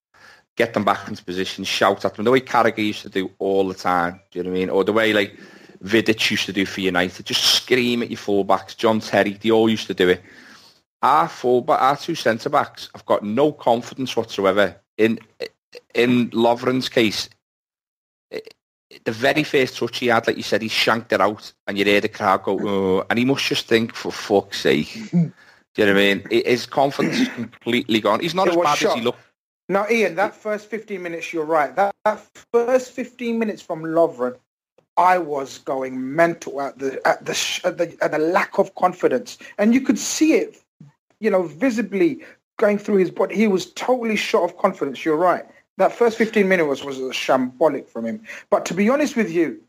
get 0.57 0.75
them 0.75 0.85
back 0.85 1.09
into 1.09 1.25
position, 1.25 1.65
shout 1.65 2.05
at 2.05 2.15
them 2.15 2.25
the 2.25 2.31
way 2.31 2.41
Carragher 2.41 2.79
used 2.79 3.03
to 3.03 3.09
do 3.09 3.31
all 3.39 3.69
the 3.69 3.75
time. 3.75 4.21
Do 4.31 4.39
you 4.39 4.45
know 4.45 4.51
what 4.51 4.57
I 4.57 4.59
mean? 4.61 4.71
Or 4.71 4.85
the 4.85 4.93
way 4.93 5.13
like 5.13 5.39
Vidic 5.83 6.31
used 6.31 6.47
to 6.47 6.53
do 6.53 6.67
for 6.67 6.81
United. 6.81 7.27
Just 7.27 7.45
scream 7.45 8.03
at 8.03 8.11
your 8.11 8.19
fullbacks. 8.19 8.77
John 8.77 9.01
Terry, 9.01 9.33
they 9.33 9.51
all 9.51 9.69
used 9.69 9.87
to 9.89 9.95
do 9.95 10.09
it. 10.11 10.23
Our 11.03 11.29
fullback, 11.29 11.81
our 11.81 11.97
two 11.97 12.15
centre 12.15 12.49
backs, 12.49 12.89
I've 12.95 13.05
got 13.07 13.23
no 13.23 13.53
confidence 13.53 14.17
whatsoever. 14.17 14.77
In 14.97 15.19
in 15.95 16.31
Lovren's 16.31 16.89
case, 16.89 17.29
the 19.05 19.13
very 19.13 19.43
first 19.43 19.77
touch 19.77 19.99
he 19.99 20.07
had, 20.07 20.27
like 20.27 20.37
you 20.37 20.43
said, 20.43 20.63
he 20.63 20.69
shanked 20.69 21.13
it 21.13 21.21
out, 21.21 21.53
and 21.67 21.77
you 21.77 21.85
hear 21.85 22.01
the 22.01 22.09
crowd 22.09 22.45
go, 22.45 22.59
oh, 22.63 23.07
and 23.11 23.19
he 23.19 23.25
must 23.25 23.45
just 23.45 23.67
think, 23.67 23.95
for 23.95 24.13
fuck's 24.13 24.61
sake. 24.61 25.11
Do 25.11 25.83
you 25.83 25.87
know 25.87 25.95
what 25.95 26.01
I 26.03 26.15
mean? 26.15 26.45
His 26.45 26.67
confidence 26.67 27.19
is 27.19 27.29
completely 27.31 28.01
gone. 28.01 28.21
He's 28.21 28.35
not 28.35 28.47
It 28.47 28.57
as 28.57 28.57
bad 28.63 28.79
shot. 28.79 28.93
as 28.93 28.95
he 28.99 29.01
looked. 29.01 29.19
Now, 29.69 29.87
Ian, 29.91 30.15
that 30.17 30.35
first 30.37 30.69
15 30.71 31.03
minutes, 31.03 31.33
you're 31.33 31.45
right. 31.45 31.75
That, 31.75 31.95
that 32.05 32.21
first 32.53 32.93
15 32.93 33.39
minutes 33.39 33.61
from 33.61 33.83
Lovren, 33.83 34.37
I 34.97 35.19
was 35.19 35.59
going 35.59 36.15
mental 36.15 36.61
at 36.61 36.79
the 36.79 37.07
at 37.07 37.25
the, 37.25 37.61
at 37.65 37.79
the 37.79 37.97
at 38.01 38.13
the 38.13 38.19
lack 38.19 38.59
of 38.59 38.75
confidence, 38.77 39.39
and 39.59 39.75
you 39.75 39.81
could 39.81 39.99
see 39.99 40.35
it, 40.35 40.63
you 41.21 41.31
know, 41.31 41.43
visibly 41.43 42.23
going 42.59 42.79
through 42.79 42.97
his 42.97 43.11
body. 43.11 43.35
He 43.35 43.49
was 43.49 43.73
totally 43.73 44.17
short 44.17 44.51
of 44.51 44.59
confidence. 44.59 45.05
You're 45.05 45.17
right. 45.17 45.45
That 45.77 45.93
first 45.93 46.17
15 46.17 46.49
minutes 46.49 46.69
was, 46.69 46.85
was 46.85 47.17
shambolic 47.17 47.89
from 47.89 48.07
him. 48.07 48.23
But 48.49 48.65
to 48.67 48.75
be 48.75 48.89
honest 48.89 49.17
with 49.17 49.33
you, 49.33 49.61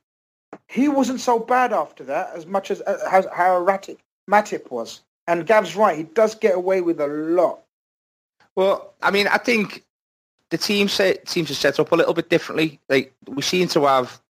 he 0.68 0.88
wasn't 0.88 1.20
so 1.20 1.40
bad 1.40 1.74
after 1.74 2.04
that, 2.04 2.32
as 2.36 2.46
much 2.46 2.70
as 2.70 2.84
how, 3.10 3.58
erratic 3.58 3.98
Matip 4.30 4.70
was. 4.70 5.02
And 5.28 5.48
Gav's 5.48 5.76
right; 5.76 5.98
he 5.98 6.04
does 6.04 6.36
get 6.36 6.54
away 6.56 6.82
with 6.82 7.00
a 7.00 7.08
lot. 7.08 7.62
Well, 8.56 8.94
I 9.02 9.10
mean, 9.10 9.28
I 9.28 9.40
think 9.40 9.84
the 10.52 10.58
team 10.58 10.88
set, 10.88 11.28
seems 11.28 11.48
to 11.48 11.56
set 11.56 11.80
up 11.80 11.92
a 11.92 11.96
little 11.96 12.14
bit 12.14 12.30
differently. 12.30 12.80
Like 12.88 13.14
we 13.28 13.42
seem 13.42 13.68
to 13.70 13.86
have 13.86 14.22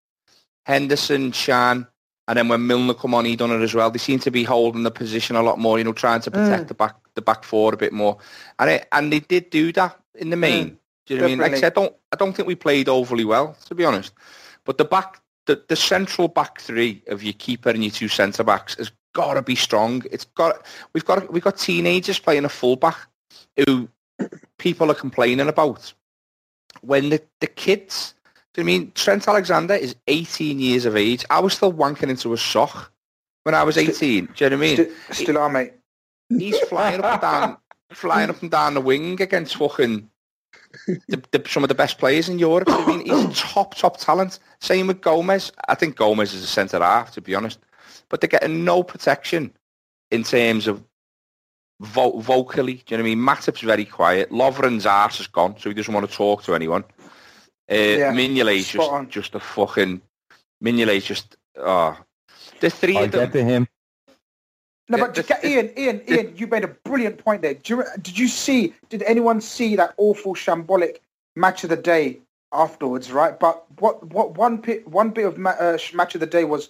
Henderson, 0.66 1.32
Can, 1.32 1.88
and 2.28 2.38
then 2.38 2.48
when 2.48 2.66
Milner 2.68 2.94
come 2.94 3.14
on, 3.14 3.26
he 3.26 3.36
done 3.36 3.52
it 3.52 3.62
as 3.64 3.74
well. 3.74 3.90
They 3.92 4.00
seem 4.00 4.20
to 4.20 4.32
be 4.32 4.44
holding 4.44 4.84
the 4.84 4.92
position 4.92 5.36
a 5.36 5.42
lot 5.44 5.60
more. 5.60 5.78
You 5.78 5.84
know, 5.84 5.94
trying 5.94 6.22
to 6.22 6.32
protect 6.32 6.66
Mm. 6.66 6.68
the 6.68 6.74
back 6.74 6.96
the 7.14 7.22
back 7.22 7.44
four 7.44 7.74
a 7.74 7.78
bit 7.78 7.94
more, 7.94 8.18
and 8.60 8.70
it, 8.70 8.88
and 8.92 9.12
they 9.14 9.20
did 9.20 9.50
do 9.50 9.72
that 9.74 10.00
in 10.16 10.30
the 10.32 10.36
main. 10.38 10.78
do 11.06 11.14
you 11.14 11.20
know 11.20 11.26
what 11.26 11.28
I 11.28 11.36
mean? 11.36 11.40
Like 11.40 11.54
I 11.54 11.60
said, 11.60 11.74
I 11.74 11.82
don't 11.82 11.96
I 12.12 12.16
don't 12.18 12.34
think 12.36 12.48
we 12.48 12.56
played 12.56 12.90
overly 12.90 13.26
well, 13.26 13.56
to 13.68 13.76
be 13.76 13.86
honest. 13.86 14.12
But 14.66 14.78
the 14.80 14.86
back 14.86 15.22
the, 15.46 15.62
the 15.68 15.76
central 15.76 16.28
back 16.28 16.60
three 16.60 17.04
of 17.08 17.22
your 17.22 17.34
keeper 17.34 17.70
and 17.70 17.84
your 17.84 17.92
two 17.92 18.08
centre 18.08 18.44
backs 18.44 18.76
has 18.78 18.92
got 19.14 19.36
to 19.36 19.44
be 19.44 19.56
strong. 19.56 20.02
It's 20.12 20.26
got 20.26 20.66
we've 20.94 21.06
got 21.06 21.32
we've 21.32 21.44
got 21.44 21.58
teenagers 21.60 22.18
playing 22.18 22.46
a 22.46 22.50
full 22.50 22.76
back 22.76 22.98
who 23.68 23.88
people 24.58 24.90
are 24.90 24.96
complaining 24.96 25.48
about. 25.48 25.94
When 26.82 27.10
the, 27.10 27.22
the 27.40 27.48
kids, 27.48 28.15
do 28.56 28.62
you 28.62 28.64
I 28.64 28.66
mean 28.66 28.92
Trent 28.96 29.28
Alexander 29.28 29.74
is 29.74 29.96
18 30.08 30.60
years 30.60 30.86
of 30.86 30.96
age. 30.96 31.26
I 31.30 31.40
was 31.40 31.54
still 31.54 31.74
wanking 31.74 32.10
into 32.10 32.32
a 32.32 32.38
sock 32.38 32.92
when 33.44 33.54
I 33.54 33.64
was 33.64 33.78
18. 33.78 34.30
Do 34.34 34.46
you 34.46 34.50
know 34.50 34.56
what 34.58 34.64
I 34.64 34.68
mean? 34.68 34.76
Still, 34.76 34.92
still 35.12 35.38
are, 35.38 35.50
mate. 35.50 35.74
He's 36.30 36.58
flying 36.62 37.02
up 37.02 37.12
and 37.12 37.22
down, 37.22 37.58
flying 37.92 38.30
up 38.30 38.42
and 38.42 38.50
down 38.50 38.74
the 38.74 38.82
wing 38.82 39.22
against 39.22 39.58
fucking 39.58 40.10
the, 40.88 41.22
the, 41.32 41.44
some 41.48 41.64
of 41.64 41.68
the 41.68 41.76
best 41.76 41.98
players 41.98 42.30
in 42.30 42.40
Europe. 42.40 42.70
I 42.70 42.86
mean, 42.88 43.06
he's 43.06 43.40
top, 43.40 43.76
top 43.76 43.98
talent. 43.98 44.40
Same 44.62 44.88
with 44.88 45.02
Gomez. 45.02 45.52
I 45.68 45.76
think 45.76 45.98
Gomez 45.98 46.34
is 46.34 46.44
a 46.44 46.48
centre 46.48 46.80
half, 46.80 47.12
to 47.12 47.22
be 47.22 47.36
honest. 47.36 47.60
But 48.08 48.22
they're 48.22 48.30
getting 48.30 48.64
no 48.64 48.84
protection 48.84 49.52
in 50.12 50.24
terms 50.24 50.66
of 50.66 50.82
vo- 51.82 52.20
vocally. 52.20 52.76
Do 52.86 52.96
you 52.96 52.98
know 52.98 53.04
what 53.04 53.10
I 53.10 53.16
mean? 53.16 53.20
Matip's 53.20 53.62
very 53.62 53.86
quiet. 53.86 54.32
Lovren's 54.32 54.86
arse 54.86 55.20
is 55.20 55.28
gone, 55.28 55.56
so 55.60 55.70
he 55.70 55.74
doesn't 55.74 55.94
want 55.94 56.10
to 56.10 56.16
talk 56.16 56.44
to 56.44 56.56
anyone. 56.56 56.84
Uh, 57.72 57.76
Yeah, 57.76 58.14
Mignolet's 58.14 58.68
spot 58.68 58.80
just, 58.82 58.92
on. 58.92 59.10
just 59.10 59.36
a 59.36 59.40
fucking... 59.40 60.02
Mignolet's 60.64 61.06
just... 61.06 61.38
Oh. 61.58 61.98
The 62.60 62.70
three 62.70 62.98
I 62.98 63.04
of 63.04 63.12
them... 63.12 63.26
get 63.26 63.34
to 63.34 63.44
him. 63.44 63.68
No, 64.88 64.98
but 65.00 65.16
the- 65.16 65.24
the- 65.24 65.48
Ian, 65.48 65.72
Ian, 65.78 66.02
Ian, 66.08 66.34
you 66.38 66.48
made 66.48 66.64
a 66.64 66.68
brilliant 66.68 67.18
point 67.18 67.42
there. 67.42 67.56
Do 67.56 67.78
you, 67.78 67.84
did 68.02 68.18
you 68.18 68.28
see? 68.28 68.74
Did 68.90 69.02
anyone 69.04 69.42
see 69.42 69.76
that 69.76 69.94
awful 69.98 70.36
shambolic 70.36 70.98
match 71.36 71.64
of 71.64 71.72
the 71.72 71.76
day 71.78 72.20
afterwards? 72.54 73.12
Right, 73.12 73.40
but 73.40 73.66
what 73.80 74.06
what 74.14 74.38
one 74.38 74.58
bit 74.58 74.88
one 74.88 75.10
bit 75.10 75.26
of 75.26 75.40
ma- 75.40 75.56
uh, 75.60 75.80
match 75.96 76.14
of 76.14 76.22
the 76.22 76.28
day 76.28 76.44
was 76.44 76.70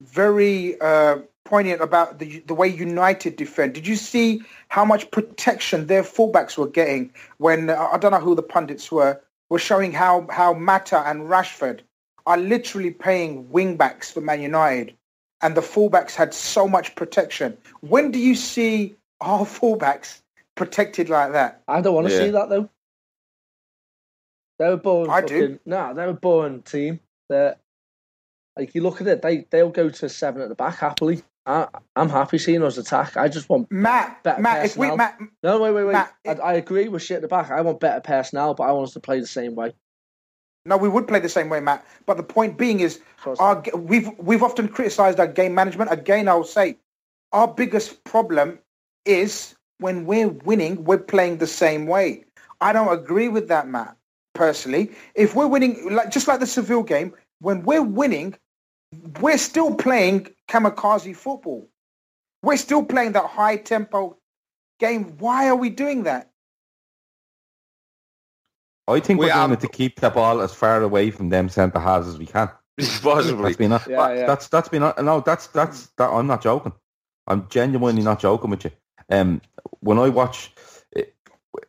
very 0.00 0.80
uh, 0.80 1.18
poignant 1.44 1.80
about 1.80 2.20
the 2.20 2.38
the 2.46 2.54
way 2.54 2.68
United 2.68 3.34
defend. 3.34 3.74
Did 3.74 3.86
you 3.86 3.96
see 3.96 4.42
how 4.68 4.84
much 4.84 5.10
protection 5.10 5.88
their 5.88 6.04
fullbacks 6.04 6.56
were 6.56 6.68
getting 6.68 7.10
when 7.38 7.70
uh, 7.70 7.88
I 7.92 7.98
don't 7.98 8.12
know 8.12 8.20
who 8.20 8.36
the 8.36 8.42
pundits 8.42 8.92
were 8.92 9.20
were 9.50 9.58
showing 9.58 9.92
how 9.92 10.26
how 10.30 10.52
Mata 10.54 10.98
and 11.06 11.22
Rashford 11.28 11.80
are 12.26 12.36
literally 12.38 12.90
paying 12.90 13.46
wingbacks 13.46 14.12
for 14.12 14.20
Man 14.20 14.40
United 14.40 14.94
and 15.42 15.56
the 15.56 15.60
fullbacks 15.60 16.14
had 16.14 16.34
so 16.34 16.66
much 16.66 16.94
protection. 16.94 17.56
When 17.80 18.10
do 18.10 18.18
you 18.18 18.34
see 18.34 18.96
our 19.20 19.44
fullbacks 19.44 20.20
protected 20.54 21.08
like 21.08 21.32
that? 21.32 21.62
I 21.68 21.80
don't 21.80 21.94
want 21.94 22.08
to 22.08 22.12
Yeah. 22.12 22.20
see 22.20 22.30
that 22.30 22.48
though. 22.48 22.68
They're 24.58 24.72
a 24.72 24.76
boring. 24.76 25.10
I 25.10 25.20
do. 25.20 25.40
fucking, 25.42 25.60
No, 25.66 25.94
they're 25.94 26.08
a 26.08 26.14
boring 26.14 26.62
team. 26.62 27.00
They're 27.28 27.56
like 28.56 28.74
you 28.74 28.82
look 28.82 29.00
at 29.00 29.06
it. 29.06 29.22
They 29.22 29.46
they'll 29.50 29.70
go 29.70 29.90
to 29.90 30.08
seven 30.08 30.42
at 30.42 30.48
the 30.48 30.54
back 30.54 30.76
happily. 30.78 31.22
I, 31.46 31.68
I'm 31.94 32.08
happy 32.08 32.38
seeing 32.38 32.62
us 32.64 32.76
attack. 32.76 33.16
I 33.16 33.28
just 33.28 33.48
want 33.48 33.70
Matt, 33.70 34.22
Better 34.24 34.42
Matt, 34.42 34.64
if 34.66 34.76
we. 34.76 34.94
Matt, 34.94 35.18
no 35.42 35.60
wait 35.60 35.72
wait 35.72 35.84
wait. 35.84 35.92
Matt, 35.92 36.12
I, 36.26 36.32
I 36.32 36.52
agree 36.54 36.88
with 36.88 37.02
shit 37.02 37.16
at 37.16 37.22
the 37.22 37.28
back. 37.28 37.50
I 37.52 37.60
want 37.60 37.80
better 37.80 38.00
personnel, 38.00 38.54
but 38.54 38.64
I 38.64 38.72
want 38.72 38.88
us 38.88 38.94
to 38.94 39.00
play 39.00 39.20
the 39.20 39.26
same 39.26 39.54
way. 39.54 39.72
no, 40.64 40.76
we 40.76 40.88
would 40.88 41.06
play 41.06 41.20
the 41.20 41.28
same 41.28 41.48
way, 41.48 41.60
Matt. 41.60 41.86
But 42.04 42.16
the 42.16 42.24
point 42.24 42.58
being 42.58 42.80
is, 42.80 43.00
our, 43.38 43.62
we've 43.74 44.10
we've 44.18 44.42
often 44.42 44.68
criticised 44.68 45.20
our 45.20 45.28
game 45.28 45.54
management. 45.54 45.92
Again, 45.92 46.28
I'll 46.28 46.44
say, 46.44 46.78
our 47.32 47.48
biggest 47.48 48.02
problem 48.04 48.58
is 49.04 49.54
when 49.78 50.04
we're 50.04 50.28
winning, 50.28 50.84
we're 50.84 50.98
playing 50.98 51.38
the 51.38 51.46
same 51.46 51.86
way. 51.86 52.24
I 52.60 52.72
don't 52.72 52.92
agree 52.92 53.28
with 53.28 53.48
that, 53.48 53.68
Matt. 53.68 53.96
Personally, 54.34 54.92
if 55.14 55.34
we're 55.34 55.46
winning, 55.46 55.94
like 55.94 56.10
just 56.10 56.28
like 56.28 56.40
the 56.40 56.46
Seville 56.46 56.82
game, 56.82 57.14
when 57.40 57.62
we're 57.62 57.82
winning, 57.82 58.34
we're 59.20 59.38
still 59.38 59.74
playing 59.76 60.28
kamikaze 60.48 61.14
football. 61.14 61.68
We're 62.42 62.56
still 62.56 62.84
playing 62.84 63.12
that 63.12 63.26
high 63.26 63.56
tempo 63.56 64.16
game. 64.78 65.16
Why 65.18 65.48
are 65.48 65.56
we 65.56 65.70
doing 65.70 66.04
that? 66.04 66.30
I 68.88 69.00
think 69.00 69.18
We 69.18 69.26
we 69.26 69.30
are 69.30 69.40
are- 69.40 69.48
doing 69.48 69.58
it 69.58 69.60
to 69.60 69.68
keep 69.68 70.00
the 70.00 70.10
ball 70.10 70.40
as 70.40 70.52
far 70.54 70.80
away 70.82 71.10
from 71.10 71.30
them 71.30 71.48
centre 71.48 71.80
halves 71.80 72.06
as 72.08 72.18
we 72.18 72.26
can. 72.26 72.48
Possibly. 73.02 73.42
That's 73.44 73.56
been 73.56 73.72
a, 73.72 73.82
Yeah, 73.88 74.12
yeah. 74.12 74.26
that's 74.26 74.48
that's 74.48 74.68
been 74.68 74.82
a, 74.82 74.94
no 75.02 75.20
that's 75.20 75.46
that's 75.48 75.86
that 75.98 76.10
I'm 76.10 76.26
not 76.26 76.42
joking. 76.42 76.72
I'm 77.26 77.48
genuinely 77.48 78.02
not 78.02 78.20
joking 78.20 78.50
with 78.50 78.64
you. 78.64 78.70
Um, 79.10 79.40
when 79.80 79.98
I 79.98 80.08
watch 80.10 80.52
eh, 80.94 81.02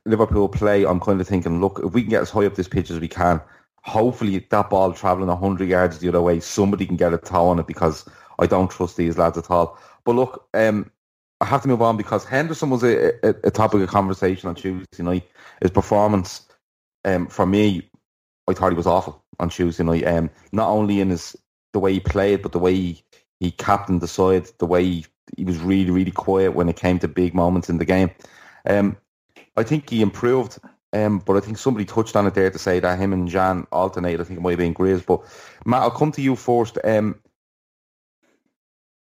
Liverpool 0.05 0.49
play, 0.49 0.85
I'm 0.85 0.99
kind 0.99 1.19
of 1.21 1.27
thinking, 1.27 1.61
look, 1.61 1.79
if 1.83 1.93
we 1.93 2.01
can 2.01 2.09
get 2.11 2.21
as 2.21 2.29
high 2.29 2.45
up 2.45 2.55
this 2.55 2.67
pitch 2.67 2.91
as 2.91 2.99
we 2.99 3.07
can, 3.07 3.41
hopefully 3.83 4.45
that 4.49 4.69
ball 4.69 4.91
travelling 4.93 5.35
hundred 5.35 5.69
yards 5.69 5.97
the 5.99 6.09
other 6.09 6.21
way, 6.21 6.39
somebody 6.39 6.85
can 6.85 6.97
get 6.97 7.13
a 7.13 7.17
toe 7.17 7.47
on 7.47 7.57
it 7.59 7.65
because 7.67 8.07
I 8.39 8.47
don't 8.47 8.69
trust 8.71 8.97
these 8.97 9.17
lads 9.17 9.37
at 9.37 9.49
all. 9.51 9.77
But 10.03 10.15
look, 10.15 10.47
um, 10.53 10.91
I 11.41 11.45
have 11.45 11.61
to 11.63 11.67
move 11.67 11.81
on 11.81 11.97
because 11.97 12.25
Henderson 12.25 12.69
was 12.69 12.83
a, 12.83 13.13
a, 13.27 13.35
a 13.43 13.51
topic 13.51 13.81
of 13.81 13.89
conversation 13.89 14.49
on 14.49 14.55
Tuesday 14.55 15.03
night. 15.03 15.27
His 15.61 15.71
performance, 15.71 16.47
um, 17.05 17.27
for 17.27 17.45
me, 17.45 17.89
I 18.47 18.53
thought 18.53 18.71
he 18.71 18.77
was 18.77 18.87
awful 18.87 19.23
on 19.39 19.49
Tuesday 19.49 19.83
night. 19.83 20.05
Um, 20.07 20.29
not 20.51 20.69
only 20.69 20.99
in 20.99 21.09
his 21.09 21.35
the 21.73 21.79
way 21.79 21.93
he 21.93 21.99
played, 21.99 22.41
but 22.41 22.53
the 22.53 22.59
way 22.59 22.73
he, 22.73 23.03
he 23.39 23.51
captained 23.51 24.01
the 24.01 24.07
side, 24.07 24.47
the 24.57 24.65
way 24.65 24.83
he, 24.83 25.05
he 25.35 25.43
was 25.43 25.59
really, 25.59 25.91
really 25.91 26.11
quiet 26.11 26.55
when 26.55 26.69
it 26.69 26.75
came 26.75 26.97
to 26.99 27.07
big 27.07 27.35
moments 27.35 27.69
in 27.69 27.77
the 27.77 27.85
game. 27.85 28.09
Um, 28.65 28.97
I 29.55 29.63
think 29.63 29.89
he 29.89 30.01
improved, 30.01 30.59
um, 30.93 31.19
but 31.19 31.35
I 31.37 31.39
think 31.39 31.57
somebody 31.57 31.85
touched 31.85 32.15
on 32.15 32.25
it 32.25 32.33
there 32.33 32.49
to 32.49 32.59
say 32.59 32.79
that 32.79 32.99
him 32.99 33.13
and 33.13 33.29
Can 33.29 33.67
alternate. 33.71 34.19
I 34.19 34.23
think 34.23 34.39
it 34.39 34.41
might 34.41 34.51
have 34.51 34.59
been 34.59 34.73
Graves. 34.73 35.03
But 35.03 35.21
Matt, 35.65 35.81
I'll 35.81 35.91
come 35.91 36.11
to 36.13 36.21
you 36.21 36.35
first. 36.35 36.77
Um, 36.83 37.19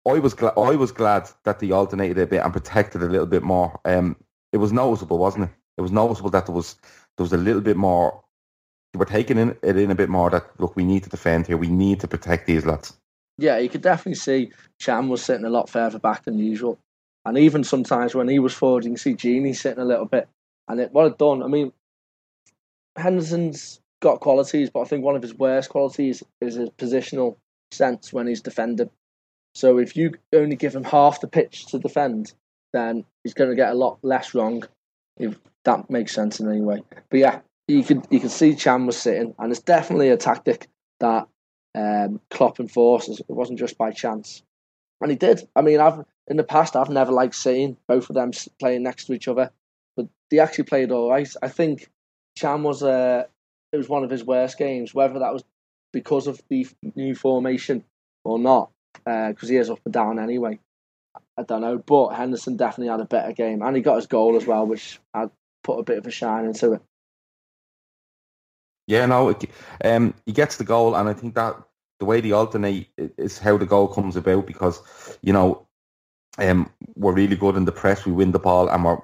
I 0.08 0.18
was 0.18 0.34
glad. 0.34 0.54
I 0.56 0.76
was 0.76 0.92
glad 0.92 1.28
that 1.44 1.58
they 1.58 1.70
alternated 1.70 2.18
a 2.18 2.26
bit 2.26 2.42
and 2.42 2.52
protected 2.52 3.02
a 3.02 3.08
little 3.08 3.26
bit 3.26 3.42
more. 3.42 3.78
Um, 3.84 4.16
it 4.52 4.56
was 4.56 4.72
noticeable, 4.72 5.18
wasn't 5.18 5.44
it? 5.44 5.50
It 5.78 5.82
was 5.82 5.92
noticeable 5.92 6.30
that 6.30 6.46
there 6.46 6.54
was 6.54 6.76
there 7.16 7.24
was 7.24 7.32
a 7.32 7.38
little 7.38 7.60
bit 7.60 7.76
more. 7.76 8.22
They 8.92 8.98
were 8.98 9.04
taking 9.04 9.38
in, 9.38 9.56
it 9.62 9.76
in 9.76 9.90
a 9.90 9.94
bit 9.94 10.08
more. 10.08 10.30
That 10.30 10.46
look, 10.58 10.74
we 10.74 10.84
need 10.84 11.04
to 11.04 11.10
defend 11.10 11.46
here. 11.46 11.56
We 11.56 11.68
need 11.68 12.00
to 12.00 12.08
protect 12.08 12.46
these 12.46 12.66
lads. 12.66 12.96
Yeah, 13.38 13.58
you 13.58 13.68
could 13.68 13.82
definitely 13.82 14.16
see 14.16 14.52
Can 14.80 15.08
was 15.08 15.22
sitting 15.22 15.46
a 15.46 15.50
lot 15.50 15.70
further 15.70 15.98
back 15.98 16.24
than 16.24 16.38
usual. 16.38 16.78
And 17.24 17.38
even 17.38 17.64
sometimes 17.64 18.14
when 18.14 18.28
he 18.28 18.38
was 18.38 18.54
forward, 18.54 18.84
you 18.84 18.90
can 18.90 18.96
see 18.96 19.14
Gini 19.14 19.54
sitting 19.54 19.82
a 19.82 19.84
little 19.86 20.06
bit. 20.06 20.28
And 20.68 20.80
it, 20.80 20.92
what 20.92 21.06
it 21.06 21.18
done, 21.18 21.42
I 21.42 21.46
mean, 21.46 21.72
Henderson's 22.96 23.80
got 24.00 24.20
qualities, 24.20 24.70
but 24.70 24.80
I 24.80 24.84
think 24.84 25.04
one 25.04 25.16
of 25.16 25.22
his 25.22 25.34
worst 25.34 25.70
qualities 25.70 26.22
is 26.40 26.54
his 26.54 26.70
positional 26.70 27.36
sense 27.70 28.12
when 28.12 28.26
he's 28.26 28.40
defending. 28.40 28.90
So 29.54 29.78
if 29.78 29.96
you 29.96 30.14
only 30.32 30.56
give 30.56 30.74
him 30.74 30.84
half 30.84 31.20
the 31.20 31.28
pitch 31.28 31.66
to 31.66 31.78
defend, 31.78 32.32
then 32.72 33.04
he's 33.24 33.34
going 33.34 33.50
to 33.50 33.56
get 33.56 33.72
a 33.72 33.74
lot 33.74 33.98
less 34.02 34.34
wrong. 34.34 34.62
If 35.18 35.36
that 35.64 35.90
makes 35.90 36.14
sense 36.14 36.40
in 36.40 36.48
any 36.48 36.60
way. 36.60 36.82
But 37.10 37.20
yeah, 37.20 37.40
you 37.68 37.82
could 37.82 38.06
you 38.10 38.20
could 38.20 38.30
see 38.30 38.54
Can 38.54 38.86
was 38.86 38.96
sitting, 38.96 39.34
and 39.38 39.50
it's 39.50 39.60
definitely 39.60 40.10
a 40.10 40.16
tactic 40.16 40.68
that 41.00 41.28
um, 41.74 42.20
Klopp 42.30 42.60
enforced. 42.60 43.08
It 43.08 43.24
wasn't 43.28 43.58
just 43.58 43.78
by 43.78 43.90
chance, 43.90 44.42
and 45.00 45.10
he 45.10 45.16
did. 45.16 45.46
I 45.54 45.62
mean, 45.62 45.80
I've 45.80 46.04
in 46.28 46.36
the 46.36 46.44
past 46.44 46.76
I've 46.76 46.90
never 46.90 47.12
liked 47.12 47.34
seeing 47.34 47.76
both 47.88 48.08
of 48.08 48.14
them 48.14 48.32
playing 48.58 48.82
next 48.82 49.06
to 49.06 49.12
each 49.12 49.28
other, 49.28 49.50
but 49.96 50.06
they 50.30 50.38
actually 50.38 50.64
played 50.64 50.90
all 50.90 51.10
right. 51.10 51.28
I 51.42 51.48
think 51.48 51.90
Can 52.36 52.62
was 52.62 52.82
uh, 52.82 53.24
it 53.72 53.76
was 53.76 53.88
one 53.88 54.04
of 54.04 54.10
his 54.10 54.24
worst 54.24 54.58
games. 54.58 54.94
Whether 54.94 55.18
that 55.18 55.32
was 55.32 55.44
because 55.92 56.26
of 56.26 56.40
the 56.48 56.66
new 56.94 57.14
formation 57.14 57.84
or 58.24 58.38
not, 58.38 58.70
because 58.94 59.44
uh, 59.44 59.46
he 59.46 59.56
is 59.56 59.70
up 59.70 59.80
and 59.84 59.94
down 59.94 60.18
anyway. 60.18 60.58
I 61.36 61.42
don't 61.42 61.62
know, 61.62 61.78
but 61.78 62.10
Henderson 62.10 62.56
definitely 62.56 62.90
had 62.90 63.00
a 63.00 63.04
better 63.04 63.32
game, 63.32 63.62
and 63.62 63.74
he 63.74 63.82
got 63.82 63.96
his 63.96 64.06
goal 64.06 64.36
as 64.36 64.46
well, 64.46 64.66
which 64.66 65.00
had 65.14 65.30
put 65.64 65.78
a 65.78 65.82
bit 65.82 65.98
of 65.98 66.06
a 66.06 66.10
shine 66.10 66.44
into 66.44 66.74
it. 66.74 66.82
Yeah, 68.86 69.06
no, 69.06 69.30
it, 69.30 69.44
um, 69.84 70.14
he 70.26 70.32
gets 70.32 70.56
the 70.56 70.64
goal, 70.64 70.94
and 70.94 71.08
I 71.08 71.14
think 71.14 71.34
that 71.34 71.56
the 71.98 72.04
way 72.04 72.20
they 72.20 72.32
alternate 72.32 72.88
is 72.96 73.38
how 73.38 73.56
the 73.56 73.66
goal 73.66 73.88
comes 73.88 74.16
about 74.16 74.46
because 74.46 74.80
you 75.22 75.32
know 75.32 75.66
um, 76.38 76.70
we're 76.96 77.12
really 77.12 77.36
good 77.36 77.56
in 77.56 77.66
the 77.66 77.72
press, 77.72 78.04
we 78.04 78.12
win 78.12 78.32
the 78.32 78.38
ball, 78.38 78.68
and 78.68 78.84
we're 78.84 78.98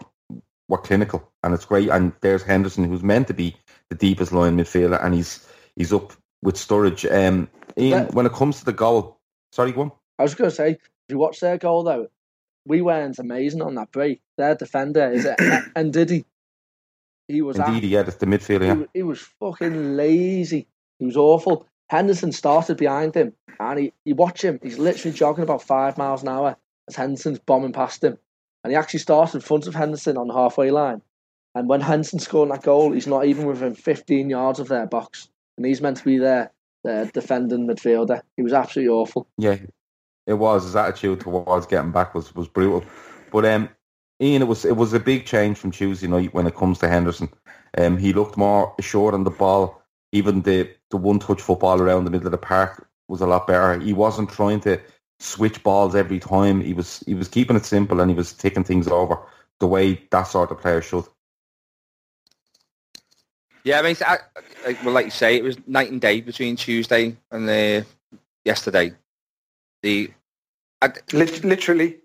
we're 0.69 0.79
clinical, 0.79 1.31
and 1.43 1.55
it's 1.55 1.65
great. 1.65 1.89
And 1.89 2.13
there's 2.21 2.43
Henderson, 2.43 2.85
who's 2.85 3.03
meant 3.03 3.29
to 3.29 3.35
be 3.35 3.55
the 3.89 3.97
deepest 3.97 4.33
line 4.33 4.57
midfielder, 4.57 5.03
and 5.05 5.15
he's 5.15 5.47
he's 5.77 5.93
up 5.93 6.13
with 6.43 6.57
Sturridge. 6.57 7.11
Um, 7.11 7.49
Ian, 7.79 8.07
when 8.09 8.27
it 8.27 8.33
comes 8.33 8.59
to 8.59 8.65
the 8.65 8.73
goal, 8.73 9.16
sorry, 9.57 9.73
go 9.73 9.83
on. 9.83 9.93
I 10.19 10.23
was 10.23 10.35
going 10.35 10.51
to 10.51 10.55
say, 10.55 10.71
if 10.73 10.79
you 11.09 11.19
watch 11.19 11.41
their 11.41 11.57
goal 11.57 11.83
though, 11.83 12.09
we 12.67 12.83
weren't 12.83 13.19
amazing 13.19 13.63
on 13.63 13.75
that 13.77 13.91
break. 13.91 14.21
Their 14.37 14.55
defender 14.55 15.11
is 15.11 15.25
it 15.25 15.37
and 15.77 15.93
did 15.93 16.11
He 16.11 16.25
He 17.29 17.43
was 17.43 17.59
indeed, 17.59 17.85
at, 17.85 17.91
yeah, 17.91 18.03
that's 18.03 18.19
the 18.19 18.27
midfielder. 18.27 18.87
He, 18.93 19.01
he, 19.01 19.03
was 19.03 19.21
fucking 19.41 19.97
lazy. 19.97 20.69
He 20.99 21.07
was 21.07 21.17
awful. 21.17 21.67
Henderson 21.89 22.33
started 22.33 22.77
behind 22.77 23.15
him, 23.15 23.33
and 23.59 23.79
he, 23.79 23.93
you 24.05 24.15
watch 24.15 24.45
him. 24.45 24.61
He's 24.63 24.79
literally 24.79 25.17
jogging 25.17 25.45
about 25.45 25.63
five 25.63 25.97
miles 25.97 26.23
an 26.23 26.29
hour 26.29 26.57
as 26.89 26.97
Henderson's 26.97 27.39
bombing 27.39 27.73
past 27.73 28.05
him, 28.05 28.19
and 28.63 28.73
he 28.73 28.77
actually 28.77 29.01
started 29.01 29.37
in 29.37 29.41
front 29.41 29.67
of 29.67 29.75
Henderson 29.75 30.17
on 30.17 30.29
the 30.29 30.35
halfway 30.35 30.71
line. 30.71 31.01
And 31.55 31.69
when 31.69 31.81
Henderson 31.81 32.19
scored 32.19 32.51
that 32.51 32.63
goal, 32.63 32.93
he's 32.93 33.07
not 33.07 33.25
even 33.25 33.47
within 33.47 33.75
15 33.75 34.29
yards 34.29 34.61
of 34.61 34.69
their 34.69 34.87
box, 34.87 35.29
and 35.57 35.65
he's 35.65 35.81
meant 35.81 35.97
to 35.99 36.05
be 36.05 36.19
there, 36.19 36.51
the 36.87 37.11
defending 37.13 37.67
midfielder. 37.67 38.23
He 38.37 38.43
was 38.43 38.53
absolutely 38.53 38.95
awful. 38.95 39.27
Yeah, 39.37 39.59
it 40.27 40.35
was. 40.35 40.65
His 40.65 40.77
attitude 40.77 41.21
towards 41.21 41.67
getting 41.67 41.91
back 41.91 42.15
was, 42.15 42.35
was 42.35 42.49
brutal. 42.49 42.85
But 43.33 43.45
um, 43.45 43.69
Ian, 44.23 44.43
it 44.43 44.49
was 44.49 44.65
it 44.65 44.77
was 44.77 44.93
a 44.93 45.01
big 45.01 45.27
change 45.27 45.59
from 45.59 45.73
Tuesday 45.73 46.07
night 46.07 46.33
when 46.33 46.47
it 46.47 46.55
comes 46.55 46.79
to 46.79 46.89
Henderson. 46.89 47.29
Um, 47.77 47.99
he 47.99 48.13
looked 48.13 48.37
more 48.37 48.75
assured 48.79 49.15
on 49.15 49.25
the 49.25 49.31
ball. 49.31 49.83
Even 50.13 50.43
the, 50.43 50.71
the 50.91 50.97
one 50.97 51.19
touch 51.19 51.43
football 51.43 51.83
around 51.83 52.05
the 52.05 52.11
middle 52.11 52.29
of 52.29 52.33
the 52.33 52.39
park 52.39 52.89
was 53.09 53.21
a 53.21 53.27
lot 53.27 53.47
better. 53.47 53.79
He 53.81 53.93
wasn't 53.93 54.31
trying 54.31 54.61
to 54.61 54.81
switch 55.19 55.63
balls 55.63 55.95
every 55.95 56.21
time. 56.21 56.61
He 56.61 56.73
was 56.73 57.01
he 57.01 57.15
was 57.15 57.29
keeping 57.29 57.57
it 57.57 57.67
simple 57.67 58.01
and 58.01 58.11
he 58.11 58.17
was 58.17 58.33
taking 58.33 58.65
things 58.65 58.87
over 58.87 59.19
the 59.59 59.67
way 59.67 60.01
that 60.11 60.23
sort 60.25 60.53
of 60.53 60.61
player 60.61 60.81
should. 60.81 61.05
Yeah, 63.67 63.81
I 63.81 63.83
mean, 63.83 63.97
I, 64.07 64.19
like, 64.65 64.85
well, 64.85 64.95
like 64.95 65.07
you 65.07 65.11
say, 65.11 65.35
it 65.35 65.43
was 65.43 65.57
night 65.67 65.91
and 65.91 66.01
day 66.01 66.21
between 66.21 66.55
Tuesday 66.55 67.17
and 67.33 67.49
the 67.49 67.85
yesterday. 68.45 68.93
The 69.83 70.13
I, 70.81 70.93
literally, 71.13 71.97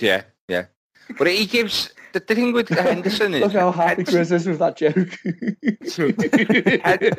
yeah, 0.00 0.22
yeah. 0.48 0.64
But 1.18 1.26
he 1.26 1.44
gives 1.44 1.92
the, 2.14 2.20
the 2.20 2.34
thing 2.34 2.54
with 2.54 2.70
Henderson 2.70 3.34
is 3.34 3.42
look 3.42 3.52
how 3.52 3.70
happy 3.70 4.02
Chris 4.02 4.30
is 4.30 4.46
with 4.46 4.60
that 4.60 4.78
joke. 4.78 5.10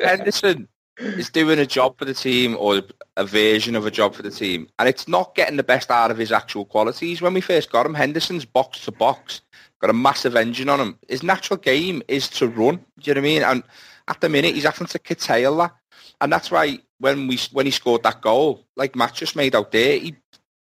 Henderson 0.00 0.66
is 0.98 1.30
doing 1.30 1.60
a 1.60 1.66
job 1.66 1.96
for 1.98 2.04
the 2.04 2.14
team 2.14 2.56
or 2.58 2.82
a 3.16 3.24
version 3.24 3.76
of 3.76 3.86
a 3.86 3.90
job 3.92 4.16
for 4.16 4.22
the 4.22 4.32
team, 4.32 4.66
and 4.80 4.88
it's 4.88 5.06
not 5.06 5.36
getting 5.36 5.56
the 5.56 5.62
best 5.62 5.92
out 5.92 6.10
of 6.10 6.18
his 6.18 6.32
actual 6.32 6.64
qualities. 6.64 7.22
When 7.22 7.34
we 7.34 7.40
first 7.40 7.70
got 7.70 7.86
him, 7.86 7.94
Henderson's 7.94 8.44
box 8.44 8.84
to 8.86 8.90
box, 8.90 9.42
got 9.82 9.90
a 9.90 9.94
massive 9.94 10.36
engine 10.36 10.68
on 10.68 10.80
him. 10.80 10.98
His 11.08 11.22
natural 11.22 11.58
game 11.58 12.02
is 12.08 12.28
to 12.30 12.48
run. 12.48 12.76
Do 12.76 13.10
you 13.10 13.14
know 13.14 13.20
what 13.20 13.26
I 13.26 13.30
mean? 13.30 13.42
And 13.42 13.62
at 14.08 14.20
the 14.20 14.28
minute, 14.28 14.54
he's 14.54 14.64
having 14.64 14.86
to 14.86 14.98
curtail 14.98 15.56
that, 15.58 15.74
and 16.20 16.32
that's 16.32 16.50
why 16.50 16.78
when 16.98 17.26
we 17.26 17.38
when 17.52 17.66
he 17.66 17.72
scored 17.72 18.04
that 18.04 18.22
goal, 18.22 18.64
like 18.76 18.96
Matt 18.96 19.14
just 19.14 19.36
made 19.36 19.54
out 19.54 19.72
there, 19.72 19.98
he 19.98 20.16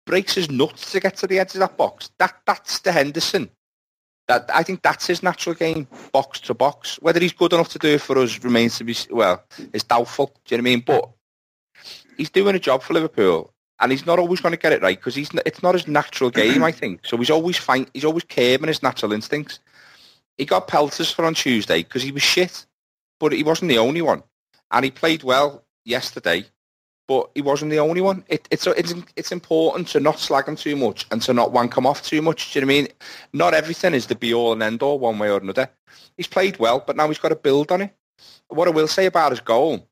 breaks 0.07 0.35
his 0.35 0.51
nuts 0.51 0.93
to 0.93 1.01
get 1.01 1.17
to 1.17 1.27
the 1.27 1.39
edge 1.39 1.55
of 1.55 1.61
that 1.61 1.77
box. 1.77 2.11
That 2.19 2.35
that's 2.47 2.79
the 2.81 2.93
Henderson. 2.93 3.51
That 4.29 4.51
I 4.53 4.63
think 4.63 4.83
that's 4.83 5.07
his 5.07 5.23
natural 5.23 5.55
game, 5.55 5.89
box 6.13 6.41
to 6.41 6.55
box. 6.55 6.99
Whether 7.01 7.21
he's 7.21 7.33
good 7.33 7.55
enough 7.55 7.71
to 7.71 7.79
do 7.79 7.89
it 7.89 8.03
for 8.03 8.19
us 8.19 8.45
remains 8.45 8.77
to 8.79 8.85
be 8.85 8.95
well. 9.11 9.43
It's 9.73 9.85
doubtful. 9.85 10.27
Do 10.45 10.55
you 10.55 10.59
know 10.59 10.63
what 10.63 10.69
I 10.69 10.75
mean? 10.75 10.85
But 10.87 11.11
he's 12.19 12.31
doing 12.31 12.55
a 12.55 12.59
job 12.59 12.83
for 12.83 12.93
Liverpool, 12.93 13.55
and 13.81 13.93
he's 13.93 14.07
not 14.07 14.19
always 14.19 14.41
going 14.41 14.53
to 14.53 14.59
get 14.59 14.73
it 14.73 14.83
right 14.83 14.99
because 14.99 15.15
he's 15.15 15.31
it's 15.47 15.63
not 15.63 15.75
his 15.75 15.89
natural 15.89 16.31
game. 16.31 16.63
I 16.63 16.73
think 16.73 17.01
so. 17.05 17.17
He's 17.17 17.31
always 17.31 17.57
fine. 17.57 17.87
He's 17.95 18.05
always 18.05 18.25
curbing 18.25 18.69
his 18.69 18.83
natural 18.83 19.13
instincts. 19.13 19.61
He 20.37 20.45
got 20.45 20.69
pelters 20.69 21.11
for 21.11 21.25
on 21.25 21.35
Tuesday 21.35 21.83
because 21.83 22.03
he 22.03 22.13
was 22.13 22.23
shit, 22.23 22.67
but 23.19 23.33
he 23.33 23.43
wasn't 23.43 23.71
the 23.71 23.79
only 23.79 24.03
one, 24.03 24.23
and 24.71 24.85
he 24.85 24.91
played 24.91 25.23
well 25.23 25.65
yesterday 25.85 26.45
but 27.09 27.31
he 27.35 27.41
wasn't 27.41 27.71
the 27.71 27.79
only 27.81 28.03
one. 28.03 28.23
It, 28.29 28.47
it's 28.51 28.67
it's 28.67 28.95
it's 29.17 29.33
important 29.33 29.89
to 29.89 30.01
not 30.01 30.21
slag 30.21 30.47
him 30.47 30.57
too 30.57 30.77
much 30.77 31.07
and 31.11 31.21
to 31.23 31.33
not 31.33 31.53
wank 31.53 31.77
him 31.77 31.87
off 31.87 32.03
too 32.03 32.23
much. 32.23 32.53
Do 32.53 32.59
you 32.59 32.67
know 32.67 32.67
what 32.67 32.79
I 32.79 32.83
mean? 32.83 32.89
Not 33.33 33.55
everything 33.55 33.95
is 33.95 34.07
the 34.07 34.15
be 34.15 34.35
all 34.35 34.53
and 34.53 34.63
end 34.63 34.83
all 34.83 34.99
one 34.99 35.19
way 35.19 35.31
or 35.31 35.39
another. 35.39 35.71
He's 36.17 36.27
played 36.27 36.59
well, 36.59 36.85
but 36.87 36.97
now 36.97 37.09
he's 37.09 37.19
got 37.19 37.31
to 37.31 37.37
build 37.37 37.73
on 37.73 37.83
it. 37.83 37.95
What 38.49 38.69
I 38.69 38.73
will 38.73 38.87
say 38.87 39.07
about 39.07 39.33
his 39.33 39.41
goal 39.41 39.89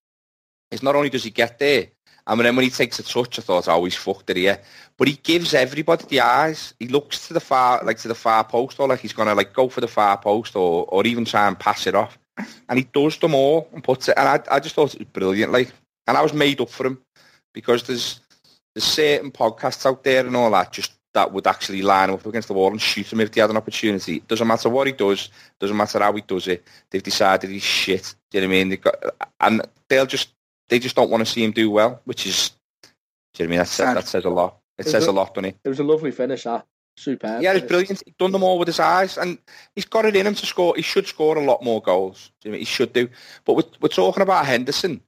is 0.71 0.83
not 0.83 0.95
only 0.95 1.09
does 1.09 1.25
he 1.25 1.31
get 1.31 1.59
there, 1.59 1.89
Mean, 2.35 2.45
then 2.45 2.57
when 2.57 2.65
he 2.65 2.71
takes 2.71 2.99
a 2.99 3.03
touch, 3.03 3.39
I 3.39 3.43
thought, 3.43 3.69
oh, 3.69 3.85
he's 3.85 3.95
fucked 3.95 4.31
it 4.31 4.37
here. 4.37 4.61
But 4.97 5.09
he 5.09 5.15
gives 5.15 5.55
everybody 5.55 6.05
the 6.07 6.21
eyes. 6.21 6.75
He 6.81 6.89
looks 6.89 7.29
to 7.29 7.35
the 7.35 7.41
far, 7.41 7.85
like 7.85 7.99
to 7.99 8.09
the 8.09 8.15
far 8.15 8.43
post, 8.45 8.81
or 8.81 8.89
like 8.89 9.01
he's 9.01 9.13
gonna 9.13 9.35
like 9.35 9.53
go 9.53 9.69
for 9.69 9.81
the 9.81 9.89
far 9.89 10.19
post, 10.19 10.57
or 10.57 10.87
or 10.87 11.07
even 11.07 11.25
try 11.25 11.47
and 11.47 11.59
pass 11.59 11.87
it 11.87 11.95
off. 11.95 12.19
And 12.69 12.79
he 12.79 12.89
does 12.93 13.19
them 13.19 13.35
all 13.35 13.69
and 13.73 13.83
puts 13.83 14.09
it. 14.09 14.15
And 14.17 14.29
I, 14.29 14.57
I 14.57 14.61
just 14.61 14.75
thought 14.75 14.95
it 14.95 15.01
was 15.01 15.09
brilliant. 15.09 15.53
Like, 15.53 15.73
and 16.07 16.19
I 16.19 16.23
was 16.23 16.35
made 16.35 16.61
up 16.61 16.69
for 16.69 16.87
him 16.87 17.01
because 17.55 17.85
there's 17.85 18.21
there's 18.75 18.85
certain 18.85 19.31
podcasts 19.31 19.87
out 19.87 20.05
there 20.05 20.27
and 20.27 20.37
all 20.37 20.51
that 20.51 20.73
just 20.73 20.93
that 21.15 21.33
would 21.33 21.47
actually 21.47 21.81
line 21.81 22.11
up 22.11 22.27
against 22.27 22.49
the 22.49 22.55
wall 22.55 22.71
and 22.71 22.81
shoot 22.81 23.11
him 23.11 23.21
if 23.21 23.33
they 23.33 23.41
had 23.41 23.49
an 23.49 23.57
opportunity. 23.57 24.21
Doesn't 24.21 24.47
matter 24.47 24.69
what 24.69 24.87
he 24.87 24.93
does, 24.93 25.31
doesn't 25.59 25.77
matter 25.77 25.99
how 25.99 26.13
he 26.13 26.21
does 26.21 26.47
it. 26.47 26.63
They've 26.91 27.03
decided 27.03 27.49
he's 27.49 27.63
shit. 27.63 28.15
Do 28.31 28.39
you 28.39 28.43
know 28.43 28.49
what 28.49 28.61
I 28.61 28.65
mean? 28.65 28.79
Got, 28.79 28.97
and 29.41 29.63
they'll 29.89 30.05
just 30.05 30.29
they 30.69 30.79
just 30.79 30.97
don't 30.97 31.11
want 31.11 31.27
to 31.27 31.31
see 31.31 31.45
him 31.45 31.53
do 31.53 31.71
well, 31.71 32.01
which 32.05 32.27
is 32.27 32.51
do 33.35 33.43
you 33.43 33.49
know 33.49 33.51
what 33.51 33.57
I 33.57 33.57
mean? 33.57 33.59
That 33.59 33.69
says, 33.69 33.95
that 33.95 34.09
says 34.09 34.25
a 34.25 34.31
lot. 34.31 34.59
It, 34.79 34.87
it 34.87 34.91
says 34.91 35.07
a, 35.07 35.11
a, 35.11 35.13
lot, 35.13 35.35
doesn't 35.35 35.51
it? 35.51 35.59
It 35.65 35.69
was 35.69 35.79
a 35.79 35.85
lovely 35.85 36.11
finish, 36.11 36.45
that. 36.45 36.67
Superb. 36.99 37.43
Yeah, 37.43 37.53
it's 37.53 37.67
brilliant. 37.67 38.03
He's 38.05 38.15
done 38.19 38.33
them 38.33 38.43
all 38.43 38.59
with 38.59 38.69
his 38.69 38.81
eyes, 38.81 39.19
and 39.19 39.37
he's 39.75 39.85
got 39.85 40.07
it 40.07 40.17
in 40.17 40.27
him 40.27 40.35
to 40.35 40.47
score. 40.47 40.75
He 40.75 40.83
should 40.83 41.07
score 41.07 41.37
a 41.37 41.45
lot 41.45 41.63
more 41.63 41.83
goals. 41.83 42.31
You 42.43 42.53
know, 42.53 42.57
he 42.57 42.65
should 42.65 42.95
do. 42.95 43.09
But 43.45 43.55
we're, 43.55 43.65
we're 43.83 43.89
talking 43.89 44.23
about 44.23 44.47
Henderson 44.47 45.03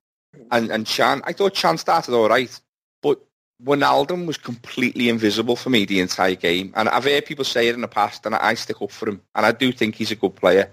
and, 0.50 0.70
and 0.70 0.86
Can. 0.86 1.22
I 1.24 1.32
thought 1.32 1.54
Can 1.54 1.78
started 1.78 2.14
all 2.14 2.28
right. 2.28 2.60
But 3.00 3.24
Wijnaldum 3.64 4.26
was 4.26 4.36
completely 4.36 5.08
invisible 5.08 5.56
for 5.56 5.70
me 5.70 5.86
the 5.86 6.00
entire 6.00 6.34
game. 6.34 6.74
And 6.76 6.90
I've 6.90 7.04
heard 7.04 7.24
people 7.24 7.46
say 7.46 7.68
it 7.68 7.74
in 7.74 7.80
the 7.80 7.88
past, 7.88 8.26
and 8.26 8.34
I 8.34 8.52
stick 8.52 8.82
up 8.82 8.90
for 8.90 9.08
him. 9.08 9.22
And 9.34 9.46
I 9.46 9.52
do 9.52 9.72
think 9.72 9.94
he's 9.94 10.10
a 10.10 10.16
good 10.16 10.36
player. 10.36 10.70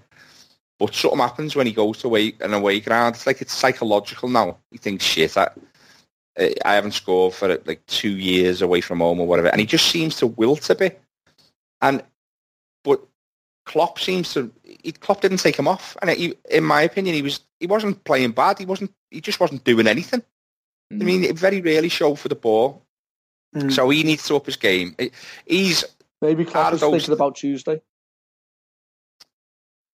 But 0.78 0.94
something 0.94 1.20
happens 1.20 1.56
when 1.56 1.66
he 1.66 1.72
goes 1.72 1.98
to 1.98 2.08
away, 2.08 2.34
an 2.40 2.52
away 2.52 2.80
ground. 2.80 3.16
It's 3.16 3.26
like 3.26 3.40
it's 3.40 3.54
psychological 3.54 4.28
now. 4.28 4.58
He 4.70 4.78
thinks, 4.78 5.04
shit, 5.04 5.36
I, 5.36 5.48
I 6.64 6.74
haven't 6.74 6.92
scored 6.92 7.32
for 7.32 7.48
like 7.64 7.84
two 7.86 8.10
years 8.10 8.60
away 8.60 8.82
from 8.82 9.00
home 9.00 9.18
or 9.18 9.26
whatever. 9.26 9.48
And 9.48 9.60
he 9.60 9.66
just 9.66 9.86
seems 9.86 10.16
to 10.16 10.26
wilt 10.26 10.68
a 10.68 10.74
bit. 10.74 11.00
And, 11.80 12.02
but 12.84 13.00
Klopp 13.64 13.98
seems 13.98 14.34
to, 14.34 14.52
he, 14.62 14.92
Klopp 14.92 15.22
didn't 15.22 15.38
take 15.38 15.58
him 15.58 15.68
off. 15.68 15.96
And 16.02 16.10
he, 16.10 16.34
in 16.50 16.64
my 16.64 16.82
opinion, 16.82 17.14
he 17.14 17.22
was, 17.22 17.40
he 17.58 17.66
wasn't 17.66 18.04
playing 18.04 18.32
bad. 18.32 18.58
He 18.58 18.66
wasn't, 18.66 18.92
he 19.10 19.22
just 19.22 19.40
wasn't 19.40 19.64
doing 19.64 19.86
anything. 19.86 20.22
Mm. 20.92 21.00
I 21.00 21.04
mean, 21.04 21.24
it 21.24 21.38
very 21.38 21.62
rarely 21.62 21.88
showed 21.88 22.18
for 22.18 22.28
the 22.28 22.34
ball. 22.34 22.82
Mm. 23.54 23.72
So 23.72 23.88
he 23.88 24.02
needs 24.02 24.26
to 24.28 24.36
up 24.36 24.44
his 24.44 24.56
game. 24.56 24.94
He's 25.46 25.84
maybe 26.20 26.44
Klopp 26.44 26.74
is 26.74 26.80
thinking 26.80 27.14
about 27.14 27.36
Tuesday 27.36 27.80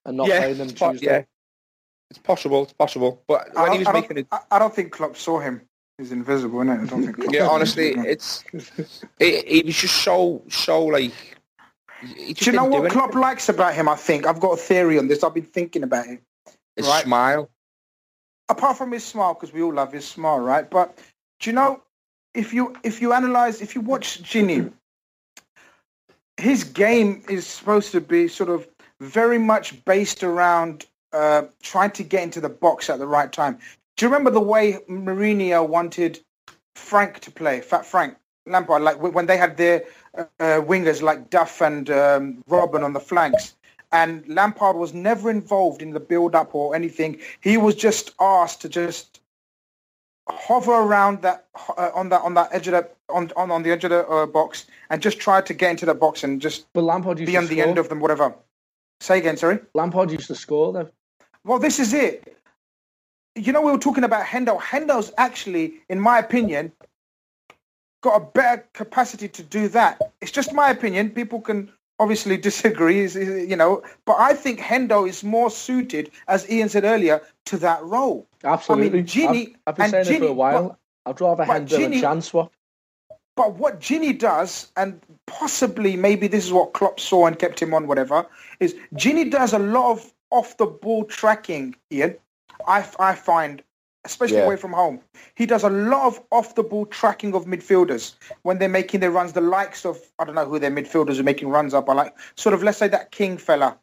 and 0.05 0.17
not 0.17 0.29
yeah, 0.29 0.41
playing 0.41 0.59
them 0.59 0.69
Tuesday. 0.69 1.07
Yeah. 1.07 1.23
It's 2.11 2.19
possible. 2.19 2.65
It's 2.65 2.73
possible. 2.73 3.23
But 3.27 3.55
when 3.55 3.73
he 3.73 3.79
was 3.79 3.93
making 3.93 4.19
it, 4.19 4.27
I 4.51 4.59
don't 4.59 4.75
think 4.75 4.93
Klopp 4.93 5.17
saw 5.17 5.41
him. 5.41 5.63
He's 5.99 6.13
invisible, 6.13 6.61
isn't 6.61 6.71
it? 6.71 6.83
I 6.83 6.87
don't 6.87 7.05
think. 7.05 7.17
Klopp 7.17 7.35
yeah, 7.35 7.49
honestly, 7.49 7.95
it's 7.97 8.45
it, 9.19 9.45
it 9.47 9.67
was 9.67 9.77
just 9.77 10.03
so 10.03 10.43
so 10.49 10.85
like. 10.85 11.13
Do 12.03 12.35
you 12.41 12.53
know 12.53 12.65
what 12.65 12.91
Klopp 12.91 13.15
likes 13.15 13.49
about 13.49 13.75
him? 13.75 13.89
I 13.89 13.95
think 13.95 14.27
I've 14.27 14.41
got 14.41 14.53
a 14.53 14.57
theory 14.57 14.99
on 14.99 15.07
this. 15.07 15.23
I've 15.23 15.35
been 15.35 15.45
thinking 15.45 15.85
about 15.85 16.07
it. 16.09 16.21
His 16.77 16.87
right? 16.87 17.05
smile 17.05 17.49
apart 18.53 18.77
from 18.77 18.93
his 18.93 19.05
smile, 19.05 19.35
because 19.35 19.53
we 19.53 19.63
all 19.63 19.75
love 19.75 19.93
his 19.93 20.07
smile, 20.07 20.39
right? 20.39 20.69
But 20.71 20.99
do 21.41 21.51
you 21.51 21.55
know 21.55 21.83
if 22.35 22.55
you 22.55 22.75
if 22.85 23.01
you 23.01 23.13
analyze 23.13 23.61
if 23.61 23.75
you 23.75 23.81
watch 23.81 24.23
Gini, 24.23 24.73
his 26.37 26.65
game 26.65 27.23
is 27.29 27.47
supposed 27.47 27.93
to 27.93 28.01
be 28.01 28.29
sort 28.29 28.51
of 28.51 28.67
very 29.03 29.39
much 29.39 29.85
based 29.85 30.23
around 30.23 30.87
uh, 31.13 31.43
trying 31.63 31.91
to 31.91 32.05
get 32.05 32.23
into 32.23 32.41
the 32.41 32.49
box 32.49 32.89
at 32.89 32.99
the 32.99 33.07
right 33.07 33.33
time. 33.33 33.59
Do 33.97 34.07
you 34.07 34.09
remember 34.09 34.31
the 34.31 34.41
way 34.41 34.79
Mourinho 34.89 35.69
wanted 35.69 36.21
Frank 36.77 37.19
to 37.21 37.31
play, 37.31 37.61
Fat 37.61 37.85
Frank 37.85 38.17
Lampard, 38.47 38.83
like 38.83 39.01
when 39.01 39.27
they 39.27 39.37
had 39.37 39.57
their 39.57 39.85
uh, 40.17 40.27
wingers 40.41 41.03
like 41.03 41.31
Duff 41.31 41.61
and 41.61 41.91
um, 41.91 42.43
Robben 42.49 42.83
on 42.85 42.93
the 42.93 43.01
flanks, 43.01 43.55
and 43.91 44.27
Lampard 44.29 44.77
was 44.77 44.95
never 44.95 45.31
involved 45.31 45.83
in 45.83 45.91
the 45.91 46.01
build-up 46.01 46.55
or 46.55 46.75
anything. 46.75 47.21
He 47.41 47.57
was 47.57 47.75
just 47.75 48.13
asked 48.21 48.63
to 48.63 48.69
just 48.69 49.21
hover 50.29 50.73
around 50.73 51.23
that 51.23 51.47
uh, 51.77 51.91
on 51.95 52.09
that 52.11 52.23
on 52.23 52.35
that 52.35 52.49
edge 52.53 52.69
of 52.69 52.73
the 52.73 52.89
on 53.13 53.31
on, 53.37 53.51
on 53.51 53.63
the 53.65 53.73
edge 53.73 53.85
of 53.85 53.91
the 53.91 54.07
uh, 54.07 54.27
box 54.27 54.67
and 54.89 55.03
just 55.03 55.19
try 55.19 55.41
to 55.41 55.53
get 55.53 55.73
into 55.73 55.85
the 55.85 55.95
box 55.95 56.23
and 56.25 56.41
just 56.41 56.67
Lampard 56.75 57.19
used 57.19 57.31
be 57.31 57.37
on 57.37 57.47
the 57.47 57.57
score. 57.57 57.67
end 57.67 57.79
of 57.79 57.89
them, 57.89 58.01
whatever. 58.01 58.35
Say 59.03 59.19
again, 59.19 59.37
sorry. 59.37 59.59
Lampard 59.75 60.13
used 60.13 60.29
to 60.29 60.35
score 60.37 60.73
though. 60.73 60.89
Well, 61.45 61.59
this 61.59 61.81
is 61.81 61.93
it. 61.93 62.37
You 63.35 63.53
know, 63.53 63.61
we 63.61 63.73
were 63.73 63.79
talking 63.79 64.05
about 64.05 64.25
Hendo. 64.25 64.61
Hendo's 64.61 65.13
actually, 65.19 65.75
in 65.89 65.99
my 65.99 66.19
opinion, 66.21 66.71
got 68.03 68.17
a 68.23 68.25
better 68.25 68.65
capacity 68.75 69.27
to 69.29 69.43
do 69.43 69.67
that. 69.69 70.01
It's 70.21 70.31
just 70.31 70.53
my 70.53 70.71
opinion. 70.71 71.11
People 71.11 71.41
can 71.41 71.73
obviously 71.99 72.37
disagree, 72.49 73.01
is- 73.01 73.17
is- 73.17 73.51
you 73.51 73.57
know, 73.57 73.83
but 74.05 74.17
I 74.21 74.35
think 74.35 74.61
Hendo 74.61 75.09
is 75.09 75.25
more 75.25 75.51
suited, 75.51 76.11
as 76.29 76.49
Ian 76.49 76.69
said 76.69 76.85
earlier, 76.85 77.21
to 77.47 77.57
that 77.59 77.83
role. 77.83 78.29
Absolutely. 78.45 78.87
I 78.89 78.93
mean, 78.93 79.07
Gini, 79.07 79.49
I've, 79.51 79.57
I've 79.67 79.75
been 79.77 79.85
and 79.95 80.07
saying 80.07 80.17
it 80.17 80.19
for 80.21 80.27
a 80.27 80.33
while. 80.33 80.69
but- 80.69 80.79
I'd 81.05 81.21
rather 81.21 81.45
Hendo 81.45 81.57
and 81.57 81.69
Gini- 81.69 82.01
Can 82.01 82.23
swap. 82.23 82.53
But 83.37 83.55
what 83.55 83.81
Gini 83.81 84.19
does, 84.19 84.71
and 84.77 85.01
possibly 85.27 85.97
maybe 85.97 86.29
this 86.29 86.45
is 86.45 86.53
what 86.53 86.75
Klopp 86.75 87.01
saw 87.01 87.27
and 87.27 87.39
kept 87.39 87.61
him 87.61 87.73
on, 87.73 87.87
whatever, 87.87 88.27
is 88.61 88.75
Gini 88.95 89.31
does 89.31 89.53
a 89.53 89.59
lot 89.59 89.93
of 89.93 90.13
off-the-ball 90.31 91.05
tracking, 91.07 91.75
Ian. 91.91 92.17
I, 92.67 92.87
I 92.99 93.15
find, 93.15 93.63
especially 94.05 94.37
Yeah. 94.37 94.45
away 94.45 94.57
from 94.57 94.73
home. 94.73 95.01
He 95.35 95.47
does 95.47 95.63
a 95.65 95.71
lot 95.71 96.07
of 96.07 96.21
off-the-ball 96.31 96.87
tracking 96.87 97.35
of 97.35 97.47
midfielders 97.47 98.15
when 98.43 98.59
they're 98.59 98.69
making 98.69 99.01
their 99.01 99.11
runs. 99.11 99.33
The 99.33 99.41
likes 99.41 99.85
of, 99.87 99.99
I 100.19 100.25
don't 100.25 100.35
know 100.35 100.45
who 100.45 100.59
their 100.59 100.71
midfielders 100.71 101.19
are 101.19 101.23
making 101.23 101.49
runs 101.49 101.73
up. 101.75 101.89
I 101.89 101.95
like 101.95 102.15
sort 102.37 102.55
of, 102.55 102.63
let's 102.63 102.79
say 102.79 102.89
that 102.89 103.13
King 103.13 103.39
fella 103.39 103.79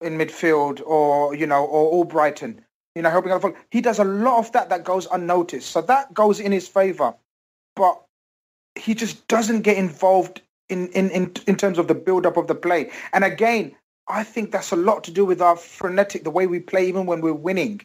in 0.00 0.16
midfield 0.18 0.80
or, 0.86 1.34
you 1.34 1.46
know, 1.46 1.64
or 1.64 1.90
all 1.90 2.04
Brighton. 2.04 2.62
you 2.94 3.02
know, 3.02 3.10
helping 3.10 3.30
out 3.30 3.42
the. 3.42 3.54
He 3.70 3.82
does 3.82 3.98
a 3.98 4.04
lot 4.04 4.38
of 4.38 4.50
that 4.52 4.70
that 4.70 4.82
goes 4.82 5.06
unnoticed. 5.12 5.70
So 5.70 5.82
that 5.82 6.14
goes 6.14 6.40
in 6.40 6.50
his 6.50 6.66
favour. 6.66 7.14
But 7.76 8.00
he 8.76 8.94
just 8.94 9.26
doesn't 9.28 9.62
get 9.62 9.76
involved 9.76 10.40
in, 10.68 10.88
in, 10.88 11.10
in, 11.10 11.32
in 11.46 11.56
terms 11.56 11.78
of 11.78 11.88
the 11.88 11.94
build-up 11.94 12.36
of 12.36 12.46
the 12.46 12.54
play. 12.54 12.90
And 13.12 13.24
again, 13.24 13.74
I 14.08 14.22
think 14.22 14.52
that's 14.52 14.72
a 14.72 14.76
lot 14.76 15.04
to 15.04 15.10
do 15.10 15.24
with 15.24 15.40
our 15.40 15.56
frenetic, 15.56 16.24
the 16.24 16.30
way 16.30 16.46
we 16.46 16.60
play 16.60 16.86
even 16.86 17.06
when 17.06 17.20
we're 17.20 17.32
winning. 17.32 17.80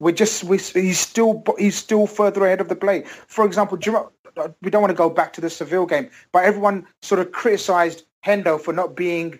We're 0.00 0.12
just, 0.12 0.44
we 0.44 0.58
he's 0.58 0.98
still 0.98 1.44
he's 1.58 1.76
still 1.76 2.06
further 2.06 2.44
ahead 2.44 2.60
of 2.60 2.68
the 2.68 2.76
play. 2.76 3.04
For 3.28 3.46
example, 3.46 3.78
we 3.78 4.70
don't 4.70 4.82
want 4.82 4.90
to 4.90 4.96
go 4.96 5.08
back 5.08 5.32
to 5.34 5.40
the 5.40 5.48
Seville 5.48 5.86
game, 5.86 6.10
but 6.32 6.44
everyone 6.44 6.86
sort 7.02 7.20
of 7.20 7.30
criticised 7.30 8.04
Hendo 8.26 8.60
for 8.60 8.72
not 8.72 8.96
being 8.96 9.38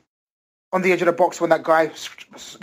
on 0.72 0.82
the 0.82 0.92
edge 0.92 1.03
of 1.03 1.07
the 1.07 1.12
box 1.12 1.40
when 1.40 1.50
that 1.50 1.64
guy, 1.64 1.90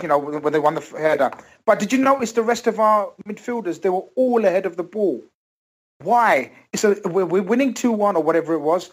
you 0.02 0.08
know, 0.08 0.18
when 0.18 0.52
they 0.52 0.58
won 0.58 0.74
the 0.74 0.80
header. 0.80 1.30
But 1.66 1.78
did 1.78 1.92
you 1.92 1.98
notice 1.98 2.32
the 2.32 2.42
rest 2.42 2.66
of 2.66 2.80
our 2.80 3.12
midfielders? 3.28 3.82
They 3.82 3.90
were 3.90 4.06
all 4.16 4.44
ahead 4.44 4.66
of 4.66 4.76
the 4.76 4.82
ball. 4.82 5.22
Why? 6.02 6.52
So 6.74 6.96
we're, 7.04 7.26
we're 7.26 7.42
winning 7.42 7.74
2-1 7.74 8.14
or 8.16 8.22
whatever 8.22 8.54
it 8.54 8.60
was, 8.60 8.90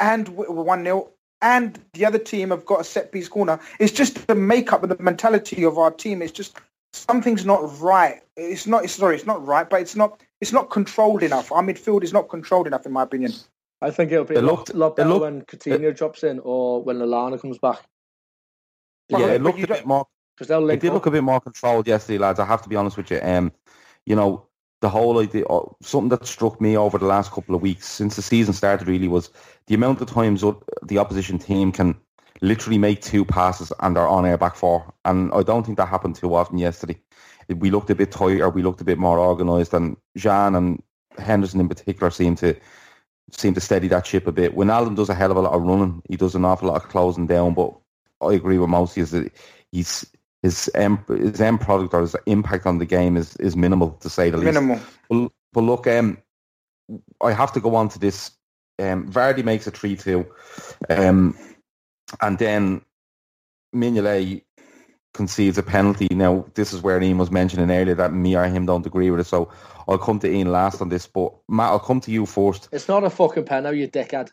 and 0.00 0.28
we're 0.30 0.46
1-0, 0.46 1.08
and 1.42 1.80
the 1.92 2.04
other 2.04 2.18
team 2.18 2.50
have 2.50 2.66
got 2.66 2.80
a 2.80 2.84
set-piece 2.84 3.28
corner. 3.28 3.60
It's 3.78 3.92
just 3.92 4.26
the 4.26 4.34
makeup 4.34 4.82
and 4.82 4.90
the 4.90 5.02
mentality 5.02 5.64
of 5.64 5.78
our 5.78 5.90
team. 5.90 6.20
It's 6.22 6.32
just 6.32 6.58
something's 6.92 7.44
not 7.46 7.78
right. 7.80 8.22
It's 8.36 8.66
not, 8.66 8.84
it's, 8.84 8.94
sorry, 8.94 9.14
it's 9.16 9.26
not 9.26 9.44
right, 9.46 9.68
but 9.68 9.80
it's 9.80 9.94
not, 9.96 10.20
it's 10.40 10.52
not 10.52 10.70
controlled 10.70 11.22
enough. 11.22 11.52
Our 11.52 11.62
midfield 11.62 12.02
is 12.02 12.12
not 12.12 12.28
controlled 12.28 12.66
enough, 12.66 12.86
in 12.86 12.92
my 12.92 13.02
opinion. 13.04 13.32
I 13.80 13.92
think 13.92 14.10
it'll 14.10 14.24
be 14.24 14.34
It 14.34 14.42
a 14.42 14.46
lot, 14.46 14.58
looked- 14.68 14.74
lot 14.74 14.86
it 14.88 14.96
better 14.96 15.08
looked- 15.10 15.22
when 15.22 15.42
Coutinho 15.42 15.96
drops 15.96 16.24
in 16.24 16.40
or 16.40 16.82
when 16.82 16.98
Lallana 16.98 17.40
comes 17.40 17.58
back. 17.58 17.78
But- 19.08 19.20
yeah, 19.20 19.26
it 19.26 19.38
but 19.38 19.42
looked 19.44 19.58
you 19.58 19.64
a 19.64 19.68
bit 19.68 19.86
more 19.86 20.06
Because 20.34 20.48
they'll 20.48 20.68
It 20.70 20.80
did 20.80 20.88
up. 20.88 20.94
look 20.94 21.06
a 21.06 21.10
bit 21.12 21.22
more 21.22 21.40
controlled 21.40 21.86
yesterday, 21.86 22.18
lads. 22.18 22.40
I 22.40 22.44
have 22.44 22.62
to 22.62 22.68
be 22.68 22.74
honest 22.76 22.96
with 22.96 23.10
you. 23.12 23.20
Um, 23.22 23.52
you 24.06 24.16
know, 24.16 24.47
the 24.80 24.88
whole 24.88 25.18
idea, 25.18 25.44
uh, 25.46 25.66
something 25.82 26.10
that 26.10 26.26
struck 26.26 26.60
me 26.60 26.76
over 26.76 26.98
the 26.98 27.06
last 27.06 27.32
couple 27.32 27.54
of 27.54 27.62
weeks 27.62 27.86
since 27.86 28.16
the 28.16 28.22
season 28.22 28.54
started, 28.54 28.86
really 28.86 29.08
was 29.08 29.30
the 29.66 29.74
amount 29.74 30.00
of 30.00 30.10
times 30.10 30.44
the 30.82 30.98
opposition 30.98 31.38
team 31.38 31.72
can 31.72 31.96
literally 32.40 32.78
make 32.78 33.02
two 33.02 33.24
passes 33.24 33.72
and 33.80 33.96
they're 33.96 34.06
on 34.06 34.24
air 34.24 34.38
back 34.38 34.54
four. 34.54 34.92
And 35.04 35.32
I 35.32 35.42
don't 35.42 35.64
think 35.64 35.78
that 35.78 35.88
happened 35.88 36.14
too 36.14 36.34
often 36.34 36.58
yesterday. 36.58 37.00
We 37.48 37.70
looked 37.70 37.90
a 37.90 37.94
bit 37.94 38.12
tighter. 38.12 38.48
We 38.50 38.62
looked 38.62 38.80
a 38.80 38.84
bit 38.84 38.98
more 38.98 39.18
organised, 39.18 39.72
and 39.72 39.96
Can 40.18 40.54
and 40.54 40.82
Henderson 41.18 41.60
in 41.60 41.68
particular 41.68 42.10
seem 42.10 42.36
to 42.36 42.54
seem 43.30 43.54
to 43.54 43.60
steady 43.60 43.88
that 43.88 44.06
ship 44.06 44.26
a 44.26 44.32
bit. 44.32 44.54
Wijnaldum 44.54 44.96
does 44.96 45.08
a 45.08 45.14
hell 45.14 45.30
of 45.30 45.36
a 45.36 45.40
lot 45.40 45.54
of 45.54 45.62
running, 45.62 46.02
he 46.08 46.16
does 46.16 46.34
an 46.34 46.44
awful 46.44 46.68
lot 46.68 46.82
of 46.82 46.88
closing 46.88 47.26
down. 47.26 47.54
But 47.54 47.74
I 48.20 48.34
agree 48.34 48.58
with 48.58 48.68
most 48.68 48.98
is 48.98 49.10
that 49.12 49.32
he's 49.72 50.06
his 50.42 50.70
end, 50.74 50.98
his 51.08 51.40
end 51.40 51.60
product 51.60 51.94
or 51.94 52.00
his 52.00 52.16
impact 52.26 52.66
on 52.66 52.78
the 52.78 52.86
game 52.86 53.16
is, 53.16 53.36
is 53.36 53.56
minimal 53.56 53.90
to 54.00 54.08
say 54.08 54.30
the 54.30 54.36
least. 54.36 54.54
Minimal. 54.54 54.80
But, 55.08 55.32
but 55.52 55.60
look, 55.62 55.86
um, 55.86 56.18
I 57.22 57.32
have 57.32 57.52
to 57.52 57.60
go 57.60 57.74
on 57.74 57.88
to 57.90 57.98
this. 57.98 58.30
Um, 58.78 59.10
Vardy 59.10 59.44
makes 59.44 59.66
a 59.66 59.72
3-2. 59.72 60.26
Um, 60.88 61.36
and 62.20 62.38
then 62.38 62.82
Mignolet 63.74 64.42
concedes 65.14 65.58
a 65.58 65.62
penalty. 65.62 66.06
Now, 66.12 66.46
this 66.54 66.72
is 66.72 66.82
where 66.82 67.02
Ian 67.02 67.18
was 67.18 67.30
mentioning 67.30 67.70
earlier 67.70 67.96
that 67.96 68.12
me 68.12 68.36
or 68.36 68.44
him 68.44 68.66
don't 68.66 68.86
agree 68.86 69.10
with 69.10 69.20
it. 69.20 69.24
So 69.24 69.50
I'll 69.88 69.98
come 69.98 70.20
to 70.20 70.30
Ian 70.30 70.52
last 70.52 70.80
on 70.80 70.88
this. 70.88 71.06
But 71.06 71.34
Matt, 71.48 71.70
I'll 71.70 71.80
come 71.80 72.00
to 72.02 72.12
you 72.12 72.24
first. 72.24 72.68
It's 72.70 72.88
not 72.88 73.02
a 73.02 73.10
fucking 73.10 73.44
penalty, 73.44 73.80
you 73.80 73.88
dickhead. 73.88 74.30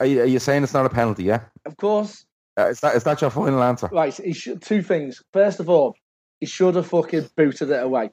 Are 0.00 0.06
you, 0.06 0.22
are 0.22 0.26
you 0.26 0.38
saying 0.38 0.64
it's 0.64 0.74
not 0.74 0.84
a 0.84 0.90
penalty, 0.90 1.24
yeah? 1.24 1.40
Of 1.64 1.76
course. 1.76 2.26
Uh, 2.58 2.68
is, 2.68 2.80
that, 2.80 2.94
is 2.94 3.04
that 3.04 3.20
your 3.20 3.30
final 3.30 3.62
answer? 3.62 3.88
Right, 3.90 4.14
he 4.14 4.32
should, 4.32 4.60
two 4.62 4.82
things. 4.82 5.22
First 5.32 5.60
of 5.60 5.68
all, 5.70 5.94
he 6.40 6.46
should 6.46 6.74
have 6.74 6.86
fucking 6.86 7.30
booted 7.36 7.70
it 7.70 7.82
away. 7.82 8.10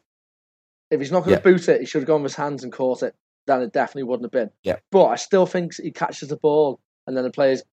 If 0.92 1.00
he's 1.00 1.12
not 1.12 1.22
going 1.22 1.32
Yeah. 1.32 1.38
to 1.38 1.44
boot 1.44 1.68
it, 1.68 1.82
he 1.82 1.86
should 1.86 2.02
have 2.02 2.08
gone 2.08 2.24
with 2.24 2.32
his 2.32 2.38
hands 2.38 2.64
and 2.64 2.72
caught 2.72 3.04
it. 3.04 3.16
Then 3.48 3.62
it 3.62 3.74
definitely 3.74 4.04
wouldn't 4.04 4.26
have 4.26 4.32
been. 4.32 4.52
Yeah. 4.64 4.78
But 4.92 5.08
I 5.08 5.16
still 5.16 5.46
think 5.46 5.76
he 5.76 5.92
catches 5.92 6.30
the 6.30 6.38
ball 6.38 6.80
and 7.06 7.18
then 7.18 7.24
the 7.24 7.32
players 7.32 7.64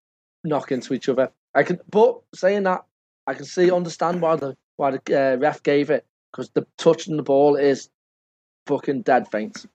knock 0.45 0.73
into 0.73 0.95
each 0.95 1.09
other. 1.09 1.31
I 1.55 1.62
can, 1.62 1.79
but 1.91 2.21
saying 2.35 2.64
that, 2.64 2.85
I 3.27 3.35
can 3.35 3.45
see, 3.45 3.71
understand 3.71 4.21
why 4.23 4.37
the 4.37 4.57
why 4.77 4.91
the 4.93 5.01
uh, 5.35 5.37
ref 5.37 5.62
gave 5.62 5.91
it 5.91 6.07
because 6.31 6.51
the 6.51 6.67
touching 6.77 7.17
the 7.17 7.23
ball 7.23 7.57
is 7.57 7.89
fucking 8.67 9.03
dead 9.03 9.31
faint. 9.31 9.67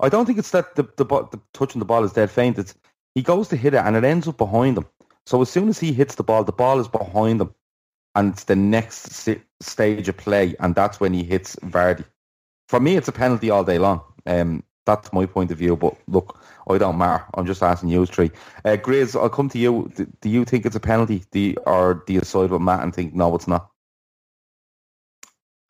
I 0.00 0.08
don't 0.08 0.26
think 0.26 0.38
it's 0.38 0.50
that 0.50 0.74
the, 0.74 0.84
the, 0.96 1.04
the 1.04 1.40
touching 1.54 1.78
the 1.78 1.84
ball 1.84 2.04
is 2.04 2.12
dead 2.12 2.30
faint. 2.30 2.58
It's 2.58 2.74
he 3.16 3.22
goes 3.22 3.48
to 3.48 3.56
hit 3.56 3.72
it 3.72 3.78
and 3.78 3.96
it 3.96 4.04
ends 4.04 4.28
up 4.28 4.36
behind 4.36 4.76
him. 4.76 4.84
So 5.24 5.40
as 5.40 5.48
soon 5.48 5.70
as 5.70 5.80
he 5.80 5.92
hits 5.92 6.16
the 6.16 6.22
ball, 6.22 6.44
the 6.44 6.52
ball 6.52 6.78
is 6.78 6.86
behind 6.86 7.40
him, 7.40 7.52
and 8.14 8.32
it's 8.32 8.44
the 8.44 8.54
next 8.54 9.10
st- 9.10 9.42
stage 9.60 10.06
of 10.08 10.18
play, 10.18 10.54
and 10.60 10.74
that's 10.74 11.00
when 11.00 11.14
he 11.14 11.24
hits 11.24 11.56
Vardy. 11.56 12.04
For 12.68 12.78
me, 12.78 12.96
it's 12.96 13.08
a 13.08 13.12
penalty 13.12 13.48
all 13.48 13.64
day 13.64 13.78
long. 13.78 14.02
Um, 14.26 14.62
that's 14.84 15.12
my 15.14 15.24
point 15.24 15.50
of 15.50 15.56
view. 15.56 15.76
But 15.76 15.96
look, 16.08 16.38
I 16.68 16.76
don't 16.76 16.98
matter. 16.98 17.24
I'm 17.34 17.46
just 17.46 17.62
asking 17.62 17.88
you 17.88 18.04
three. 18.04 18.30
Uh, 18.66 18.76
Grizz, 18.76 19.18
I'll 19.18 19.30
come 19.30 19.48
to 19.48 19.58
you. 19.58 19.90
Do, 19.96 20.06
do 20.20 20.28
you 20.28 20.44
think 20.44 20.66
it's 20.66 20.76
a 20.76 20.80
penalty, 20.80 21.24
do 21.32 21.40
you, 21.40 21.56
or 21.64 22.04
do 22.06 22.12
you 22.12 22.20
side 22.20 22.50
with 22.50 22.60
Matt 22.60 22.82
and 22.82 22.94
think 22.94 23.14
no, 23.14 23.34
it's 23.34 23.48
not? 23.48 23.70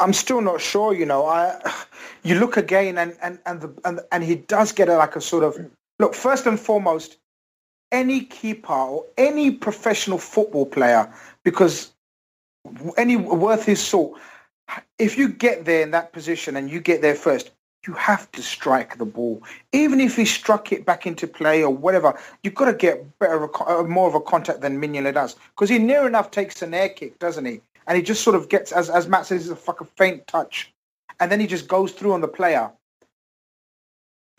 I'm 0.00 0.12
still 0.12 0.40
not 0.40 0.60
sure. 0.60 0.92
You 0.92 1.06
know, 1.06 1.26
I 1.26 1.58
you 2.24 2.40
look 2.40 2.56
again, 2.56 2.98
and 2.98 3.16
and 3.22 3.38
and 3.46 3.60
the, 3.60 3.72
and, 3.84 4.00
and 4.10 4.24
he 4.24 4.34
does 4.34 4.72
get 4.72 4.88
a, 4.88 4.96
like 4.96 5.14
a 5.14 5.20
sort 5.20 5.44
of 5.44 5.56
look. 6.00 6.14
First 6.14 6.44
and 6.46 6.58
foremost, 6.58 7.18
any 7.92 8.20
keeper 8.22 8.72
or 8.72 9.04
any 9.16 9.50
professional 9.50 10.18
football 10.18 10.66
player, 10.66 11.12
because 11.44 11.92
any 12.96 13.16
worth 13.16 13.64
his 13.64 13.80
salt, 13.80 14.18
if 14.98 15.16
you 15.16 15.28
get 15.28 15.64
there 15.64 15.82
in 15.82 15.92
that 15.92 16.12
position 16.12 16.56
and 16.56 16.70
you 16.70 16.80
get 16.80 17.00
there 17.00 17.14
first, 17.14 17.50
you 17.86 17.92
have 17.94 18.30
to 18.32 18.42
strike 18.42 18.98
the 18.98 19.04
ball. 19.04 19.40
Even 19.72 20.00
if 20.00 20.16
he 20.16 20.24
struck 20.24 20.72
it 20.72 20.84
back 20.84 21.06
into 21.06 21.26
play 21.26 21.62
or 21.62 21.70
whatever, 21.70 22.18
you've 22.42 22.54
got 22.54 22.64
to 22.64 22.74
get 22.74 23.18
better, 23.20 23.48
uh, 23.62 23.84
more 23.84 24.08
of 24.08 24.14
a 24.14 24.20
contact 24.20 24.60
than 24.60 24.80
Mignolet 24.80 25.14
does. 25.14 25.36
Because 25.54 25.68
he 25.68 25.78
near 25.78 26.06
enough 26.06 26.32
takes 26.32 26.62
an 26.62 26.74
air 26.74 26.88
kick, 26.88 27.18
doesn't 27.20 27.44
he? 27.44 27.60
And 27.86 27.96
he 27.96 28.02
just 28.02 28.22
sort 28.22 28.34
of 28.34 28.48
gets, 28.48 28.72
as, 28.72 28.90
as 28.90 29.06
Matt 29.06 29.26
says, 29.26 29.42
it's 29.42 29.50
a 29.50 29.56
fucking 29.56 29.86
faint 29.96 30.26
touch. 30.26 30.72
And 31.20 31.30
then 31.30 31.38
he 31.38 31.46
just 31.46 31.68
goes 31.68 31.92
through 31.92 32.12
on 32.12 32.20
the 32.20 32.28
player. 32.28 32.72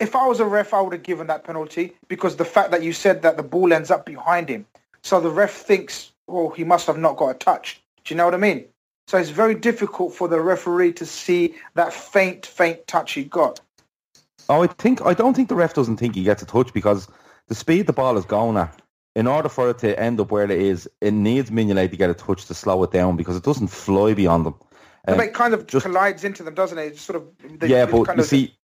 If 0.00 0.14
I 0.14 0.26
was 0.26 0.38
a 0.40 0.44
ref, 0.44 0.72
I 0.72 0.80
would 0.80 0.92
have 0.92 1.02
given 1.02 1.26
that 1.26 1.44
penalty 1.44 1.94
because 2.06 2.36
the 2.36 2.44
fact 2.44 2.70
that 2.70 2.82
you 2.82 2.92
said 2.92 3.22
that 3.22 3.36
the 3.36 3.42
ball 3.42 3.72
ends 3.72 3.90
up 3.90 4.06
behind 4.06 4.48
him. 4.48 4.64
So 5.02 5.20
the 5.20 5.30
ref 5.30 5.52
thinks, 5.52 6.12
well, 6.26 6.50
he 6.50 6.64
must 6.64 6.86
have 6.86 6.98
not 6.98 7.16
got 7.16 7.28
a 7.30 7.34
touch. 7.34 7.80
Do 8.04 8.14
you 8.14 8.16
know 8.16 8.24
what 8.24 8.34
I 8.34 8.38
mean? 8.38 8.64
So 9.08 9.18
it's 9.18 9.30
very 9.30 9.54
difficult 9.54 10.14
for 10.14 10.28
the 10.28 10.40
referee 10.40 10.92
to 10.94 11.06
see 11.06 11.54
that 11.74 11.92
faint, 11.92 12.46
faint 12.46 12.86
touch 12.86 13.12
he 13.12 13.24
got. 13.24 13.60
Oh, 14.48 14.62
I 14.62 14.66
think 14.66 15.04
I 15.04 15.14
don't 15.14 15.34
think 15.34 15.48
the 15.48 15.54
ref 15.54 15.74
doesn't 15.74 15.96
think 15.96 16.14
he 16.14 16.22
gets 16.22 16.42
a 16.42 16.46
touch 16.46 16.72
because 16.72 17.08
the 17.48 17.54
speed 17.54 17.86
the 17.86 17.92
ball 17.92 18.16
is 18.16 18.24
going 18.24 18.56
at, 18.56 18.80
in 19.16 19.26
order 19.26 19.48
for 19.48 19.70
it 19.70 19.78
to 19.78 19.98
end 19.98 20.20
up 20.20 20.30
where 20.30 20.44
it 20.44 20.50
is, 20.50 20.88
it 21.00 21.12
needs 21.12 21.50
Mignolet 21.50 21.90
to 21.90 21.96
get 21.96 22.08
a 22.10 22.14
touch 22.14 22.44
to 22.46 22.54
slow 22.54 22.82
it 22.84 22.92
down 22.92 23.16
because 23.16 23.36
it 23.36 23.42
doesn't 23.42 23.68
fly 23.68 24.14
beyond 24.14 24.46
them. 24.46 24.54
No, 25.06 25.14
Um, 25.14 25.20
it 25.20 25.34
kind 25.34 25.54
of 25.54 25.66
just- 25.66 25.84
collides 25.84 26.22
into 26.24 26.42
them, 26.42 26.54
doesn't 26.54 26.78
it? 26.78 26.92
It's 26.92 27.00
sort 27.02 27.16
of. 27.16 27.58
they- 27.58 27.68
yeah, 27.68 27.86
but 27.86 28.04
kind 28.04 28.18
you 28.18 28.22
of- 28.22 28.28
see, 28.28 28.54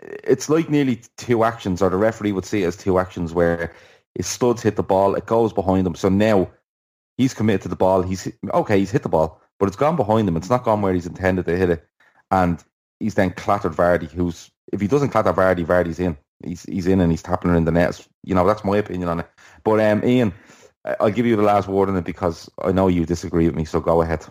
it's 0.00 0.48
like 0.48 0.68
nearly 0.68 1.00
two 1.16 1.44
actions, 1.44 1.82
or 1.82 1.90
the 1.90 1.96
referee 1.96 2.32
would 2.32 2.44
see 2.44 2.62
it 2.62 2.66
as 2.66 2.76
two 2.76 2.98
actions 2.98 3.32
where 3.32 3.72
his 4.14 4.26
studs 4.26 4.62
hit 4.62 4.76
the 4.76 4.82
ball, 4.82 5.14
it 5.14 5.26
goes 5.26 5.52
behind 5.52 5.86
him. 5.86 5.94
So 5.94 6.08
now 6.08 6.50
he's 7.16 7.34
committed 7.34 7.62
to 7.62 7.68
the 7.68 7.76
ball. 7.76 8.02
He's 8.02 8.30
okay, 8.52 8.78
he's 8.78 8.90
hit 8.90 9.02
the 9.02 9.08
ball, 9.08 9.40
but 9.58 9.66
it's 9.66 9.76
gone 9.76 9.96
behind 9.96 10.28
him. 10.28 10.36
It's 10.36 10.50
not 10.50 10.64
gone 10.64 10.82
where 10.82 10.94
he's 10.94 11.06
intended 11.06 11.46
to 11.46 11.56
hit 11.56 11.70
it, 11.70 11.86
and 12.30 12.62
he's 13.00 13.14
then 13.14 13.30
clattered 13.30 13.72
Vardy. 13.72 14.10
Who's 14.10 14.50
if 14.72 14.80
he 14.80 14.88
doesn't 14.88 15.10
clatter 15.10 15.32
Vardy, 15.32 15.64
Vardy's 15.64 16.00
in. 16.00 16.16
He's 16.44 16.64
he's 16.64 16.86
in 16.86 17.00
and 17.00 17.10
he's 17.10 17.22
tapping 17.22 17.50
her 17.50 17.56
in 17.56 17.64
the 17.64 17.72
net. 17.72 18.06
You 18.24 18.34
know 18.34 18.46
that's 18.46 18.64
my 18.64 18.76
opinion 18.76 19.08
on 19.08 19.20
it. 19.20 19.28
But 19.62 19.80
um, 19.80 20.04
Ian, 20.04 20.34
I'll 21.00 21.10
give 21.10 21.26
you 21.26 21.36
the 21.36 21.42
last 21.42 21.68
word 21.68 21.88
on 21.88 21.96
it 21.96 22.04
because 22.04 22.50
I 22.62 22.72
know 22.72 22.88
you 22.88 23.06
disagree 23.06 23.46
with 23.46 23.54
me. 23.54 23.64
So 23.64 23.80
go 23.80 24.02
ahead. 24.02 24.26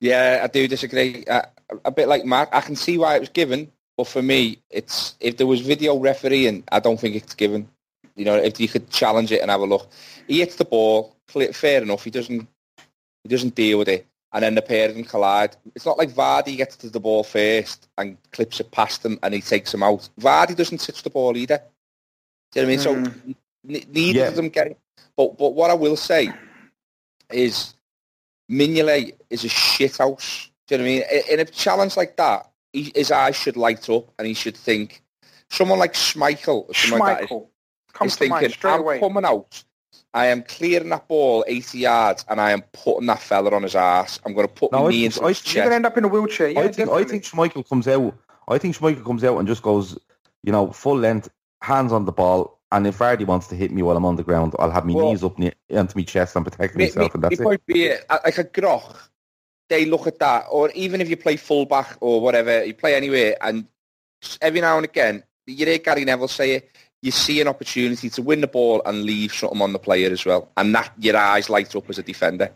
Yeah, 0.00 0.40
I 0.42 0.46
do 0.48 0.66
disagree. 0.66 1.24
Uh, 1.26 1.42
a 1.84 1.90
bit 1.90 2.08
like 2.08 2.24
Matt, 2.24 2.48
I 2.52 2.60
can 2.60 2.76
see 2.76 2.98
why 2.98 3.16
it 3.16 3.20
was 3.20 3.28
given, 3.28 3.70
but 4.02 4.08
for 4.10 4.22
me, 4.22 4.58
it's 4.70 5.14
if 5.20 5.36
there 5.36 5.46
was 5.46 5.60
video 5.60 5.96
refereeing, 5.96 6.64
I 6.72 6.80
don't 6.80 6.98
think 6.98 7.14
it's 7.14 7.34
given. 7.34 7.68
You 8.16 8.24
know, 8.24 8.34
if 8.36 8.58
you 8.58 8.66
could 8.68 8.90
challenge 8.90 9.30
it 9.30 9.40
and 9.42 9.50
have 9.50 9.60
a 9.60 9.64
look, 9.64 9.88
he 10.26 10.40
hits 10.40 10.56
the 10.56 10.64
ball. 10.64 11.14
cl- 11.30 11.52
Fair 11.52 11.82
enough. 11.82 12.02
He 12.04 12.10
doesn't. 12.10 12.48
He 13.22 13.28
doesn't 13.28 13.54
deal 13.54 13.78
with 13.78 13.88
it, 13.88 14.04
and 14.32 14.42
then 14.42 14.56
the 14.56 14.62
pair 14.62 14.88
of 14.88 14.94
them 14.96 15.04
collide. 15.04 15.54
It's 15.76 15.86
not 15.86 15.98
like 15.98 16.10
Vardy 16.10 16.56
gets 16.56 16.74
to 16.78 16.90
the 16.90 16.98
ball 16.98 17.22
first 17.22 17.88
and 17.96 18.16
clips 18.32 18.58
it 18.58 18.72
past 18.72 19.04
him, 19.04 19.18
and 19.22 19.32
he 19.34 19.40
takes 19.40 19.72
him 19.72 19.84
out. 19.84 20.08
Vardy 20.20 20.56
doesn't 20.56 20.78
touch 20.80 21.02
the 21.04 21.10
ball 21.10 21.36
either. 21.36 21.62
Do 22.50 22.60
you 22.60 22.66
know 22.66 22.72
what 22.74 22.86
I 22.86 22.94
mean? 22.96 23.06
So 23.06 23.10
mm. 23.22 23.36
neither 23.94 24.18
Yeah. 24.18 24.28
of 24.28 24.34
them 24.34 24.48
get 24.48 24.66
it. 24.66 24.78
But 25.16 25.38
but 25.38 25.50
what 25.54 25.70
I 25.70 25.74
will 25.74 25.96
say 25.96 26.32
is 27.30 27.74
Mignolet 28.50 29.14
is 29.30 29.44
a 29.44 29.48
shit 29.48 29.96
house. 29.98 30.50
Do 30.66 30.74
you 30.74 30.78
know 30.78 30.84
what 30.84 30.90
I 30.90 30.94
mean? 30.94 31.02
In- 31.30 31.34
In 31.34 31.40
a 31.40 31.44
challenge 31.50 31.96
like 31.96 32.16
that, 32.16 32.50
he, 32.72 32.92
his 32.94 33.10
eyes 33.10 33.36
should 33.36 33.56
light 33.56 33.88
up 33.90 34.12
and 34.18 34.26
he 34.26 34.34
should 34.34 34.56
think, 34.56 35.02
someone 35.50 35.78
like 35.78 35.92
Schmeichel, 35.94 36.68
or 36.68 36.74
someone 36.74 37.00
like 37.00 37.18
that 37.18 37.24
is- 37.24 37.30
Schmeichel 37.30 37.46
comes 37.92 38.12
is 38.12 38.18
thinking, 38.18 38.52
I'm 38.64 38.80
away. 38.80 39.00
coming 39.00 39.24
out, 39.24 39.62
I 40.14 40.26
am 40.26 40.42
clearing 40.42 40.88
that 40.90 41.08
ball 41.08 41.44
80 41.46 41.78
yards 41.78 42.24
and 42.28 42.40
I 42.40 42.52
am 42.52 42.62
putting 42.72 43.06
that 43.06 43.20
fella 43.20 43.54
on 43.54 43.62
his 43.62 43.74
ass. 43.74 44.18
I'm 44.24 44.34
going 44.34 44.46
to 44.48 44.52
put 44.52 44.72
No, 44.72 44.80
my 44.80 44.86
I 44.86 44.90
knee 44.90 45.04
into 45.06 45.22
I 45.22 45.28
his 45.28 45.40
think 45.40 45.54
You're 45.56 45.64
gonna 45.64 45.74
end 45.76 45.86
up 45.86 45.96
in 45.98 46.04
a 46.04 46.08
wheelchair. 46.08 46.48
Yeah, 46.48 46.60
I 46.60 46.68
think 46.72 46.90
I 46.90 47.04
think 47.04 47.22
Schmeichel 47.24 47.68
comes 47.68 47.86
out. 47.88 48.14
I 48.48 48.58
think 48.58 48.76
Schmeichel 48.76 49.04
comes 49.04 49.24
out 49.24 49.38
and 49.38 49.46
just 49.48 49.62
goes, 49.62 49.98
you 50.42 50.52
know, 50.52 50.70
full 50.72 50.98
length, 50.98 51.28
hands 51.62 51.92
on 51.92 52.04
the 52.04 52.12
ball. 52.12 52.58
And 52.72 52.86
if 52.86 52.98
Vardy 52.98 53.26
wants 53.26 53.46
to 53.48 53.54
hit 53.54 53.70
me 53.70 53.82
while 53.82 53.96
I'm 53.96 54.04
on 54.06 54.16
the 54.16 54.22
ground, 54.22 54.54
I'll 54.58 54.70
have 54.70 54.86
my 54.86 54.94
Well- 54.94 55.10
knees 55.10 55.22
up 55.22 55.38
ne- 55.38 55.52
into 55.68 55.96
my 55.96 56.02
chest 56.04 56.34
and 56.36 56.44
protect 56.44 56.74
Me- 56.74 56.84
myself, 56.86 57.06
me- 57.06 57.10
and 57.14 57.24
that's 57.24 57.34
it 57.34 57.40
it. 57.40 57.44
might 57.44 57.66
be 57.66 57.88
a- 57.88 58.00
like 58.24 58.38
a 58.38 58.44
groch. 58.44 58.96
They 59.72 59.86
look 59.86 60.06
at 60.06 60.18
that, 60.18 60.44
or 60.50 60.70
even 60.72 61.00
if 61.00 61.08
you 61.08 61.16
play 61.16 61.36
fullback 61.36 61.96
or 62.00 62.20
whatever, 62.20 62.62
you 62.62 62.74
play 62.74 62.94
anywhere, 62.94 63.36
and 63.40 63.66
every 64.42 64.60
now 64.60 64.76
and 64.76 64.84
again, 64.84 65.22
you 65.46 65.64
hear 65.64 65.78
Gary 65.78 66.04
Neville 66.04 66.28
say 66.28 66.56
it, 66.56 66.70
you 67.00 67.10
see 67.10 67.40
an 67.40 67.48
opportunity 67.48 68.10
to 68.10 68.20
win 68.20 68.42
the 68.42 68.46
ball 68.46 68.82
and 68.84 69.04
leave 69.04 69.32
something 69.32 69.62
on 69.62 69.72
the 69.72 69.78
player 69.78 70.10
as 70.12 70.26
well, 70.26 70.50
and 70.58 70.74
that 70.74 70.92
your 70.98 71.16
eyes 71.16 71.48
light 71.48 71.74
up 71.74 71.88
as 71.88 71.98
a 71.98 72.02
defender. 72.02 72.50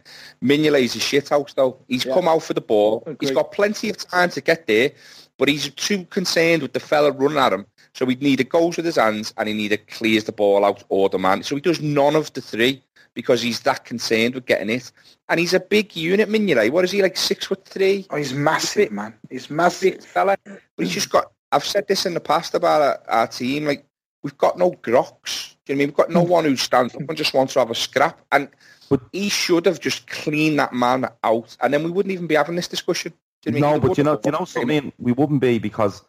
Mignolet's 0.44 0.94
a 0.94 0.98
shithouse 0.98 1.54
though. 1.54 1.78
He's 1.88 2.04
Yeah. 2.04 2.12
come 2.12 2.28
out 2.28 2.42
for 2.42 2.52
the 2.52 2.60
ball. 2.60 3.02
Agreed. 3.06 3.16
He's 3.22 3.30
got 3.30 3.50
plenty 3.50 3.88
of 3.88 3.96
time 3.96 4.28
to 4.30 4.42
get 4.42 4.66
there, 4.66 4.92
but 5.38 5.48
he's 5.48 5.70
too 5.70 6.04
concerned 6.10 6.60
with 6.60 6.74
the 6.74 6.80
fella 6.80 7.12
running 7.12 7.38
at 7.38 7.52
him. 7.54 7.64
So 7.94 8.04
he 8.04 8.16
neither 8.16 8.44
goes 8.44 8.76
with 8.76 8.84
his 8.84 8.96
hands 8.96 9.32
and 9.38 9.48
he 9.48 9.54
neither 9.54 9.78
clears 9.78 10.24
the 10.24 10.32
ball 10.32 10.66
out 10.66 10.84
or 10.90 11.08
the 11.08 11.18
man. 11.18 11.42
So 11.44 11.54
he 11.54 11.62
does 11.62 11.80
none 11.80 12.14
of 12.14 12.30
the 12.34 12.42
three 12.42 12.82
because 13.16 13.40
he's 13.42 13.60
that 13.60 13.84
concerned 13.84 14.34
with 14.36 14.46
getting 14.46 14.70
it. 14.70 14.92
And 15.28 15.40
he's 15.40 15.54
a 15.54 15.58
big 15.58 15.96
unit, 15.96 16.28
Mignolet. 16.28 16.70
What 16.70 16.84
is 16.84 16.92
he, 16.92 17.02
like 17.02 17.16
six 17.16 17.46
foot 17.46 17.64
three? 17.64 18.06
Oh, 18.10 18.16
he's 18.16 18.34
massive, 18.34 18.92
man. 18.92 19.14
He's 19.28 19.50
massive. 19.50 19.94
Big 19.94 20.02
fella. 20.04 20.36
But 20.44 20.60
he's 20.76 20.92
just 20.92 21.10
got, 21.10 21.32
I've 21.50 21.64
said 21.64 21.88
this 21.88 22.06
in 22.06 22.14
the 22.14 22.20
past 22.20 22.54
about 22.54 22.82
our, 22.82 23.02
our 23.08 23.26
team, 23.26 23.64
like, 23.64 23.84
we've 24.22 24.36
got 24.38 24.58
no 24.58 24.70
grocks. 24.82 25.56
Do 25.64 25.72
you 25.72 25.76
know 25.76 25.78
what 25.78 25.82
I 25.82 25.86
mean? 25.86 25.88
We've 25.88 25.96
got 25.96 26.10
no 26.10 26.22
one 26.22 26.44
who 26.44 26.56
stands 26.56 26.94
up 26.94 27.00
and 27.08 27.16
just 27.16 27.32
wants 27.34 27.54
to 27.54 27.58
have 27.60 27.70
a 27.70 27.74
scrap. 27.74 28.20
And 28.30 28.48
But- 28.90 29.00
he 29.12 29.30
should 29.30 29.64
have 29.66 29.80
just 29.80 30.06
cleaned 30.06 30.58
that 30.58 30.74
man 30.74 31.08
out. 31.24 31.56
And 31.62 31.72
then 31.72 31.82
we 31.82 31.90
wouldn't 31.90 32.12
even 32.12 32.26
be 32.26 32.34
having 32.34 32.54
this 32.54 32.68
discussion. 32.68 33.12
Do 33.42 33.50
you 33.52 33.58
know 33.58 33.60
what 33.60 33.66
I 33.66 33.70
No, 33.70 33.80
mean? 33.80 33.88
But 33.88 33.98
you 33.98 34.04
know, 34.04 34.10
wouldn't 34.12 34.26
you 34.26 34.32
know 34.32 34.38
have- 34.40 34.48
something. 34.48 34.92
We 34.98 35.12
wouldn't 35.12 35.40
be 35.40 35.58
because 35.58 36.02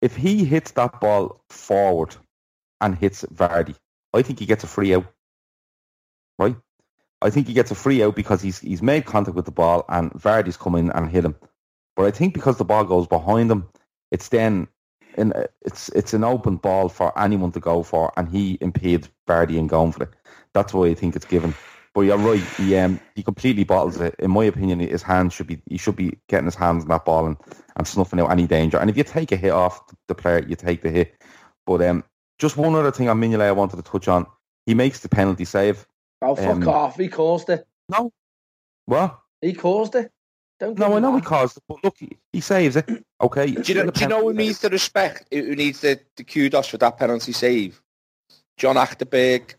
if 0.00 0.14
he 0.14 0.44
hits 0.44 0.70
that 0.72 1.00
ball 1.00 1.40
forward 1.50 2.14
and 2.80 2.96
hits 2.96 3.24
Vardy, 3.24 3.74
I 4.14 4.22
think 4.22 4.38
he 4.38 4.46
gets 4.46 4.62
a 4.62 4.68
free 4.68 4.94
out. 4.94 5.04
Right? 6.38 6.56
I 7.22 7.30
think 7.30 7.46
he 7.46 7.54
gets 7.54 7.70
a 7.70 7.74
free 7.74 8.02
out 8.02 8.16
because 8.16 8.42
he's 8.42 8.58
he's 8.58 8.82
made 8.82 9.06
contact 9.06 9.34
with 9.34 9.46
the 9.46 9.50
ball 9.50 9.84
and 9.88 10.12
Vardy's 10.12 10.56
come 10.56 10.74
in 10.74 10.90
and 10.90 11.10
hit 11.10 11.24
him. 11.24 11.36
But 11.96 12.06
I 12.06 12.10
think 12.10 12.34
because 12.34 12.58
the 12.58 12.64
ball 12.64 12.84
goes 12.84 13.06
behind 13.06 13.50
him, 13.50 13.68
it's 14.10 14.28
then 14.28 14.68
in, 15.16 15.32
it's 15.62 15.88
it's 15.90 16.12
an 16.12 16.24
open 16.24 16.56
ball 16.56 16.88
for 16.88 17.16
anyone 17.18 17.52
to 17.52 17.60
go 17.60 17.82
for, 17.82 18.12
and 18.16 18.28
he 18.28 18.58
impeded 18.60 19.08
Vardy 19.26 19.56
in 19.56 19.66
going 19.66 19.92
for 19.92 20.04
it. 20.04 20.10
That's 20.52 20.74
why 20.74 20.86
I 20.86 20.94
think 20.94 21.16
it's 21.16 21.24
given. 21.24 21.54
But 21.94 22.02
you're 22.02 22.18
right. 22.18 22.42
He 22.56 22.76
um, 22.76 23.00
he 23.14 23.22
completely 23.22 23.64
bottles 23.64 24.00
it. 24.00 24.16
In 24.18 24.32
my 24.32 24.44
opinion, 24.44 24.80
his 24.80 25.02
hands 25.02 25.32
should 25.32 25.46
be 25.46 25.62
he 25.70 25.78
should 25.78 25.96
be 25.96 26.18
getting 26.28 26.46
his 26.46 26.56
hands 26.56 26.82
on 26.82 26.88
that 26.88 27.04
ball 27.04 27.26
and, 27.26 27.36
and 27.76 27.86
snuffing 27.86 28.20
out 28.20 28.32
any 28.32 28.46
danger. 28.46 28.78
And 28.78 28.90
if 28.90 28.96
you 28.96 29.04
take 29.04 29.30
a 29.30 29.36
hit 29.36 29.52
off 29.52 29.80
the 30.08 30.14
player, 30.14 30.44
you 30.46 30.56
take 30.56 30.82
the 30.82 30.90
hit. 30.90 31.14
But 31.66 31.80
um, 31.82 32.04
just 32.38 32.56
one 32.56 32.74
other 32.74 32.90
thing 32.90 33.08
on 33.08 33.20
Mignolet 33.20 33.42
I 33.42 33.52
wanted 33.52 33.76
to 33.76 33.82
touch 33.82 34.08
on. 34.08 34.26
He 34.66 34.74
makes 34.74 35.00
the 35.00 35.08
penalty 35.08 35.44
save. 35.44 35.86
Oh, 36.24 36.36
fuck 36.36 36.56
Um, 36.56 36.68
off. 36.68 36.96
He 36.96 37.08
caused 37.08 37.50
it. 37.50 37.66
No, 37.88 38.12
what? 38.86 39.18
He 39.40 39.52
caused 39.52 39.94
it. 39.94 40.10
Don't 40.60 40.78
No, 40.78 40.96
I 40.96 41.00
know 41.00 41.14
he 41.14 41.20
caused 41.20 41.56
it, 41.56 41.62
but 41.68 41.82
look, 41.84 41.96
he, 41.98 42.16
he 42.32 42.40
saves 42.40 42.76
it. 42.76 42.88
Okay. 43.20 43.52
Do 43.52 43.72
you 43.72 43.84
know, 43.84 43.90
do 43.90 44.00
you 44.02 44.08
know 44.08 44.20
who 44.22 44.34
needs 44.34 44.58
the 44.58 44.68
respect? 44.68 45.24
Who 45.32 45.42
who 45.42 45.56
needs 45.56 45.80
the, 45.80 45.98
the 46.16 46.24
kudos 46.24 46.66
for 46.68 46.76
that 46.78 46.98
penalty 46.98 47.32
save? 47.32 47.80
John 48.58 48.76
Achterberg. 48.76 49.54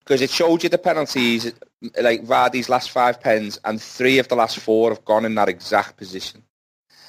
Because 0.00 0.20
it 0.20 0.28
showed 0.28 0.62
you 0.62 0.68
the 0.68 0.76
penalties, 0.78 1.54
like 2.02 2.26
Vardy's 2.26 2.68
last 2.68 2.90
five 2.90 3.18
pens, 3.20 3.58
and 3.64 3.80
three 3.80 4.18
of 4.18 4.28
the 4.28 4.34
last 4.34 4.58
four 4.58 4.90
have 4.90 5.04
gone 5.06 5.24
in 5.24 5.36
that 5.36 5.48
exact 5.48 5.96
position. 5.96 6.42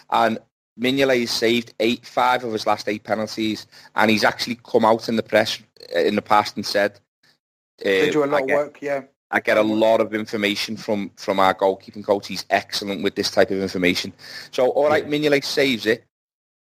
And 0.09 0.37
Mignolet 0.79 1.21
has 1.21 1.31
saved 1.31 1.73
eight, 1.81 2.05
five 2.05 2.43
of 2.43 2.53
his 2.53 2.65
last 2.67 2.87
eight 2.87 3.03
penalties, 3.03 3.67
and 3.95 4.09
he's 4.09 4.23
actually 4.23 4.59
come 4.63 4.85
out 4.85 5.09
in 5.09 5.17
the 5.17 5.23
press 5.23 5.59
uh, 5.93 5.99
in 5.99 6.15
the 6.15 6.21
past 6.21 6.55
and 6.55 6.65
said, 6.65 6.99
Uh, 7.83 7.89
they 7.89 8.09
do 8.09 8.23
a 8.23 8.25
lot 8.25 8.41
I 8.41 8.43
of 8.43 8.49
work. 8.49 8.81
Yeah. 8.81 9.03
I 9.31 9.39
get 9.39 9.57
a 9.57 9.63
lot 9.63 9.99
of 9.99 10.13
information 10.13 10.77
from, 10.77 11.09
from 11.15 11.39
our 11.39 11.55
goalkeeping 11.55 12.05
coach. 12.05 12.27
He's 12.27 12.45
excellent 12.51 13.01
with 13.01 13.15
this 13.15 13.31
type 13.31 13.49
of 13.49 13.59
information. 13.59 14.13
So, 14.51 14.69
all 14.69 14.87
right, 14.87 15.07
Mignolet 15.07 15.43
saves 15.43 15.87
it, 15.87 16.05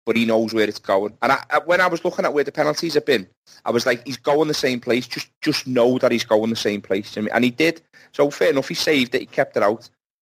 but 0.07 0.16
he 0.16 0.25
knows 0.25 0.55
where 0.55 0.66
it's 0.66 0.79
going. 0.79 1.12
And 1.20 1.33
I, 1.33 1.45
I, 1.51 1.59
when 1.59 1.83
I 1.83 1.87
was 1.87 2.03
looking 2.03 2.25
at 2.25 2.33
where 2.33 2.45
the 2.45 2.51
penalties 2.51 2.95
have 2.95 3.05
been, 3.05 3.29
I 3.66 3.70
was 3.70 3.85
like, 3.85 4.07
he's 4.07 4.16
going 4.16 4.49
the 4.49 4.55
same 4.55 4.81
place. 4.81 5.07
Just 5.07 5.29
just 5.43 5.66
know 5.66 5.99
that 5.99 6.12
he's 6.12 6.25
going 6.25 6.49
the 6.49 6.57
same 6.57 6.81
place. 6.81 7.14
You 7.14 7.23
know 7.23 7.27
what 7.27 7.33
I 7.33 7.35
mean? 7.35 7.37
And 7.37 7.45
he 7.45 7.51
did. 7.51 7.83
So 8.12 8.31
fair 8.31 8.51
enough, 8.51 8.68
he 8.68 8.75
saved 8.75 9.14
it. 9.14 9.20
He 9.20 9.27
kept 9.27 9.57
it 9.57 9.62
out. 9.62 9.91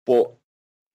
But 0.06 0.34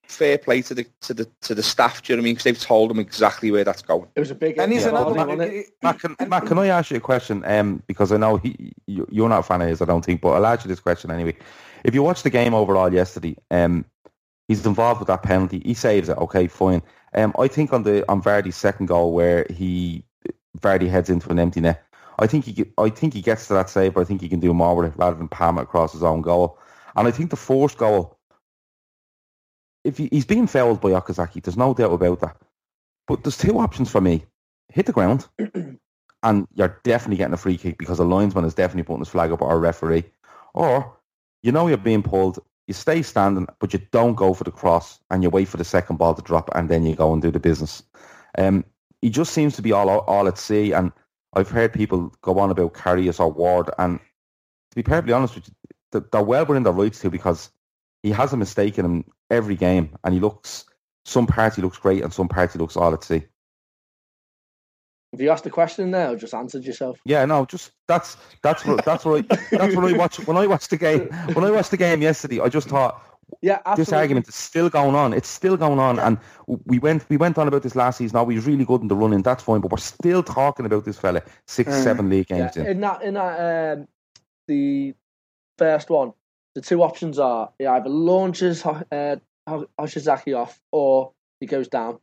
fair 0.08 0.38
play 0.38 0.62
to 0.62 0.74
the 0.74 0.86
to 1.02 1.14
the 1.14 1.28
to 1.42 1.54
the 1.54 1.62
staff. 1.62 2.02
Do 2.02 2.12
you 2.12 2.16
know 2.16 2.20
what 2.20 2.22
I 2.22 2.24
mean? 2.24 2.34
Because 2.34 2.44
they've 2.44 2.60
told 2.60 2.90
them 2.90 2.98
exactly 2.98 3.50
where 3.50 3.64
that's 3.64 3.82
going. 3.82 4.08
It 4.16 4.20
was 4.20 4.30
a 4.30 4.34
big. 4.34 4.58
And 4.58 4.72
he's 4.72 4.82
yeah, 4.82 4.88
another 4.88 5.12
one. 5.12 5.64
Matt, 5.82 6.00
can, 6.00 6.16
Matt, 6.28 6.46
can 6.46 6.58
I 6.58 6.66
ask 6.66 6.90
you 6.90 6.96
a 6.96 7.00
question? 7.00 7.44
Um, 7.44 7.82
because 7.86 8.10
I 8.10 8.16
know 8.16 8.36
he, 8.36 8.72
you, 8.86 9.06
you're 9.10 9.28
not 9.28 9.40
a 9.40 9.42
fan 9.42 9.62
of 9.62 9.68
his, 9.68 9.82
I 9.82 9.84
don't 9.84 10.04
think, 10.04 10.20
but 10.20 10.30
I'll 10.30 10.46
ask 10.46 10.64
you 10.64 10.68
this 10.68 10.80
question 10.80 11.10
anyway. 11.10 11.36
If 11.84 11.94
you 11.94 12.02
watch 12.02 12.22
the 12.22 12.30
game 12.30 12.54
overall 12.54 12.92
yesterday, 12.92 13.36
um, 13.50 13.84
he's 14.48 14.64
involved 14.66 15.00
with 15.00 15.08
that 15.08 15.22
penalty. 15.22 15.62
He 15.64 15.74
saves 15.74 16.08
it. 16.08 16.18
Okay, 16.18 16.48
fine. 16.48 16.82
Um, 17.14 17.32
I 17.38 17.48
think 17.48 17.72
on 17.72 17.84
the 17.84 18.08
on 18.10 18.22
Vardy's 18.22 18.56
second 18.56 18.86
goal 18.86 19.12
where 19.12 19.46
he 19.50 20.04
Vardy 20.58 20.88
heads 20.88 21.10
into 21.10 21.30
an 21.30 21.38
empty 21.38 21.60
net, 21.60 21.84
I 22.18 22.26
think 22.26 22.44
he 22.44 22.64
I 22.78 22.90
think 22.90 23.14
he 23.14 23.22
gets 23.22 23.46
to 23.48 23.54
that 23.54 23.70
save. 23.70 23.94
But 23.94 24.00
I 24.00 24.04
think 24.04 24.20
he 24.20 24.28
can 24.28 24.40
do 24.40 24.52
more 24.52 24.74
with 24.74 24.92
it 24.92 24.98
rather 24.98 25.16
than 25.16 25.28
palm 25.28 25.58
it 25.58 25.62
across 25.62 25.92
his 25.92 26.02
own 26.02 26.22
goal. 26.22 26.58
And 26.96 27.06
I 27.06 27.12
think 27.12 27.30
the 27.30 27.36
fourth 27.36 27.78
goal, 27.78 28.17
if 29.84 29.98
he, 29.98 30.08
he's 30.10 30.26
being 30.26 30.46
fouled 30.46 30.80
by 30.80 30.90
Okazaki, 30.90 31.42
there's 31.42 31.56
no 31.56 31.74
doubt 31.74 31.92
about 31.92 32.20
that. 32.20 32.36
But 33.06 33.24
there's 33.24 33.38
two 33.38 33.58
options 33.58 33.90
for 33.90 34.00
me: 34.00 34.24
hit 34.72 34.86
the 34.86 34.92
ground 34.92 35.26
and 36.22 36.46
you're 36.54 36.80
definitely 36.84 37.16
getting 37.16 37.34
a 37.34 37.38
free 37.38 37.56
kick 37.56 37.78
because 37.78 37.98
a 37.98 38.04
linesman 38.04 38.44
is 38.44 38.54
definitely 38.54 38.82
putting 38.84 39.00
his 39.00 39.08
flag 39.08 39.30
up 39.30 39.42
or 39.42 39.52
a 39.52 39.58
referee. 39.58 40.04
Or 40.54 40.96
you 41.42 41.52
know 41.52 41.68
you're 41.68 41.76
being 41.76 42.02
pulled, 42.02 42.38
you 42.66 42.74
stay 42.74 43.02
standing, 43.02 43.46
but 43.60 43.72
you 43.72 43.80
don't 43.92 44.14
go 44.14 44.34
for 44.34 44.44
the 44.44 44.50
cross 44.50 45.00
and 45.10 45.22
you 45.22 45.30
wait 45.30 45.48
for 45.48 45.56
the 45.56 45.64
second 45.64 45.96
ball 45.96 46.14
to 46.14 46.22
drop 46.22 46.50
and 46.54 46.68
then 46.68 46.84
you 46.84 46.94
go 46.94 47.12
and 47.12 47.22
do 47.22 47.30
the 47.30 47.40
business. 47.40 47.82
Um, 48.36 48.64
he 49.00 49.10
just 49.10 49.32
seems 49.32 49.56
to 49.56 49.62
be 49.62 49.72
all 49.72 49.88
all 49.88 50.28
at 50.28 50.38
sea, 50.38 50.72
and 50.72 50.92
I've 51.34 51.50
heard 51.50 51.72
people 51.72 52.12
go 52.20 52.38
on 52.38 52.50
about 52.50 52.74
Karius 52.74 53.20
or 53.20 53.30
Ward, 53.30 53.70
and 53.78 53.98
to 53.98 54.74
be 54.74 54.82
perfectly 54.82 55.12
honest 55.12 55.36
with 55.36 55.48
you, 55.48 55.54
th- 55.92 56.10
they're 56.10 56.22
well 56.22 56.44
within 56.44 56.64
their 56.64 56.72
rights 56.72 57.00
to 57.00 57.10
because 57.10 57.50
he 58.02 58.10
has 58.10 58.32
a 58.32 58.36
mistake 58.36 58.78
in 58.78 58.84
him 58.84 59.04
every 59.30 59.56
game, 59.56 59.96
and 60.04 60.14
he 60.14 60.20
looks 60.20 60.64
some 61.04 61.26
parts 61.26 61.56
he 61.56 61.62
looks 61.62 61.78
great 61.78 62.02
and 62.02 62.12
some 62.12 62.28
parts 62.28 62.52
he 62.52 62.58
looks 62.58 62.76
all 62.76 62.92
at 62.92 63.02
sea. 63.04 63.22
Have 65.12 65.22
you 65.22 65.30
asked 65.30 65.44
the 65.44 65.50
question 65.50 65.90
there 65.90 66.10
or 66.10 66.16
just 66.16 66.34
answered 66.34 66.64
yourself? 66.64 67.00
Yeah, 67.06 67.24
no, 67.24 67.46
just 67.46 67.72
that's 67.86 68.18
that's 68.42 68.64
what 68.66 68.84
that's 68.84 69.04
what 69.06 69.24
I 69.30 69.36
that's 69.56 69.74
what 69.74 69.84
I 69.92 69.96
watched 69.96 70.18
when 70.26 70.36
I 70.36 70.46
watched 70.46 70.68
the 70.70 70.76
game 70.76 71.08
when 71.32 71.44
I 71.44 71.50
watched 71.50 71.70
the 71.70 71.78
game 71.78 72.02
yesterday. 72.02 72.40
I 72.40 72.48
just 72.50 72.68
thought 72.68 73.02
Yeah, 73.40 73.60
absolutely. 73.64 73.84
this 73.84 73.92
argument 73.94 74.28
is 74.28 74.34
still 74.34 74.68
going 74.68 74.94
on. 74.94 75.14
It's 75.14 75.28
still 75.28 75.56
going 75.56 75.78
on, 75.78 75.98
and 75.98 76.18
we 76.46 76.78
went 76.78 77.08
we 77.08 77.16
went 77.16 77.38
on 77.38 77.48
about 77.48 77.62
this 77.62 77.74
last 77.74 77.96
season. 77.98 78.16
Now 78.18 78.26
he's 78.26 78.46
really 78.46 78.66
good 78.66 78.82
in 78.82 78.88
the 78.88 78.96
running. 78.96 79.22
That's 79.22 79.42
fine, 79.42 79.62
but 79.62 79.70
we're 79.70 79.78
still 79.78 80.22
talking 80.22 80.66
about 80.66 80.84
this 80.84 80.98
fella 80.98 81.22
six, 81.46 81.72
Mm. 81.72 81.82
seven 81.82 82.10
league 82.10 82.26
games 82.26 82.54
Yeah, 82.54 82.62
in. 82.64 82.68
in 82.68 82.80
that 82.82 83.02
in 83.02 83.14
that 83.14 83.78
um, 83.78 83.88
the 84.46 84.94
first 85.56 85.88
one, 85.88 86.12
the 86.58 86.62
two 86.62 86.82
options 86.82 87.20
are 87.20 87.52
he 87.60 87.66
either 87.66 87.88
launches 87.88 88.66
uh, 88.66 89.16
Okazaki 89.48 90.36
off 90.36 90.60
or 90.72 91.12
he 91.38 91.46
goes 91.46 91.68
down. 91.68 92.00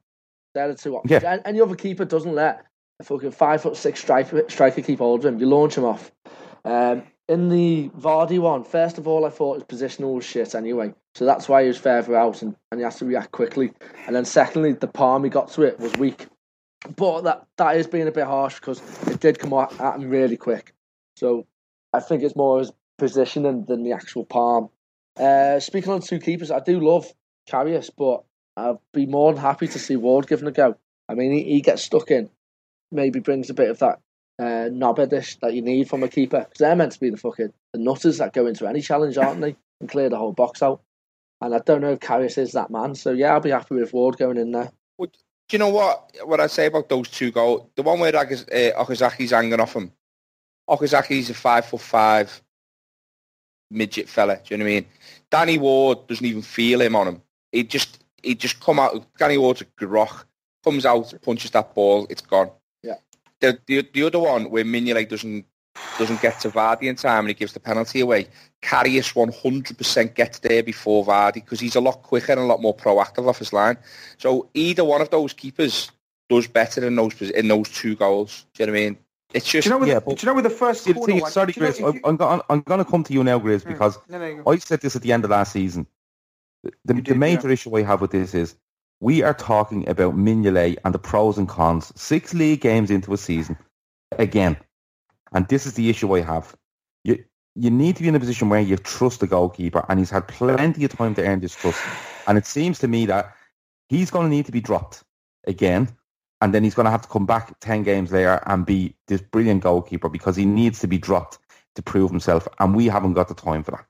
They're 0.54 0.70
the 0.70 0.76
two 0.76 0.96
options. 0.96 1.24
Yeah. 1.24 1.34
And 1.34 1.42
any 1.44 1.60
other 1.60 1.76
keeper 1.76 2.06
doesn't 2.06 2.34
let 2.34 2.66
a 3.02 3.04
fucking 3.04 3.32
five 3.32 3.62
foot 3.62 3.76
six 3.76 4.00
striker, 4.00 4.46
striker 4.48 4.82
keep 4.82 5.00
hold 5.00 5.26
of 5.26 5.34
him. 5.34 5.42
You 5.42 5.48
launch 5.48 5.78
him 5.78 5.84
off. 5.84 6.10
Um, 6.64 7.04
in 7.28 7.50
the 7.50 7.90
Vardy 8.00 8.40
one, 8.40 8.64
first 8.64 8.98
of 8.98 9.10
all, 9.10 9.26
I 9.26 9.30
thought 9.30 9.56
his 9.56 9.64
positional 9.64 10.16
was 10.16 10.24
shit 10.24 10.56
anyway, 10.56 10.94
so 11.16 11.26
that's 11.26 11.50
why 11.50 11.64
he 11.64 11.68
was 11.68 11.78
further 11.78 12.16
out 12.16 12.42
and, 12.42 12.56
and 12.72 12.80
he 12.80 12.86
has 12.86 12.96
to 13.00 13.06
react 13.06 13.34
quickly. 13.34 13.74
And 14.08 14.16
then 14.16 14.24
secondly, 14.24 14.72
the 14.72 14.88
palm 14.88 15.26
he 15.26 15.30
got 15.30 15.52
to 15.52 15.64
it 15.64 15.82
was 15.82 15.92
weak. 15.98 16.28
But 16.96 17.24
that 17.24 17.46
that 17.58 17.76
is 17.76 17.88
being 17.88 18.08
a 18.08 18.12
bit 18.14 18.26
harsh 18.26 18.56
because 18.56 18.82
it 19.10 19.20
did 19.20 19.38
come 19.38 19.52
at 19.52 19.78
at 19.82 19.96
him 19.96 20.10
really 20.10 20.38
quick. 20.38 20.74
So 21.18 21.46
I 21.92 22.00
think 22.00 22.24
it's 22.24 22.38
more 22.38 22.60
his 22.60 22.72
positioning 22.98 23.66
than 23.66 23.84
the 23.84 23.94
actual 23.94 24.26
palm. 24.26 24.70
Uh, 25.18 25.60
speaking 25.60 25.92
on 25.92 26.02
two 26.02 26.20
keepers, 26.20 26.52
I 26.52 26.60
do 26.60 26.80
love 26.80 27.12
Karius, 27.50 27.90
but 27.96 28.24
I'd 28.58 28.78
be 28.94 29.06
more 29.06 29.34
than 29.34 29.42
happy 29.42 29.68
to 29.68 29.80
see 29.80 29.96
Ward 29.96 30.28
given 30.28 30.48
a 30.48 30.52
go. 30.52 30.76
I 31.08 31.16
mean, 31.16 31.32
he, 31.32 31.44
he 31.44 31.62
gets 31.62 31.84
stuck 31.84 32.12
in, 32.12 32.30
maybe 32.92 33.20
brings 33.20 33.50
a 33.50 33.54
bit 33.54 33.70
of 33.70 33.80
that 33.80 34.00
uh, 34.40 34.70
knobheadish 34.70 35.40
that 35.40 35.54
you 35.54 35.62
need 35.62 35.90
from 35.90 36.04
a 36.04 36.08
keeper 36.08 36.40
because 36.40 36.58
they're 36.58 36.76
meant 36.76 36.92
to 36.94 37.00
be 37.00 37.10
the 37.10 37.18
fucking 37.18 37.54
the 37.74 37.80
nutters 37.80 38.18
that 38.18 38.34
go 38.34 38.48
into 38.48 38.68
any 38.68 38.82
challenge, 38.82 39.18
aren't 39.18 39.42
they, 39.42 39.56
and 39.80 39.90
clear 39.90 40.10
the 40.10 40.18
whole 40.18 40.34
box 40.34 40.62
out. 40.62 40.82
And 41.42 41.54
I 41.54 41.60
don't 41.60 41.82
know 41.82 41.92
if 41.92 42.00
Karius 42.00 42.38
is 42.38 42.54
that 42.54 42.72
man, 42.72 42.96
so 42.96 43.12
yeah, 43.12 43.34
I'll 43.34 43.40
be 43.42 43.52
happy 43.52 43.76
with 43.76 43.94
Ward 43.94 44.18
going 44.18 44.38
in 44.38 44.52
there. 44.52 44.72
Do 45.48 45.56
you 45.56 45.60
know 45.60 45.70
what? 45.70 46.12
What 46.24 46.40
I 46.40 46.48
say 46.48 46.66
about 46.66 46.90
those 46.90 47.08
two 47.08 47.32
goals? 47.32 47.70
The 47.76 47.84
one 47.84 48.00
where 48.00 48.16
uh, 48.16 48.26
Okazaki's 48.26 49.30
hanging 49.30 49.60
off 49.60 49.76
him. 49.76 49.92
Okazaki's 50.68 51.30
a 51.30 51.36
five 51.36 51.68
foot 51.68 51.82
five 51.82 52.42
midget 53.70 54.10
fella. 54.10 54.38
Do 54.38 54.42
you 54.50 54.58
know 54.58 54.66
what 54.66 54.72
I 54.72 54.74
mean? 54.76 54.86
Danny 55.32 55.58
Ward 55.58 56.08
doesn't 56.08 56.26
even 56.26 56.42
feel 56.42 56.82
him 56.82 56.96
on 56.96 57.08
him. 57.08 57.22
He 57.52 57.64
just 57.64 58.04
he 58.24 58.36
just 58.36 58.60
come 58.60 58.80
out. 58.80 59.06
Danny 59.18 59.38
Ward's 59.38 59.62
a 59.62 59.66
groch. 59.66 60.26
Comes 60.64 60.86
out, 60.86 61.14
punches 61.22 61.52
that 61.52 61.76
ball, 61.76 62.08
it's 62.10 62.22
gone. 62.22 62.50
Yeah. 62.82 62.96
The 63.40 63.60
the, 63.68 63.88
the 63.94 64.04
other 64.04 64.20
one 64.20 64.50
where 64.50 64.64
Mignolet 64.64 65.10
doesn't 65.10 65.46
doesn't 65.98 66.22
get 66.22 66.40
to 66.40 66.50
Vardy 66.50 66.84
in 66.84 66.96
time 66.96 67.20
and 67.20 67.28
he 67.30 67.34
gives 67.34 67.54
the 67.54 67.60
penalty 67.60 68.00
away. 68.00 68.28
Karius 68.62 69.14
100% 69.14 70.16
gets 70.16 70.40
there 70.40 70.64
before 70.64 71.06
Vardy 71.06 71.36
because 71.36 71.60
he's 71.60 71.76
a 71.76 71.82
lot 71.82 72.02
quicker 72.02 72.32
and 72.32 72.42
a 72.42 72.46
lot 72.46 72.62
more 72.62 72.76
proactive 72.76 73.28
off 73.28 73.40
his 73.40 73.54
line. 73.54 73.78
So 74.18 74.50
either 74.54 74.84
one 74.84 75.02
of 75.02 75.10
those 75.10 75.34
keepers 75.34 75.92
does 76.30 76.48
better 76.48 76.86
in 76.86 76.96
those 76.96 77.22
in 77.22 77.48
those 77.48 77.70
two 77.70 77.96
goals. 77.96 78.46
Do 78.54 78.64
you 78.64 78.68
know 78.68 78.74
what 78.74 78.80
I 78.80 78.84
mean? 78.86 78.98
It's 79.36 79.52
Do 79.52 79.58
you 79.60 79.70
know 79.70 79.78
with 79.80 79.90
Yeah, 79.90 79.96
the, 79.96 80.02
but- 80.02 80.18
do 80.18 80.26
you 80.26 80.32
know 80.32 80.36
with 80.36 80.44
the 80.46 80.50
first 80.50 80.86
corner 80.86 81.06
thing 81.06 81.20
one? 81.22 81.32
sorry, 81.32 81.52
do 81.52 81.60
you 81.60 81.66
know 81.66 81.72
Grizz, 81.74 81.80
you- 81.80 82.02
I- 82.04 82.10
I'm, 82.10 82.16
going, 82.18 82.42
I'm 82.50 82.62
going 82.62 82.78
to 82.84 82.90
come 82.90 83.04
to 83.04 83.14
you 83.14 83.24
now, 83.24 83.38
Grizz, 83.40 83.64
Hmm. 83.64 83.70
because 83.74 83.98
No, 84.10 84.18
no. 84.18 84.44
I 84.50 84.58
said 84.58 84.82
this 84.82 84.96
at 84.96 85.02
the 85.02 85.12
end 85.12 85.26
of 85.26 85.32
last 85.32 85.52
season. 85.52 85.86
The, 86.64 86.72
the, 86.86 86.96
You 86.96 87.02
the 87.02 87.12
did, 87.14 87.18
major 87.18 87.50
issue 87.50 87.76
I 87.78 87.84
have 87.84 88.02
with 88.02 88.12
this 88.12 88.34
is 88.34 88.56
we 89.02 89.22
are 89.24 89.34
talking 89.34 89.88
about 89.90 90.16
Mignolet 90.16 90.78
and 90.86 90.94
the 90.94 91.00
pros 91.00 91.38
and 91.38 91.48
cons. 91.50 91.92
Six 91.96 92.34
league 92.34 92.62
games 92.62 92.90
into 92.90 93.14
a 93.14 93.18
season, 93.18 93.58
again, 94.18 94.56
and 95.34 95.48
this 95.50 95.66
is 95.66 95.74
the 95.74 95.90
issue 95.90 96.16
I 96.16 96.22
have. 96.22 96.56
You 97.04 97.24
you 97.58 97.70
need 97.70 97.96
to 97.98 98.04
be 98.04 98.10
in 98.10 98.16
a 98.16 98.20
position 98.20 98.50
where 98.50 98.60
you 98.62 98.76
trust 98.78 99.20
the 99.22 99.28
goalkeeper, 99.28 99.86
and 99.90 100.00
he's 100.00 100.10
had 100.10 100.28
plenty 100.28 100.84
of 100.86 100.92
time 100.92 101.14
to 101.16 101.26
earn 101.26 101.40
this 101.42 101.56
trust. 101.56 101.80
And 102.28 102.38
it 102.38 102.46
seems 102.46 102.80
to 102.80 102.88
me 102.88 103.06
that 103.06 103.34
he's 103.90 104.10
going 104.12 104.26
to 104.26 104.30
need 104.36 104.46
to 104.48 104.52
be 104.52 104.60
dropped 104.62 105.04
again, 105.48 105.88
and 106.42 106.54
then 106.54 106.64
he's 106.64 106.76
going 106.76 106.86
to 106.86 106.92
have 106.92 107.02
to 107.02 107.08
come 107.08 107.26
back 107.26 107.60
ten 107.60 107.84
games 107.84 108.12
later 108.12 108.42
and 108.46 108.66
be 108.66 108.96
this 109.08 109.22
brilliant 109.22 109.64
goalkeeper 109.64 110.10
because 110.10 110.36
he 110.36 110.46
needs 110.46 110.80
to 110.80 110.88
be 110.88 110.98
dropped 110.98 111.40
to 111.76 111.82
prove 111.82 112.10
himself, 112.10 112.48
and 112.60 112.76
we 112.76 112.88
haven't 112.88 113.14
got 113.14 113.28
the 113.28 113.34
time 113.34 113.64
for 113.64 113.72
that. 113.72 113.86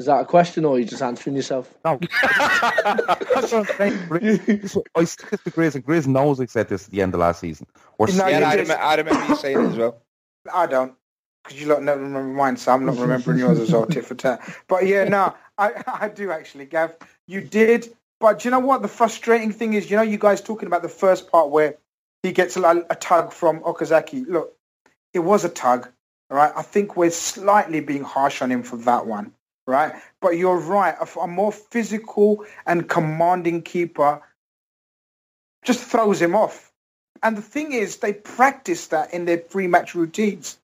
Is 0.00 0.06
that 0.06 0.20
a 0.22 0.24
question 0.24 0.64
or 0.64 0.74
are 0.74 0.78
you 0.80 0.84
just 0.84 1.02
answering 1.02 1.36
yourself? 1.36 1.72
No. 1.84 1.98
That's 2.22 3.52
what 3.52 3.54
I'm 3.54 3.64
saying. 3.76 3.92
Grizz- 4.08 4.82
I 4.96 5.04
said 5.04 5.30
this 5.30 5.42
to 5.42 5.50
Grizz, 5.52 5.74
and 5.76 5.86
Grizz 5.86 6.06
knows 6.08 6.40
I 6.40 6.46
said 6.46 6.68
this 6.68 6.86
at 6.86 6.90
the 6.90 7.02
end 7.02 7.14
of 7.14 7.20
last 7.20 7.40
season. 7.40 7.68
We're 7.98 8.08
No, 8.08 8.26
yeah, 8.26 8.40
you 8.40 8.44
I, 8.46 8.56
just- 8.56 8.70
rem- 8.70 8.80
I 8.80 8.94
remember 8.96 9.26
you 9.28 9.36
saying 9.36 9.60
it 9.60 9.68
as 9.70 9.76
well. 9.76 10.02
I 10.52 10.66
don't. 10.66 10.94
Because 11.44 11.60
you 11.60 11.66
lot 11.68 11.82
never 11.82 12.00
remember 12.00 12.32
mine, 12.34 12.56
so 12.56 12.72
I'm 12.72 12.84
not 12.86 12.96
remembering 12.96 13.38
yours 13.38 13.58
as 13.58 13.70
well, 13.72 13.86
tit 13.86 14.04
for 14.04 14.14
tat. 14.14 14.40
But 14.68 14.86
yeah, 14.86 15.04
no, 15.04 15.34
I, 15.58 15.82
I 16.00 16.08
do 16.08 16.30
actually, 16.32 16.66
Gav. 16.66 16.94
You 17.28 17.40
did. 17.40 17.94
But 18.22 18.38
do 18.38 18.46
you 18.46 18.50
know 18.52 18.60
what? 18.60 18.82
The 18.82 18.88
frustrating 18.88 19.50
thing 19.50 19.72
is, 19.74 19.90
you 19.90 19.96
know, 19.96 20.02
you 20.04 20.16
guys 20.16 20.40
talking 20.40 20.68
about 20.68 20.82
the 20.82 20.88
first 20.88 21.28
part 21.28 21.50
where 21.50 21.78
he 22.22 22.30
gets 22.30 22.56
a, 22.56 22.86
a 22.88 22.94
tug 22.94 23.32
from 23.32 23.58
Okazaki. 23.62 24.24
Look, 24.28 24.56
it 25.12 25.18
was 25.18 25.44
a 25.44 25.48
tug, 25.48 25.88
right? 26.30 26.52
I 26.54 26.62
think 26.62 26.96
we're 26.96 27.10
slightly 27.10 27.80
being 27.80 28.04
harsh 28.04 28.40
on 28.40 28.52
him 28.52 28.62
for 28.62 28.76
that 28.76 29.06
one, 29.06 29.32
right? 29.66 29.94
But 30.20 30.36
you're 30.36 30.56
right. 30.56 30.94
A, 31.00 31.18
a 31.18 31.26
more 31.26 31.50
physical 31.50 32.46
and 32.64 32.88
commanding 32.88 33.60
keeper 33.62 34.22
just 35.64 35.82
throws 35.82 36.22
him 36.22 36.36
off. 36.36 36.70
And 37.24 37.36
the 37.36 37.42
thing 37.42 37.72
is, 37.72 37.96
they 37.96 38.12
practice 38.12 38.86
that 38.88 39.12
in 39.14 39.24
their 39.24 39.38
pre-match 39.38 39.96
routines. 39.96 40.60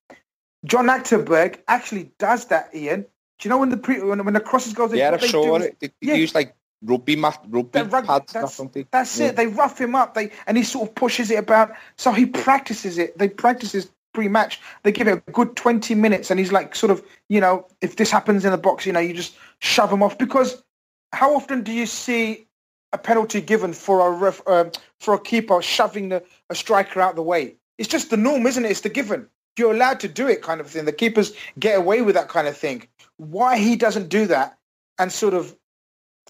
John 0.63 0.87
Achterberg 0.87 1.59
actually 1.67 2.11
does 2.19 2.45
that, 2.45 2.73
Ian. 2.73 3.01
Do 3.01 3.07
you 3.43 3.49
know 3.49 3.57
when 3.57 3.69
the 3.69 3.77
pre, 3.77 4.01
when, 4.01 4.23
when 4.23 4.33
the 4.33 4.39
crosses 4.39 4.71
goes? 4.73 4.93
Yeah, 4.93 5.11
I 5.11 5.17
saw 5.27 5.57
it. 5.57 5.75
They 5.81 5.91
Yeah. 5.99 6.15
use 6.15 6.33
like 6.33 6.55
rugby 6.81 7.15
mat, 7.15 7.39
rugby 7.49 7.81
rug- 7.81 8.05
pads 8.05 8.35
or 8.35 8.41
that's, 8.41 8.55
something. 8.55 8.87
that's 8.91 9.19
Yeah. 9.19 9.27
it. 9.27 9.35
They 9.35 9.47
rough 9.47 9.79
him 9.79 9.95
up. 9.95 10.13
They 10.13 10.31
and 10.47 10.57
he 10.57 10.63
sort 10.63 10.89
of 10.89 10.95
pushes 10.95 11.29
it 11.31 11.39
about. 11.39 11.71
So 11.97 12.11
he 12.11 12.25
practices 12.25 12.97
it. 12.97 13.17
They 13.17 13.29
practices 13.29 13.91
pre-match. 14.13 14.59
They 14.83 14.91
give 14.91 15.07
it 15.07 15.23
a 15.27 15.31
good 15.31 15.55
twenty 15.55 15.95
minutes, 15.95 16.31
and 16.31 16.39
he's 16.39 16.51
like, 16.51 16.75
sort 16.75 16.91
of, 16.91 17.03
you 17.27 17.39
know, 17.39 17.67
if 17.81 17.95
this 17.97 18.09
happens 18.11 18.45
in 18.45 18.51
the 18.51 18.57
box, 18.57 18.85
you 18.85 18.93
know, 18.93 18.99
you 18.99 19.13
just 19.13 19.35
shove 19.59 19.91
him 19.91 20.01
off. 20.01 20.17
Because 20.17 20.63
how 21.11 21.35
often 21.35 21.63
do 21.63 21.71
you 21.71 21.85
see 21.85 22.47
a 22.91 22.97
penalty 22.97 23.41
given 23.41 23.73
for 23.73 24.07
a 24.07 24.11
ref, 24.11 24.41
um, 24.47 24.71
for 24.99 25.13
a 25.13 25.19
keeper 25.19 25.61
shoving 25.61 26.09
the, 26.09 26.23
a 26.49 26.55
striker 26.55 27.01
out 27.01 27.15
the 27.15 27.21
way? 27.23 27.55
It's 27.77 27.87
just 27.87 28.09
the 28.09 28.17
norm, 28.17 28.47
isn't 28.47 28.65
it? 28.65 28.71
It's 28.71 28.81
the 28.81 28.89
given. 28.89 29.27
You're 29.57 29.73
allowed 29.73 29.99
to 30.01 30.07
do 30.07 30.27
it, 30.27 30.41
kind 30.41 30.61
of 30.61 30.67
thing. 30.67 30.85
The 30.85 30.91
keepers 30.93 31.33
get 31.59 31.77
away 31.77 32.01
with 32.01 32.15
that 32.15 32.29
kind 32.29 32.47
of 32.47 32.55
thing. 32.57 32.87
Why 33.17 33.57
he 33.57 33.75
doesn't 33.75 34.09
do 34.09 34.25
that 34.27 34.57
and 34.97 35.11
sort 35.11 35.33
of 35.33 35.55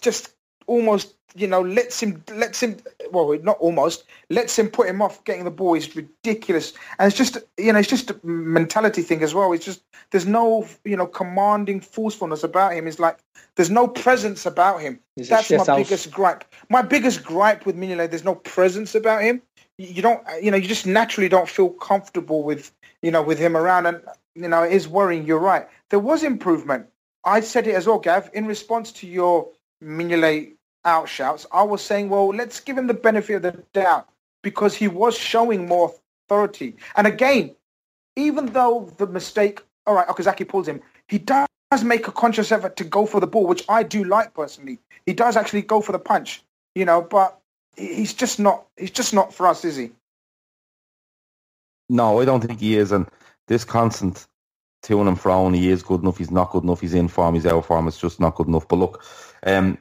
just 0.00 0.32
almost, 0.70 1.14
you 1.34 1.48
know, 1.48 1.62
lets 1.62 2.00
him, 2.00 2.22
lets 2.32 2.62
him, 2.62 2.76
well, 3.10 3.36
not 3.42 3.58
almost, 3.58 4.04
lets 4.30 4.56
him 4.56 4.68
put 4.68 4.88
him 4.88 5.02
off 5.02 5.22
getting 5.24 5.44
the 5.44 5.50
ball 5.50 5.74
is 5.74 5.96
ridiculous. 5.96 6.72
And 6.98 7.08
it's 7.08 7.16
just, 7.16 7.38
you 7.58 7.72
know, 7.72 7.80
it's 7.80 7.88
just 7.88 8.10
a 8.10 8.20
mentality 8.24 9.02
thing 9.02 9.22
as 9.22 9.34
well. 9.34 9.52
It's 9.52 9.64
just, 9.64 9.82
there's 10.12 10.26
no, 10.26 10.66
you 10.84 10.96
know, 10.96 11.06
commanding 11.06 11.80
forcefulness 11.80 12.44
about 12.44 12.74
him. 12.74 12.86
It's 12.86 13.00
like, 13.00 13.18
there's 13.56 13.70
no 13.70 13.88
presence 13.88 14.46
about 14.46 14.80
him. 14.80 15.00
He's 15.16 15.28
That's 15.28 15.50
my 15.50 15.58
house. 15.58 15.66
biggest 15.76 16.12
gripe. 16.12 16.44
My 16.68 16.82
biggest 16.82 17.24
gripe 17.24 17.66
with 17.66 17.76
Mignolet, 17.76 18.10
there's 18.10 18.24
no 18.24 18.36
presence 18.36 18.94
about 18.94 19.22
him. 19.22 19.42
You 19.76 20.02
don't, 20.02 20.22
you 20.40 20.50
know, 20.52 20.56
you 20.56 20.68
just 20.68 20.86
naturally 20.86 21.28
don't 21.28 21.48
feel 21.48 21.70
comfortable 21.70 22.44
with, 22.44 22.72
you 23.02 23.10
know, 23.10 23.22
with 23.22 23.38
him 23.38 23.56
around. 23.56 23.86
And, 23.86 24.00
you 24.36 24.46
know, 24.46 24.62
it 24.62 24.72
is 24.72 24.86
worrying. 24.86 25.26
You're 25.26 25.38
right. 25.38 25.66
There 25.88 25.98
was 25.98 26.22
improvement. 26.22 26.86
I 27.24 27.40
said 27.40 27.66
it 27.66 27.74
as 27.74 27.86
well, 27.86 27.98
Gav, 27.98 28.30
in 28.34 28.46
response 28.46 28.92
to 28.92 29.06
your 29.06 29.48
Mignolet 29.82 30.52
outshouts. 30.84 31.46
I 31.52 31.62
was 31.62 31.82
saying, 31.82 32.08
well, 32.08 32.28
let's 32.28 32.60
give 32.60 32.78
him 32.78 32.86
the 32.86 32.94
benefit 32.94 33.36
of 33.36 33.42
the 33.42 33.64
doubt 33.72 34.08
because 34.42 34.74
he 34.74 34.88
was 34.88 35.16
showing 35.16 35.66
more 35.66 35.94
authority. 36.26 36.76
And 36.96 37.06
again, 37.06 37.54
even 38.16 38.46
though 38.46 38.92
the 38.96 39.06
mistake, 39.06 39.60
all 39.86 39.94
right, 39.94 40.08
Okazaki 40.08 40.48
pulls 40.48 40.68
him, 40.68 40.80
he 41.08 41.18
does 41.18 41.46
make 41.82 42.08
a 42.08 42.12
conscious 42.12 42.52
effort 42.52 42.76
to 42.76 42.84
go 42.84 43.06
for 43.06 43.20
the 43.20 43.26
ball, 43.26 43.46
which 43.46 43.64
I 43.68 43.82
do 43.82 44.04
like 44.04 44.34
personally. 44.34 44.78
He 45.06 45.12
does 45.12 45.36
actually 45.36 45.62
go 45.62 45.80
for 45.80 45.92
the 45.92 45.98
punch, 45.98 46.42
you 46.74 46.84
know, 46.84 47.02
but 47.02 47.40
he's 47.76 48.14
just 48.14 48.38
not, 48.38 48.66
he's 48.76 48.90
just 48.90 49.14
not 49.14 49.34
for 49.34 49.46
us, 49.46 49.64
is 49.64 49.76
he? 49.76 49.92
No, 51.88 52.20
I 52.20 52.24
don't 52.24 52.40
think 52.40 52.60
he 52.60 52.76
is. 52.76 52.92
And 52.92 53.08
this 53.48 53.64
constant 53.64 54.26
to 54.82 55.00
and 55.00 55.20
fro, 55.20 55.50
he 55.50 55.70
is 55.70 55.82
good 55.82 56.02
enough, 56.02 56.18
he's 56.18 56.30
not 56.30 56.50
good 56.50 56.64
enough, 56.64 56.80
he's 56.80 56.94
in 56.94 57.08
form, 57.08 57.34
he's 57.34 57.46
out 57.46 57.54
of 57.54 57.66
form, 57.66 57.88
it's 57.88 57.98
just 57.98 58.20
not 58.20 58.34
good 58.34 58.46
enough. 58.46 58.66
But 58.66 58.76
look, 58.76 59.04
um, 59.42 59.78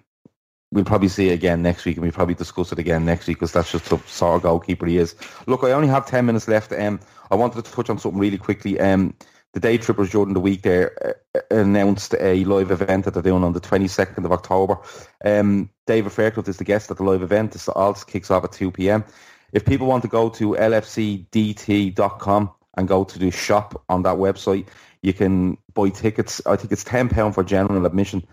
we'll 0.71 0.85
probably 0.85 1.07
see 1.07 1.29
it 1.29 1.33
again 1.33 1.61
next 1.61 1.85
week 1.85 1.97
and 1.97 2.03
we'll 2.03 2.11
probably 2.11 2.35
discuss 2.35 2.71
it 2.71 2.79
again 2.79 3.05
next 3.05 3.27
week 3.27 3.37
because 3.37 3.51
that's 3.51 3.71
just 3.71 3.85
sort 3.85 4.35
of 4.35 4.43
goalkeeper 4.43 4.85
he 4.85 4.97
is. 4.97 5.15
Look, 5.47 5.63
I 5.63 5.71
only 5.71 5.87
have 5.87 6.05
10 6.05 6.25
minutes 6.25 6.47
left. 6.47 6.71
Um, 6.71 6.99
I 7.31 7.35
wanted 7.35 7.65
to 7.65 7.71
touch 7.71 7.89
on 7.89 7.97
something 7.97 8.19
really 8.19 8.37
quickly. 8.37 8.79
Um, 8.79 9.15
the 9.53 9.59
day 9.59 9.79
trippers 9.79 10.11
during 10.11 10.33
the 10.33 10.39
week 10.39 10.61
there 10.61 11.15
uh, 11.35 11.39
announced 11.49 12.13
a 12.19 12.43
live 12.45 12.69
event 12.69 13.05
that 13.05 13.15
they're 13.15 13.23
doing 13.23 13.43
on 13.43 13.53
the 13.53 13.61
22nd 13.61 14.25
of 14.25 14.31
October. 14.31 14.77
Um, 15.25 15.71
David 15.87 16.11
Fairclough 16.11 16.47
is 16.47 16.57
the 16.57 16.63
guest 16.63 16.91
at 16.91 16.97
the 16.97 17.03
live 17.03 17.23
event. 17.23 17.53
This 17.53 17.67
all 17.67 17.95
kicks 17.95 18.29
off 18.29 18.43
at 18.43 18.51
2 18.51 18.71
p.m. 18.71 19.03
If 19.51 19.65
people 19.65 19.87
want 19.87 20.03
to 20.03 20.09
go 20.09 20.29
to 20.29 20.51
lfcdt.com 20.51 22.51
and 22.77 22.87
go 22.87 23.03
to 23.03 23.17
the 23.17 23.31
shop 23.31 23.83
on 23.89 24.03
that 24.03 24.17
website, 24.17 24.67
you 25.01 25.13
can 25.13 25.57
buy 25.73 25.89
tickets. 25.89 26.41
I 26.45 26.55
think 26.55 26.71
it's 26.71 26.83
ten 26.83 27.09
pound 27.09 27.33
for 27.33 27.43
general 27.43 27.85
admission, 27.85 28.25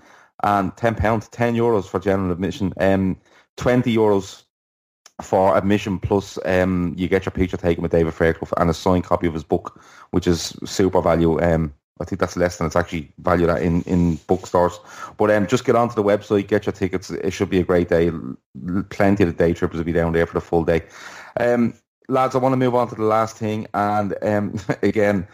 and 0.43 0.77
ten 0.77 0.95
pound, 0.95 1.31
ten 1.31 1.55
euros 1.55 1.85
for 1.85 2.01
general 2.01 2.33
admission, 2.33 2.73
um, 2.79 3.17
twenty 3.57 3.95
euros 3.95 4.45
for 5.23 5.57
admission 5.57 5.99
plus 5.99 6.39
um, 6.45 6.95
you 6.97 7.09
get 7.09 7.25
your 7.25 7.33
picture 7.33 7.57
taken 7.57 7.83
with 7.83 7.93
David 7.93 8.13
Fairclough 8.13 8.53
and 8.59 8.69
a 8.69 8.75
signed 8.75 9.05
copy 9.05 9.27
of 9.27 9.35
his 9.35 9.45
book, 9.45 9.81
which 10.11 10.27
is 10.27 10.57
super 10.65 11.01
value. 11.01 11.41
Um, 11.41 11.73
I 12.01 12.05
think 12.05 12.21
that's 12.21 12.37
less 12.37 12.59
than 12.59 12.67
it's 12.67 12.77
actually 12.77 13.11
valued 13.19 13.49
at 13.49 13.63
in, 13.63 13.81
in 13.83 14.17
bookstores. 14.27 14.79
But 15.17 15.31
um, 15.31 15.47
just 15.47 15.65
get 15.65 15.77
onto 15.77 15.95
the 15.95 16.03
website, 16.03 16.49
get 16.49 16.67
your 16.67 16.75
tickets. 16.75 17.11
It 17.11 17.31
should 17.31 17.49
be 17.49 17.61
a 17.61 17.65
great 17.65 17.89
day. 17.89 18.11
Plenty 18.91 19.23
of 19.23 19.31
the 19.31 19.45
day 19.45 19.55
trippers 19.55 19.79
will 19.79 19.85
be 19.85 19.93
down 19.93 20.13
there 20.13 20.27
for 20.27 20.35
the 20.35 20.43
full 20.43 20.65
day. 20.65 20.83
Um, 21.41 21.73
lads, 22.09 22.35
I 22.35 22.39
want 22.39 22.53
to 22.53 22.59
move 22.59 22.75
on 22.75 22.89
to 22.89 22.95
the 22.95 23.05
last 23.05 23.39
thing. 23.39 23.67
And 23.73 24.15
um, 24.21 24.61
again, 24.83 25.27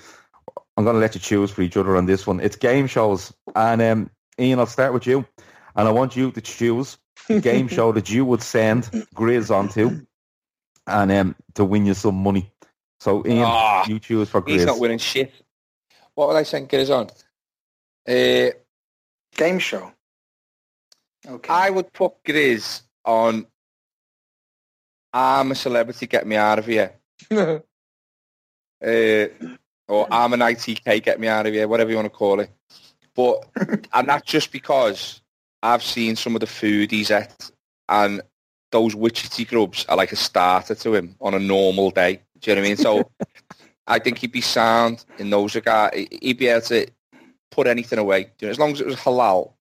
I'm 0.77 0.85
going 0.85 0.95
to 0.95 1.01
let 1.01 1.17
you 1.17 1.21
choose 1.21 1.51
for 1.51 1.63
each 1.63 1.77
other 1.77 1.97
on 1.97 2.07
this 2.07 2.29
one. 2.29 2.39
It's 2.39 2.57
game 2.57 2.87
shows. 2.87 3.33
And 3.57 3.83
um, 3.83 4.11
Ian, 4.43 4.59
I'll 4.59 4.67
start 4.67 4.93
with 4.93 5.07
you. 5.07 5.25
And 5.77 5.89
I 5.89 5.91
want 5.91 6.17
you 6.17 6.31
to 6.33 6.41
choose 6.41 6.99
the 7.29 7.41
game 7.41 7.69
show 7.77 7.93
that 7.93 8.11
you 8.11 8.25
would 8.25 8.43
send 8.43 8.85
Grizz 9.15 9.51
onto 9.51 10.05
and 10.87 11.13
um, 11.13 11.37
to 11.55 11.65
win 11.65 11.87
you 11.87 11.95
some 11.95 12.17
money. 12.17 12.53
So, 13.01 13.27
Ian, 13.27 13.45
Ah, 13.47 13.87
you 13.87 13.99
choose 13.99 14.29
for 14.29 14.43
Grizz. 14.43 14.53
He's 14.53 14.67
not 14.67 14.79
winning 14.79 14.99
shit. 14.99 15.33
What 16.15 16.29
would 16.29 16.37
I 16.37 16.43
send 16.43 16.69
Grizz 16.69 16.91
on? 16.91 17.11
Uh, 18.07 18.51
Game 19.35 19.59
show. 19.59 19.91
Okay. 21.27 21.53
I 21.53 21.71
would 21.71 21.93
put 21.93 22.23
Grizz 22.25 22.83
on 23.05 23.47
I'm 25.13 25.51
a 25.51 25.55
celebrity, 25.55 26.07
get 26.07 26.27
me 26.27 26.37
out 26.37 26.59
of 26.59 26.67
here. 26.67 26.93
Uh, 28.85 29.29
or 29.87 30.09
I'm 30.11 30.33
an 30.33 30.41
ITK, 30.41 31.05
get 31.05 31.21
me 31.21 31.29
out 31.29 31.47
of 31.47 31.53
here, 31.55 31.69
whatever 31.69 31.91
you 31.91 31.95
want 31.95 32.07
to 32.07 32.11
call 32.11 32.41
it. 32.41 32.51
But, 33.15 33.45
and 33.93 34.09
that's 34.09 34.27
just 34.27 34.53
because 34.53 35.21
I've 35.63 35.83
seen 35.83 36.17
some 36.17 36.35
of 36.35 36.41
the 36.41 36.47
food 36.47 36.91
he's 36.91 37.11
at 37.11 37.51
and 37.89 38.23
those 38.71 38.95
witchetty 38.95 39.47
grubs 39.47 39.85
are 39.87 39.97
like 39.97 40.13
a 40.13 40.17
starter 40.17 40.75
to 40.75 40.95
him 40.95 41.15
on 41.21 41.35
a 41.35 41.39
normal 41.39 41.91
day. 41.91 42.21
Do 42.41 42.51
you 42.51 42.55
know 42.57 42.63
what 42.63 42.67
I 42.67 42.69
mean? 42.69 42.77
So 42.79 43.11
I 43.87 43.99
think 43.99 44.19
he'd 44.19 44.33
be 44.33 44.41
sound 44.41 45.05
in 45.19 45.31
those 45.31 45.55
regard. 45.55 45.95
He'd 45.95 46.39
be 46.39 46.49
able 46.49 46.63
to 46.63 46.87
put 47.51 47.67
anything 47.67 47.99
away. 47.99 48.31
You 48.41 48.47
know, 48.49 48.51
as 48.51 48.59
long 48.59 48.73
as 48.73 48.81
it 48.81 48.87
was 48.87 48.97
halal, 48.97 49.53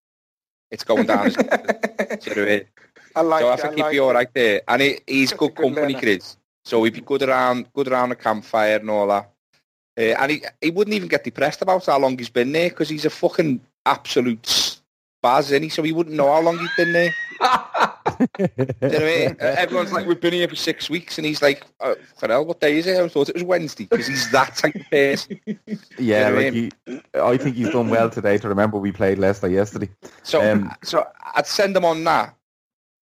it's 0.72 0.84
going 0.86 1.06
down. 1.08 1.26
his- 1.26 1.36
Do 1.36 1.43
you 1.43 1.47
know 1.47 2.18
what 2.18 2.38
I 2.38 2.45
mean? 2.45 2.64
I 3.16 3.22
like 3.22 3.41
so 3.41 3.49
I 3.49 3.56
think 3.58 3.74
I 3.82 3.88
he'd 3.88 3.91
be 3.91 3.99
all 3.99 4.14
right 4.14 4.34
there. 4.34 4.62
And 4.70 4.82
he, 4.82 4.99
he's 5.06 5.34
good 5.34 5.54
good 5.56 5.76
company. 5.76 5.95
Chris. 5.95 6.38
So 6.64 6.82
he'd 6.84 6.93
be 6.93 7.02
good 7.02 7.24
around, 7.24 7.68
good 7.74 7.89
around 7.89 8.10
the 8.10 8.16
campfire 8.16 8.78
and 8.78 8.89
all 8.89 9.08
that. 9.08 9.31
Uh, 10.02 10.16
and 10.20 10.32
he, 10.32 10.43
he 10.62 10.72
wouldn't 10.72 10.95
even 10.95 11.08
get 11.08 11.24
depressed 11.24 11.62
about 11.62 11.86
how 11.86 11.99
long 11.99 12.18
he's 12.18 12.30
been 12.30 12.52
there 12.52 12.70
because 12.70 12.89
he's 12.89 13.06
a 13.06 13.10
fucking 13.10 13.62
absolute 13.86 14.41
spaz, 15.24 15.43
isn't 15.43 15.64
he? 15.64 15.70
So 15.70 15.84
he 15.84 15.91
wouldn't 15.91 16.16
know 16.16 16.32
how 16.34 16.41
long 16.41 16.58
he's 16.58 16.76
been 16.76 16.93
there. 16.93 17.14
You 18.38 18.47
know 18.58 18.68
what 18.80 18.95
I 18.95 18.99
mean? 18.99 19.38
Uh, 19.41 19.56
everyone's 19.58 19.91
like, 19.91 20.06
we've 20.06 20.20
been 20.20 20.34
here 20.34 20.47
for 20.47 20.56
six 20.56 20.89
weeks, 20.91 21.18
and 21.18 21.26
he's 21.26 21.41
like, 21.41 21.66
oh, 21.80 21.95
fucking 22.16 22.30
hell, 22.30 22.45
what 22.45 22.60
day 22.60 22.78
is 22.78 22.86
it? 22.86 22.99
I 22.99 23.08
thought 23.08 23.30
it 23.30 23.36
was 23.36 23.43
Wednesday 23.43 23.86
because 23.86 24.06
he's 24.06 24.30
that 24.32 24.56
type 24.56 24.76
of 24.76 24.89
person. 24.91 25.39
Yeah, 25.97 26.30
know 26.30 26.36
what 26.36 26.43
I 26.45 26.49
like 26.49 26.54
he, 26.54 26.72
I 27.16 27.38
think 27.38 27.56
he's 27.56 27.70
done 27.70 27.89
well 27.89 28.10
today 28.10 28.38
to 28.38 28.47
remember 28.47 28.78
we 28.78 28.91
played 28.91 29.18
Leicester 29.18 29.47
yesterday. 29.47 29.89
So, 30.24 30.52
Um, 30.52 30.72
so 30.84 31.08
I'd 31.36 31.47
send 31.47 31.76
him 31.76 31.86
on 31.86 32.04
that 32.04 32.36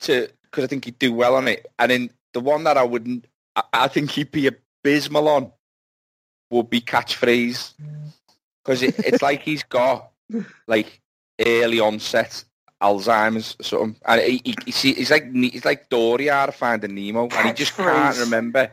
to 0.01 0.29
because 0.43 0.63
I 0.63 0.67
think 0.67 0.85
he'd 0.85 0.99
do 0.99 1.13
well 1.13 1.35
on 1.35 1.47
it. 1.47 1.65
And 1.77 1.91
then 1.91 2.09
the 2.33 2.39
one 2.39 2.63
that 2.63 2.77
I 2.77 2.83
wouldn't, 2.83 3.25
I, 3.55 3.63
I 3.73 3.87
think 3.87 4.11
he'd 4.11 4.31
be 4.31 4.47
abysmal 4.47 5.27
on 5.27 5.51
would 6.49 6.69
be 6.69 6.81
catchphrase 6.81 7.73
because 8.63 8.81
it, 8.83 8.95
it's 8.99 9.21
like 9.21 9.41
he's 9.41 9.63
got 9.63 10.11
like 10.67 11.01
early 11.45 11.79
onset 11.79 12.43
Alzheimer's 12.81 13.55
or 13.59 13.63
something, 13.63 13.95
and 14.05 14.21
he, 14.21 14.41
he, 14.45 14.55
he 14.71 14.93
he's 14.93 15.11
like 15.11 15.33
he's 15.33 15.65
like 15.65 15.89
Dory 15.89 16.29
out 16.29 16.49
of 16.49 16.55
Finding 16.55 16.95
Nemo, 16.95 17.27
and 17.27 17.47
he 17.47 17.53
just 17.53 17.75
can't 17.75 18.17
remember 18.17 18.71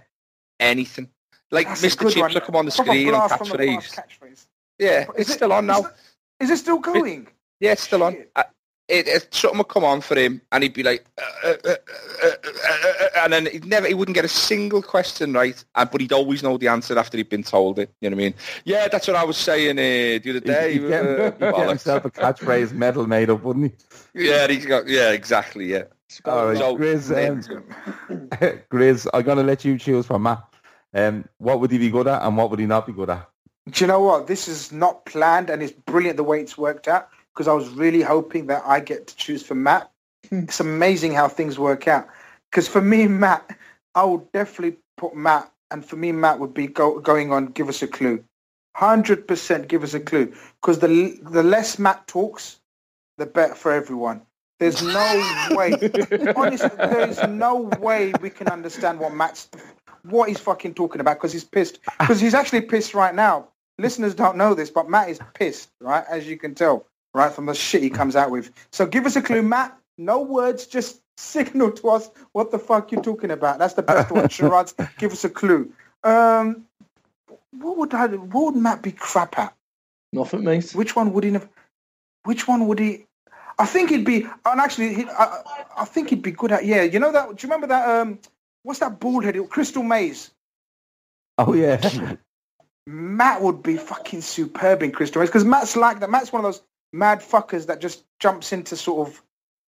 anything. 0.61 1.09
Like 1.51 1.66
That's 1.68 1.83
Mr. 1.85 2.12
Chips 2.12 2.35
will 2.35 2.41
come 2.41 2.57
on 2.57 2.66
the 2.66 2.72
Proper 2.72 2.91
screen 2.91 3.09
and 3.09 3.16
blast 3.16 3.39
from 3.39 3.49
the 3.49 3.57
catchphrase. 3.59 3.95
catchphrase. 3.95 4.47
Yeah, 4.79 5.01
Is 5.03 5.09
it's 5.16 5.31
it- 5.31 5.33
still 5.35 5.53
on 5.53 5.64
is 5.64 5.68
now. 5.68 5.89
it- 5.89 5.95
Is 6.41 6.51
it 6.51 6.57
still 6.59 6.79
going? 6.79 7.29
Yeah, 7.61 7.72
it's 7.72 7.83
still 7.83 8.03
on. 8.03 8.12
Shit. 8.14 8.33
It, 8.89 9.09
it, 9.09 9.34
something 9.34 9.59
would 9.59 9.68
come 9.68 9.82
on 9.82 10.01
for 10.01 10.14
him, 10.16 10.41
and 10.53 10.62
he'd 10.62 10.72
be 10.74 10.84
like, 10.84 11.05
uh, 11.45 11.49
uh, 11.49 11.57
uh, 11.64 11.74
uh, 12.22 12.28
uh, 12.28 12.68
uh, 13.03 13.09
and 13.24 13.32
then 13.32 13.47
he'd 13.47 13.64
never, 13.64 13.89
he 13.89 13.95
wouldn't 13.95 14.14
get 14.14 14.24
a 14.24 14.28
single 14.28 14.80
question 14.80 15.32
right, 15.32 15.64
uh, 15.74 15.84
but 15.84 16.01
he'd 16.01 16.12
always 16.12 16.43
know 16.45 16.57
the 16.57 16.68
answer 16.68 16.97
after 16.97 17.16
he'd 17.16 17.28
been 17.28 17.43
told 17.43 17.80
it. 17.80 17.91
You 18.01 18.09
know 18.11 18.14
what 18.16 18.22
I 18.22 18.24
mean? 18.26 18.34
Yeah, 18.64 18.87
that's 18.87 19.09
what 19.09 19.16
I 19.16 19.24
was 19.24 19.37
saying 19.37 19.72
uh, 19.78 20.22
the 20.22 20.30
other 20.30 20.41
day. 20.41 20.74
He'd 20.74 20.87
get, 20.87 21.05
uh, 21.05 21.09
he'd 21.32 21.39
get 21.39 21.55
bollocks. 21.55 21.68
himself 21.68 22.05
a 22.05 22.11
catchphrase 22.11 22.72
medal 22.72 23.09
made 23.09 23.28
up, 23.28 23.43
wouldn't 23.43 23.72
he? 24.14 24.26
yeah, 24.28 24.47
he's 24.47 24.66
got. 24.66 24.87
Yeah, 24.87 25.11
exactly. 25.11 25.66
Yeah. 25.66 25.84
All 26.24 26.47
right, 26.47 26.57
So- 26.57 26.76
Grizz, 26.76 27.11
um, 27.28 27.41
Grizz, 28.70 29.09
I'm 29.12 29.22
going 29.22 29.39
to 29.39 29.43
let 29.43 29.64
you 29.64 29.76
choose 29.78 30.07
for 30.07 30.20
Matt. 30.20 30.45
Um, 30.95 31.24
what 31.39 31.59
would 31.61 31.72
he 31.72 31.78
be 31.78 31.91
good 31.91 32.07
at 32.07 32.22
and 32.22 32.37
what 32.37 32.51
would 32.51 32.61
he 32.61 32.66
not 32.66 32.87
be 32.87 32.93
good 32.93 33.11
at? 33.11 33.28
Do 33.68 33.82
you 33.84 33.89
know 33.89 34.01
what? 34.01 34.28
This 34.28 34.47
is 34.47 34.70
not 34.70 35.05
planned 35.07 35.51
and 35.51 35.61
it's 35.61 35.72
brilliant 35.72 36.16
the 36.16 36.22
way 36.22 36.41
it's 36.41 36.57
worked 36.57 36.87
out 36.87 37.09
because 37.37 37.49
I 37.49 37.53
was 37.53 37.68
really 37.68 38.01
hoping 38.01 38.47
that 38.47 38.62
I 38.64 38.80
get 38.80 39.07
to 39.09 39.16
choose 39.16 39.43
for 39.43 39.55
Matt. 39.55 39.91
Hmm. 40.30 40.41
it's 40.41 40.59
amazing 40.59 41.12
how 41.12 41.28
things 41.28 41.59
work 41.59 41.87
out. 41.87 42.09
Because 42.51 42.66
for 42.66 42.80
me, 42.80 43.07
Matt, 43.07 43.57
I 43.95 44.05
would 44.05 44.32
definitely 44.32 44.78
put 44.97 45.14
Matt, 45.14 45.53
and 45.70 45.84
for 45.84 45.97
me, 45.97 46.12
Matt 46.12 46.39
would 46.39 46.55
be 46.55 46.66
go, 46.66 46.99
going 46.99 47.32
on. 47.32 47.47
Give 47.49 47.68
us 47.68 47.82
a 47.82 47.87
clue, 47.87 48.24
hundred 48.74 49.28
percent. 49.28 49.68
Give 49.68 49.84
us 49.84 49.93
a 49.93 50.01
clue. 50.01 50.32
Because 50.61 50.78
the 50.78 51.18
the 51.22 51.43
less 51.43 51.78
Matt 51.78 52.07
talks, 52.07 52.59
the 53.18 53.26
better 53.26 53.55
for 53.55 53.70
everyone. 53.70 54.22
There's 54.59 54.82
no 54.82 55.47
way. 55.51 55.72
Honestly, 56.34 56.70
there's 56.78 57.22
no 57.28 57.70
way 57.78 58.14
we 58.22 58.30
can 58.30 58.49
understand 58.49 58.99
what 58.99 59.14
Matt's 59.14 59.51
what 60.05 60.28
he's 60.28 60.41
fucking 60.41 60.74
talking 60.74 61.01
about 61.01 61.16
because 61.16 61.32
he's 61.32 61.45
pissed. 61.45 61.80
Because 61.99 62.20
he's 62.20 62.34
actually 62.34 62.62
pissed 62.62 62.95
right 62.95 63.14
now. 63.14 63.49
Listeners 63.78 64.14
don't 64.14 64.37
know 64.37 64.55
this, 64.55 64.70
but 64.70 64.89
Matt 64.89 65.11
is 65.11 65.20
pissed, 65.34 65.68
right? 65.80 66.05
As 66.09 66.26
you 66.26 66.39
can 66.39 66.55
tell, 66.55 66.87
right, 67.17 67.33
from 67.33 67.47
the 67.47 67.55
shit 67.55 67.83
he 67.83 67.91
comes 67.91 68.14
out 68.14 68.31
with. 68.31 68.51
So 68.71 68.87
give 68.87 69.07
us 69.07 69.17
a 69.17 69.23
clue, 69.23 69.43
Matt. 69.43 69.77
No 69.99 70.21
words, 70.21 70.67
just 70.67 71.01
signal 71.17 71.73
to 71.73 71.89
us 71.89 72.11
what 72.33 72.51
the 72.51 72.59
fuck 72.59 72.93
you're 72.93 73.03
talking 73.03 73.31
about. 73.31 73.59
That's 73.59 73.75
the 73.75 73.83
best 73.83 74.11
one. 74.11 74.29
Charades, 74.29 74.75
give 74.99 75.12
us 75.12 75.25
a 75.25 75.31
clue. 75.31 75.73
Um, 76.05 76.67
what 77.53 77.79
would 77.79 77.95
I? 77.95 78.07
What 78.09 78.55
would 78.55 78.62
Matt 78.62 78.83
be 78.83 78.93
crap 78.93 79.39
at? 79.39 79.55
Nothing, 80.12 80.45
mate. 80.45 80.71
Which 80.73 80.95
one 80.95 81.12
would 81.14 81.25
he? 81.25 81.33
Have, 81.33 81.49
which 82.25 82.47
one 82.47 82.69
would 82.69 82.79
he? 82.79 83.07
I 83.59 83.64
think 83.64 83.91
he'd 83.91 84.05
be. 84.05 84.27
And 84.45 84.61
actually, 84.61 84.95
he, 84.95 85.07
I, 85.09 85.43
I 85.79 85.85
think 85.87 86.11
he'd 86.11 86.23
be 86.23 86.33
good 86.33 86.53
at. 86.53 86.64
Yeah, 86.67 86.83
you 86.83 86.99
know 86.99 87.12
that. 87.12 87.29
Do 87.29 87.47
you 87.47 87.49
remember 87.49 87.69
that? 87.69 87.89
Um, 87.89 88.19
what's 88.62 88.81
that 88.81 89.01
bald 89.01 89.25
headed 89.25 89.49
Crystal 89.49 89.83
Maze? 89.83 90.31
Oh, 91.39 91.55
yeah. 91.55 92.17
Matt 92.87 93.43
would 93.43 93.62
be 93.62 93.77
fucking 93.77 94.21
superb 94.21 94.83
in 94.83 94.93
Crystal 94.93 95.21
Maze 95.21 95.31
because 95.31 95.45
Matt's 95.45 95.77
like 95.77 96.01
that. 96.01 96.11
Matt's 96.11 96.33
one 96.33 96.45
of 96.45 96.53
those 96.53 96.62
mad 96.93 97.20
fuckers 97.20 97.66
that 97.66 97.80
just 97.80 98.05
jumps 98.20 98.53
into 98.53 98.76
sort 98.76 99.09
of 99.09 99.22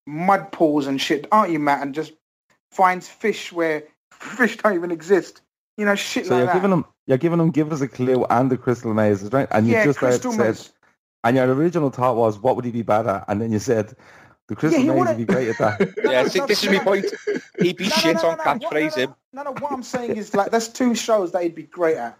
mud 0.06 0.50
pools 0.52 0.86
and 0.86 1.00
shit, 1.00 1.26
aren't 1.32 1.52
you, 1.52 1.58
Matt? 1.58 1.82
And 1.82 1.94
just 1.94 2.12
finds 2.70 3.08
fish 3.08 3.52
where 3.52 3.82
fish 4.12 4.56
don't 4.56 4.74
even 4.74 4.90
exist. 4.90 5.42
You 5.76 5.84
know, 5.84 5.94
shit 5.94 6.26
so 6.26 6.32
like 6.34 6.38
you're 6.38 6.46
that. 6.46 6.54
giving 6.54 6.72
him, 6.72 6.84
you're 7.06 7.18
giving 7.18 7.38
him, 7.38 7.50
give 7.50 7.72
us 7.72 7.80
a 7.80 7.88
clue 7.88 8.24
and 8.30 8.50
the 8.50 8.56
crystal 8.56 8.92
maze, 8.94 9.22
right? 9.32 9.46
And 9.52 9.66
you 9.66 9.74
yeah, 9.74 9.84
just 9.84 10.00
said, 10.00 10.08
Crystal 10.08 10.32
said, 10.32 10.46
Maze. 10.46 10.72
and 11.24 11.36
your 11.36 11.52
original 11.54 11.90
thought 11.90 12.16
was, 12.16 12.38
what 12.40 12.56
would 12.56 12.64
he 12.64 12.72
be 12.72 12.82
bad 12.82 13.06
at? 13.06 13.24
And 13.28 13.40
then 13.40 13.52
you 13.52 13.60
said, 13.60 13.94
the 14.48 14.56
crystal 14.56 14.80
he 14.80 14.88
maze 14.88 14.98
wouldn't- 14.98 15.18
would 15.18 15.26
be 15.26 15.32
great 15.32 15.48
at 15.50 15.58
that. 15.58 15.94
Yeah, 16.04 16.22
no, 16.22 16.28
see, 16.28 16.38
no, 16.40 16.46
this 16.46 16.64
is 16.64 16.70
no, 16.70 16.78
my 16.78 16.84
point. 16.84 17.06
He'd 17.60 17.76
be 17.76 17.84
No, 17.84 17.90
no, 17.90 17.96
shit 17.96 18.16
no, 18.16 18.22
no, 18.22 18.28
on 18.30 18.38
no, 18.38 18.44
catchphrase, 18.44 18.84
what- 18.90 18.96
no, 18.96 19.02
him. 19.04 19.14
No, 19.34 19.42
no, 19.44 19.52
what 19.52 19.72
I'm 19.72 19.82
saying 19.84 20.16
is 20.16 20.34
like 20.34 20.50
there's 20.50 20.68
two 20.68 20.94
shows 20.96 21.30
that 21.32 21.42
he'd 21.44 21.54
be 21.54 21.62
great 21.64 21.96
at. 21.96 22.18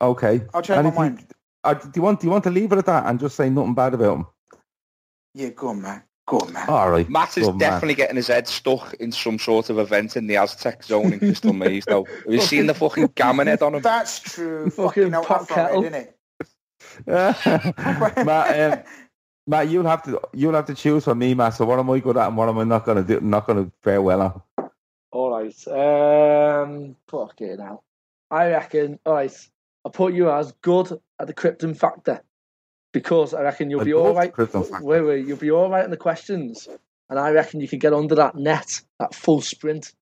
Okay. 0.00 0.42
I'll 0.54 0.62
change 0.62 0.84
And 0.86 0.94
my 0.96 1.06
if 1.08 1.20
you- 1.20 1.26
mind. 1.64 1.76
uh, 1.80 1.84
do 1.84 1.90
you 1.96 2.02
want 2.02 2.20
do 2.20 2.26
you 2.26 2.30
want 2.30 2.44
to 2.44 2.50
leave 2.50 2.72
it 2.72 2.78
at 2.78 2.86
that 2.86 3.06
and 3.06 3.18
just 3.20 3.36
say 3.36 3.50
nothing 3.50 3.74
bad 3.74 3.94
about 3.94 4.16
him? 4.18 4.26
Yeah, 5.34 5.48
go 5.50 5.68
on, 5.68 5.82
man. 5.82 6.02
Go 6.26 6.40
on, 6.40 6.52
man. 6.52 6.68
All 6.68 6.90
right. 6.90 7.08
Matt 7.08 7.38
is 7.38 7.44
Good 7.46 7.52
man. 7.52 7.58
definitely 7.58 7.94
getting 7.94 8.16
his 8.16 8.26
head 8.26 8.46
stuck 8.48 8.92
in 8.94 9.12
some 9.12 9.38
sort 9.38 9.70
of 9.70 9.78
event 9.78 10.16
in 10.16 10.26
the 10.26 10.36
Aztec 10.36 10.84
zone 10.84 11.12
in 11.12 11.18
Crystal 11.20 11.52
Maze, 11.54 11.84
though. 11.86 12.04
Have 12.04 12.24
you 12.34 12.40
seen 12.40 12.66
the 12.66 12.74
fucking 12.74 13.12
gammon 13.14 13.46
head 13.46 13.62
on 13.62 13.74
him? 13.76 13.82
That's 13.82 14.18
true. 14.20 14.68
Fucking 14.70 15.10
Fucking 15.10 15.12
hell, 15.12 15.24
pot 15.24 15.42
Afro 15.42 15.54
kettle. 15.56 15.82
head, 15.84 16.12
innit? 17.06 18.24
Matt, 18.26 18.72
um, 18.72 18.84
Matt, 19.46 19.68
you'll 19.68 19.86
have 19.86 20.02
to 20.04 20.20
you'll 20.34 20.54
have 20.54 20.66
to 20.66 20.74
choose 20.74 21.04
for 21.04 21.14
me, 21.14 21.32
Matt. 21.34 21.54
So 21.54 21.64
what 21.64 21.78
am 21.78 21.88
I 21.90 21.98
good 22.00 22.16
at 22.16 22.28
and 22.28 22.36
what 22.36 22.48
am 22.48 22.58
I 22.58 22.64
not 22.64 22.84
going 22.84 22.98
to 22.98 23.20
do? 23.20 23.24
Not 23.24 23.46
going 23.46 23.64
to 23.64 23.72
fare 23.82 24.02
well 24.02 24.20
on. 24.22 24.70
All 25.10 25.30
right. 25.30 25.68
Um, 25.68 26.96
fuck 27.08 27.40
it 27.40 27.58
now. 27.58 27.82
I 28.30 28.48
reckon. 28.50 28.98
All 29.06 29.14
right. 29.14 29.48
I'll 29.84 29.92
put 29.92 30.14
you 30.14 30.30
as 30.30 30.52
good 30.62 31.00
at 31.20 31.26
the 31.26 31.34
Krypton 31.34 31.76
factor 31.76 32.22
because 32.92 33.34
I 33.34 33.42
reckon 33.42 33.70
you'll 33.70 33.84
be 33.84 33.94
all 33.94 34.14
right. 34.14 34.32
Wait, 34.82 35.02
wait. 35.02 35.26
You'll 35.26 35.36
be 35.38 35.50
all 35.50 35.70
right 35.70 35.84
in 35.84 35.90
the 35.90 35.96
questions, 35.96 36.68
and 37.08 37.18
I 37.18 37.30
reckon 37.30 37.60
you 37.60 37.68
can 37.68 37.78
get 37.78 37.92
under 37.92 38.14
that 38.16 38.34
net, 38.34 38.80
that 38.98 39.14
full 39.14 39.40
sprint, 39.40 39.92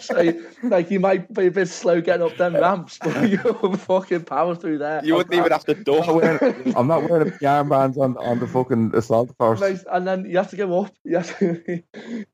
so, 0.00 0.32
like, 0.62 0.90
you 0.90 1.00
might 1.00 1.32
be 1.32 1.46
a 1.46 1.50
bit 1.50 1.68
slow 1.68 2.00
getting 2.02 2.26
up 2.26 2.36
them 2.36 2.54
ramps, 2.54 2.98
but 3.02 3.30
you'll 3.30 3.76
fucking 3.76 4.24
power 4.24 4.54
through 4.54 4.78
there. 4.78 5.02
You 5.04 5.14
wouldn't 5.14 5.34
even 5.34 5.50
have 5.50 5.64
to 5.64 5.72
I'm 5.72 5.86
not 5.86 6.14
wearing, 6.14 6.76
I'm 6.76 6.86
not 6.86 7.08
wearing 7.08 7.30
the 7.30 7.46
armbands 7.46 7.96
on, 7.96 8.16
on 8.18 8.38
the 8.40 8.46
fucking 8.46 8.92
assault 8.94 9.34
force. 9.38 9.60
Mate, 9.60 9.80
and 9.90 10.06
then 10.06 10.26
you 10.26 10.36
have 10.36 10.50
to 10.50 10.56
go 10.56 10.82
up. 10.82 10.92
You 11.04 11.16
have 11.16 11.38
to, 11.38 11.62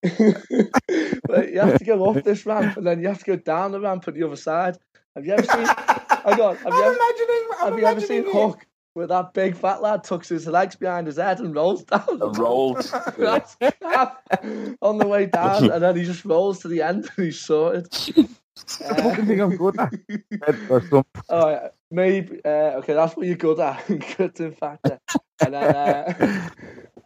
you 0.03 1.61
have 1.61 1.79
to 1.79 1.85
go 1.85 2.11
up 2.11 2.25
this 2.25 2.45
ramp, 2.45 2.77
and 2.77 2.87
then 2.87 3.01
you 3.01 3.09
have 3.09 3.21
to 3.21 3.25
go 3.25 3.37
down 3.37 3.73
the 3.73 3.81
ramp 3.81 4.09
at 4.09 4.15
the 4.15 4.25
other 4.25 4.37
side. 4.37 4.77
Have 5.15 5.25
you 5.25 5.33
ever 5.35 5.45
seen? 5.45 5.67
I 5.67 6.35
got. 6.37 6.57
Have 6.59 6.73
you 6.73 6.73
I'm 6.73 6.85
ever, 6.85 6.97
imagining. 6.97 7.49
I'm 7.61 7.71
have 7.71 7.79
you 7.79 7.87
ever 7.87 8.01
seen 8.01 8.23
imagining 8.23 8.43
it. 8.43 8.49
Hook, 8.49 8.67
where 8.97 9.07
that 9.07 9.35
big 9.35 9.55
fat 9.55 9.83
lad 9.83 10.03
tucks 10.03 10.31
his 10.31 10.47
legs 10.47 10.75
behind 10.75 11.07
his 11.07 11.19
head 11.19 11.39
and 11.39 11.55
rolls 11.55 11.85
down? 11.85 12.19
the 12.19 12.31
top? 12.31 12.39
Rolled. 12.39 12.79
On 14.81 14.97
the 14.97 15.07
way 15.07 15.27
down, 15.27 15.71
and 15.71 15.83
then 15.83 15.97
he 15.97 16.05
just 16.05 16.25
rolls 16.25 16.61
to 16.61 16.69
the 16.69 16.81
end 16.81 17.07
and 17.15 17.27
he's 17.27 17.39
sorted. 17.39 17.87
I 18.89 19.03
fucking 19.03 19.27
think 19.27 19.43
I'm 19.43 19.55
good 19.55 19.79
at 19.79 19.93
it. 20.09 20.23
Or. 20.71 21.05
Oh, 21.29 21.51
yeah, 21.51 21.69
maybe. 21.91 22.41
Uh, 22.43 22.79
okay, 22.79 22.95
that's 22.95 23.15
what 23.15 23.27
you're 23.27 23.37
good 23.37 23.61
at. 23.61 23.87
good 24.17 24.41
in 24.41 24.53
factor. 24.53 24.99
And 25.45 25.53
then 25.53 25.77
uh, 25.77 26.49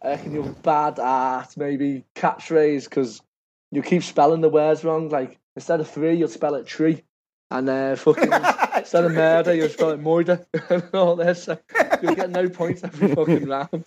I 0.01 0.07
reckon 0.07 0.31
you're 0.31 0.45
bad 0.45 0.97
at 0.97 1.57
maybe 1.57 2.05
catchphrase 2.15 2.85
because 2.85 3.21
you 3.69 3.81
keep 3.81 4.03
spelling 4.03 4.39
the 4.39 4.47
words 4.47 4.85
wrong. 4.85 5.09
Like 5.09 5.39
instead 5.57 5.81
of 5.81 5.89
three, 5.89 6.15
you'll 6.15 6.29
spell 6.29 6.55
it 6.55 6.67
tree. 6.67 7.03
And 7.51 7.69
uh, 7.69 7.95
fucking 7.97 8.31
instead 8.77 9.03
of 9.05 9.11
murder, 9.11 9.53
you'll 9.53 9.69
spell 9.69 9.91
it 9.91 9.99
murder. 9.99 10.45
and 10.69 10.83
all 10.93 11.15
this. 11.17 11.43
So 11.43 11.59
you'll 12.01 12.15
get 12.15 12.29
no 12.29 12.49
points 12.49 12.83
every 12.83 13.09
fucking 13.15 13.45
round. 13.45 13.85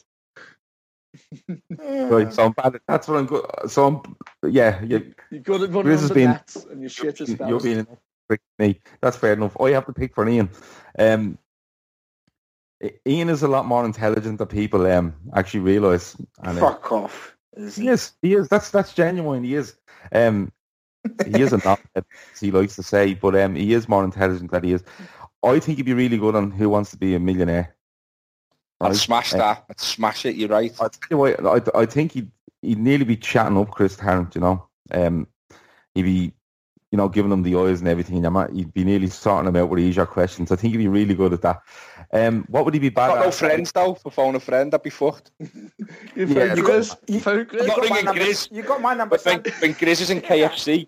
Right, 1.79 2.33
so 2.33 2.45
I'm 2.47 2.53
bad 2.53 2.75
at 2.75 2.83
That's 2.89 3.07
what 3.09 3.19
I'm 3.19 3.27
good 3.27 3.45
So 3.69 3.87
I'm, 3.87 4.51
yeah, 4.53 4.83
you, 4.83 5.15
You're 5.31 5.41
good 5.41 5.63
at 5.63 5.69
running 5.71 5.83
Chris 5.85 6.03
on 6.03 6.03
has 6.03 6.11
been- 6.11 6.31
nets 6.31 6.57
and 6.71 6.81
you're 6.81 6.91
shit 6.91 7.21
at 7.21 7.49
you're 7.49 7.61
being 7.61 7.79
an 7.79 7.87
prick 8.29 8.41
me. 8.59 8.81
That's 9.01 9.17
fair 9.17 9.33
enough. 9.33 9.59
I 9.61 9.71
have 9.71 9.87
to 9.87 9.93
pick 9.93 10.15
for 10.15 10.29
Ian. 10.29 10.51
Um, 10.99 11.39
Ian 13.07 13.29
is 13.31 13.43
a 13.43 13.49
lot 13.49 13.67
more 13.67 13.85
intelligent 13.85 14.39
than 14.39 14.47
people 14.49 14.87
um, 14.87 15.15
actually 15.35 15.61
realise. 15.61 16.17
And, 16.43 16.59
uh, 16.59 16.61
Fuck 16.61 16.93
off. 16.93 17.37
He 17.57 17.89
is. 17.89 18.13
He 18.21 18.35
is. 18.35 18.49
That's 18.49 18.71
that's 18.71 18.93
genuine. 18.95 19.45
He 19.45 19.55
is. 19.55 19.77
Um, 20.13 20.53
he 21.27 21.41
is 21.41 21.53
a 21.53 21.59
not 21.59 21.81
as 21.95 22.05
he 22.41 22.51
likes 22.51 22.77
to 22.77 22.83
say, 22.83 23.15
but 23.15 23.35
um, 23.37 23.55
he 23.55 23.73
is 23.73 23.89
more 23.89 24.05
intelligent 24.05 24.51
than 24.51 24.65
he 24.65 24.73
is. 24.73 24.83
I 25.45 25.59
think 25.61 25.77
he'd 25.77 25.87
be 25.87 25.93
really 25.95 26.17
good 26.19 26.35
on 26.35 26.51
Who 26.51 26.69
Wants 26.71 26.91
to 26.93 26.97
Be 26.97 27.15
a 27.15 27.21
Millionaire. 27.21 27.75
I'd 28.81 28.89
Right? 28.89 28.97
smash 28.97 29.35
Uh, 29.35 29.39
that. 29.39 29.65
I'd 29.71 29.81
smash 29.81 30.25
it. 30.27 30.37
You're 30.37 30.49
right. 30.49 30.73
I 30.81 30.89
tell 30.89 31.09
you 31.11 31.19
what, 31.19 31.47
I, 31.77 31.81
I 31.81 31.87
think 31.87 32.13
he'd 32.13 32.31
he'd 32.63 32.79
nearly 32.79 33.05
be 33.05 33.17
chatting 33.17 33.59
up 33.59 33.71
Chris 33.71 33.97
Tarrant. 33.97 34.35
You 34.35 34.41
know, 34.41 34.69
um, 34.91 35.27
he'd 35.95 36.03
be, 36.03 36.33
you 36.95 36.97
know, 36.97 37.09
giving 37.09 37.33
him 37.33 37.43
the 37.43 37.57
eyes 37.57 37.81
and 37.81 37.89
everything. 37.89 38.25
and 38.25 38.57
He'd 38.57 38.73
be 38.73 38.85
nearly 38.85 39.09
sorting 39.09 39.49
him 39.49 39.57
out 39.57 39.69
with 39.69 39.81
easier 39.81 40.07
questions. 40.07 40.53
I 40.53 40.55
think 40.55 40.75
he'd 40.75 40.79
be 40.79 40.87
really 40.87 41.13
good 41.17 41.33
at 41.33 41.43
that. 41.43 41.61
Um, 42.13 42.45
what 42.49 42.65
would 42.65 42.73
he 42.73 42.79
be 42.79 42.89
bad 42.91 43.09
Got 43.09 43.19
at? 43.19 43.25
no 43.25 43.31
friends 43.33 43.73
though. 43.73 43.95
For 43.95 44.13
phone 44.13 44.37
a 44.37 44.39
friend, 44.39 44.73
I'd 44.73 44.81
be 44.85 44.91
fucked. 44.91 45.33
You 46.15 46.27
Yeah, 46.27 46.35
phone 46.51 46.57
you 46.57 46.63
Chris. 46.63 46.97
You 47.09 47.19
phone 47.19 47.47
Chris. 47.47 47.63
I'm 47.63 47.67
not 47.67 47.77
got 47.81 47.91
my 47.91 48.01
number- 48.03 48.21
Grizz. 48.21 48.53
You 48.53 48.63
got 48.63 48.81
my 48.81 48.95
number. 48.95 49.17
But 49.17 49.25
when, 49.25 49.45
Sam. 49.45 49.55
when 49.61 49.75
Grizz 49.75 50.01
is 50.03 50.11
in 50.11 50.21
KFC, 50.21 50.87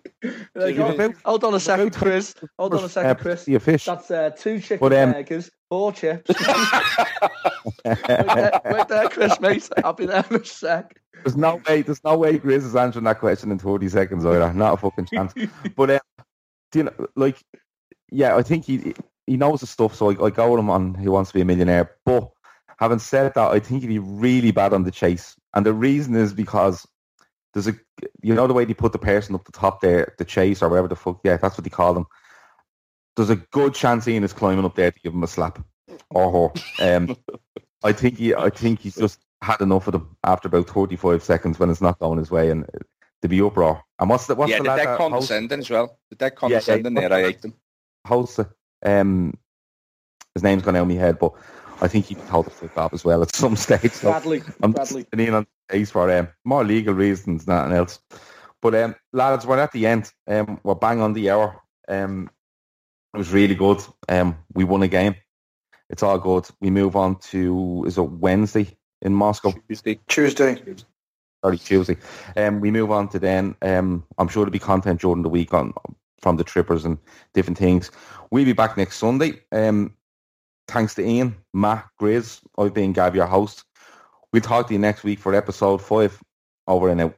Like, 0.55 0.77
hold- 0.77 0.95
about- 0.95 1.15
Hold 1.25 1.43
on 1.43 1.53
a 1.55 1.59
second, 1.59 1.91
Chris. 1.93 2.33
Hold 2.57 2.73
on 2.75 2.79
a 2.79 2.85
Uh, 2.85 2.87
second, 2.87 3.19
Chris. 3.21 3.43
the 3.43 3.59
fish. 3.59 3.83
That's 3.83 4.09
uh, 4.09 4.29
two 4.29 4.61
chicken 4.61 4.77
But, 4.79 4.93
um, 4.93 5.11
burgers, 5.11 5.51
four 5.67 5.91
chips. 5.91 6.31
wait, 7.85 8.05
there, 8.05 8.61
wait 8.71 8.87
there, 8.87 9.09
Chris, 9.09 9.37
mate. 9.41 9.67
I'll 9.83 9.91
be 9.91 10.05
there 10.05 10.23
in 10.29 10.37
a 10.37 10.45
sec. 10.45 11.01
There's 11.27 11.35
no 11.35 11.61
way. 11.67 11.81
There's 11.81 12.03
no 12.05 12.17
way 12.17 12.39
Grizz 12.39 12.63
is 12.63 12.75
answering 12.75 13.03
that 13.03 13.19
question 13.19 13.51
in 13.51 13.59
30 13.59 13.89
seconds 13.89 14.25
either. 14.25 14.53
Not 14.53 14.75
a 14.75 14.77
fucking 14.77 15.07
chance. 15.07 15.33
But 15.75 15.91
um, 15.91 15.99
you 16.73 16.83
know, 16.83 17.07
like, 17.17 17.43
yeah, 18.09 18.37
I 18.37 18.43
think 18.43 18.63
he 18.63 18.93
he 19.25 19.35
knows 19.35 19.59
the 19.59 19.67
stuff. 19.67 19.93
So 19.93 20.09
I, 20.09 20.27
I 20.27 20.29
go 20.29 20.51
with 20.51 20.59
him 20.61 20.69
on 20.69 20.95
he 20.95 21.09
Wants 21.09 21.31
to 21.31 21.33
Be 21.33 21.41
a 21.41 21.45
Millionaire. 21.45 21.91
But 22.05 22.29
having 22.79 22.99
said 22.99 23.33
that, 23.33 23.51
I 23.51 23.59
think 23.59 23.81
he'd 23.81 23.87
be 23.87 23.99
really 23.99 24.51
bad 24.51 24.71
on 24.71 24.83
the 24.83 24.91
chase, 24.91 25.35
and 25.53 25.65
the 25.65 25.73
reason 25.73 26.15
is 26.15 26.31
because 26.31 26.87
there's 27.53 27.67
a 27.67 27.75
you 28.21 28.33
know 28.33 28.47
the 28.47 28.53
way 28.53 28.63
they 28.63 28.73
put 28.73 28.93
the 28.93 28.97
person 28.97 29.35
up 29.35 29.43
the 29.43 29.51
top 29.51 29.81
there, 29.81 30.15
the 30.17 30.23
chase 30.23 30.61
or 30.61 30.69
whatever 30.69 30.87
the 30.87 30.95
fuck. 30.95 31.19
Yeah, 31.25 31.35
that's 31.35 31.57
what 31.57 31.65
they 31.65 31.69
call 31.69 31.93
them. 31.93 32.05
There's 33.17 33.29
a 33.29 33.35
good 33.35 33.73
chance 33.73 34.07
Ian 34.07 34.23
is 34.23 34.31
climbing 34.31 34.63
up 34.63 34.75
there 34.75 34.91
to 34.91 34.99
give 35.01 35.13
him 35.13 35.23
a 35.23 35.27
slap 35.27 35.61
her. 36.15 36.49
Um, 36.79 37.17
I 37.83 37.91
think 37.91 38.17
he, 38.17 38.33
I 38.33 38.49
think 38.49 38.79
he's 38.79 38.95
just 38.95 39.19
had 39.41 39.61
enough 39.61 39.87
of 39.87 39.93
them 39.93 40.17
after 40.23 40.47
about 40.47 40.67
35 40.69 41.23
seconds 41.23 41.59
when 41.59 41.69
it's 41.69 41.81
not 41.81 41.99
going 41.99 42.19
his 42.19 42.31
way 42.31 42.49
and 42.49 42.65
to 43.21 43.27
be 43.27 43.41
uproar. 43.41 43.83
And 43.99 44.09
what's 44.09 44.27
the 44.27 44.35
what's 44.35 44.51
yeah, 44.51 44.57
the 44.57 44.63
the 44.63 44.69
lad 44.69 44.77
dead 44.77 44.87
that 44.87 44.97
hosts, 44.97 45.11
condescending 45.11 45.59
as 45.59 45.69
well. 45.69 45.99
The 46.09 46.15
dead 46.15 46.33
yeah, 46.33 46.39
condescending 46.39 46.93
there, 46.93 47.13
I 47.13 47.21
hate 47.21 47.41
them. 47.41 47.53
hosts? 48.05 48.39
Um, 48.85 49.33
his 50.33 50.43
name's 50.43 50.63
gone 50.63 50.75
out 50.75 50.83
of 50.83 50.87
my 50.87 50.95
head, 50.95 51.19
but 51.19 51.33
I 51.81 51.87
think 51.87 52.05
he 52.05 52.15
told 52.15 52.45
the 52.45 52.51
flip 52.51 52.77
off 52.77 52.93
as 52.93 53.03
well 53.03 53.21
at 53.21 53.35
some 53.35 53.55
stage. 53.55 53.91
So 53.91 54.11
Bradley. 54.11 54.43
I'm 54.61 54.71
Bradley. 54.71 55.05
in 55.13 55.33
on 55.33 55.47
the 55.67 55.73
case 55.77 55.91
for 55.91 56.11
um, 56.11 56.27
more 56.43 56.63
legal 56.63 56.93
reasons 56.93 57.45
than 57.45 57.57
anything 57.57 57.77
else. 57.77 57.99
But 58.61 58.75
um, 58.75 58.95
lads, 59.13 59.45
we're 59.45 59.59
at 59.59 59.71
the 59.71 59.85
end. 59.85 60.11
Um, 60.27 60.59
we're 60.63 60.75
bang 60.75 61.01
on 61.01 61.13
the 61.13 61.29
hour. 61.29 61.61
Um, 61.87 62.29
it 63.13 63.17
was 63.17 63.31
really 63.31 63.55
good. 63.55 63.81
Um, 64.09 64.37
we 64.53 64.63
won 64.63 64.83
a 64.83 64.87
game. 64.87 65.15
It's 65.89 66.03
all 66.03 66.19
good. 66.19 66.47
We 66.59 66.69
move 66.69 66.95
on 66.95 67.19
to 67.31 67.85
is 67.87 67.97
it 67.97 68.01
Wednesday 68.01 68.76
in 69.01 69.13
Moscow? 69.13 69.53
Tuesday. 69.67 69.99
Tuesday. 70.07 70.61
Sorry, 71.43 71.57
Tuesday. 71.57 71.97
Um, 72.35 72.59
we 72.59 72.71
move 72.71 72.91
on 72.91 73.09
to 73.09 73.19
then. 73.19 73.55
Um, 73.61 74.03
I'm 74.17 74.27
sure 74.27 74.41
there'll 74.41 74.51
be 74.51 74.59
content 74.59 75.01
during 75.01 75.21
the 75.21 75.29
week 75.29 75.53
on 75.53 75.73
from 76.19 76.37
the 76.37 76.43
trippers 76.43 76.83
and 76.83 76.97
different 77.33 77.57
things. 77.57 77.91
We'll 78.31 78.45
be 78.45 78.53
back 78.53 78.75
next 78.75 78.97
Sunday. 78.97 79.41
Um, 79.51 79.93
thanks 80.67 80.95
to 80.95 81.07
Ian, 81.07 81.35
Matt, 81.53 81.85
Grizz. 82.01 82.41
I've 82.57 82.73
been 82.73 82.91
Gav, 82.91 83.15
your 83.15 83.27
host. 83.27 83.63
We'll 84.33 84.41
talk 84.41 84.67
to 84.67 84.73
you 84.73 84.79
next 84.79 85.03
week 85.03 85.19
for 85.19 85.33
episode 85.35 85.81
five. 85.81 86.19
Over 86.67 86.89
and 86.89 86.99
out. 86.99 87.17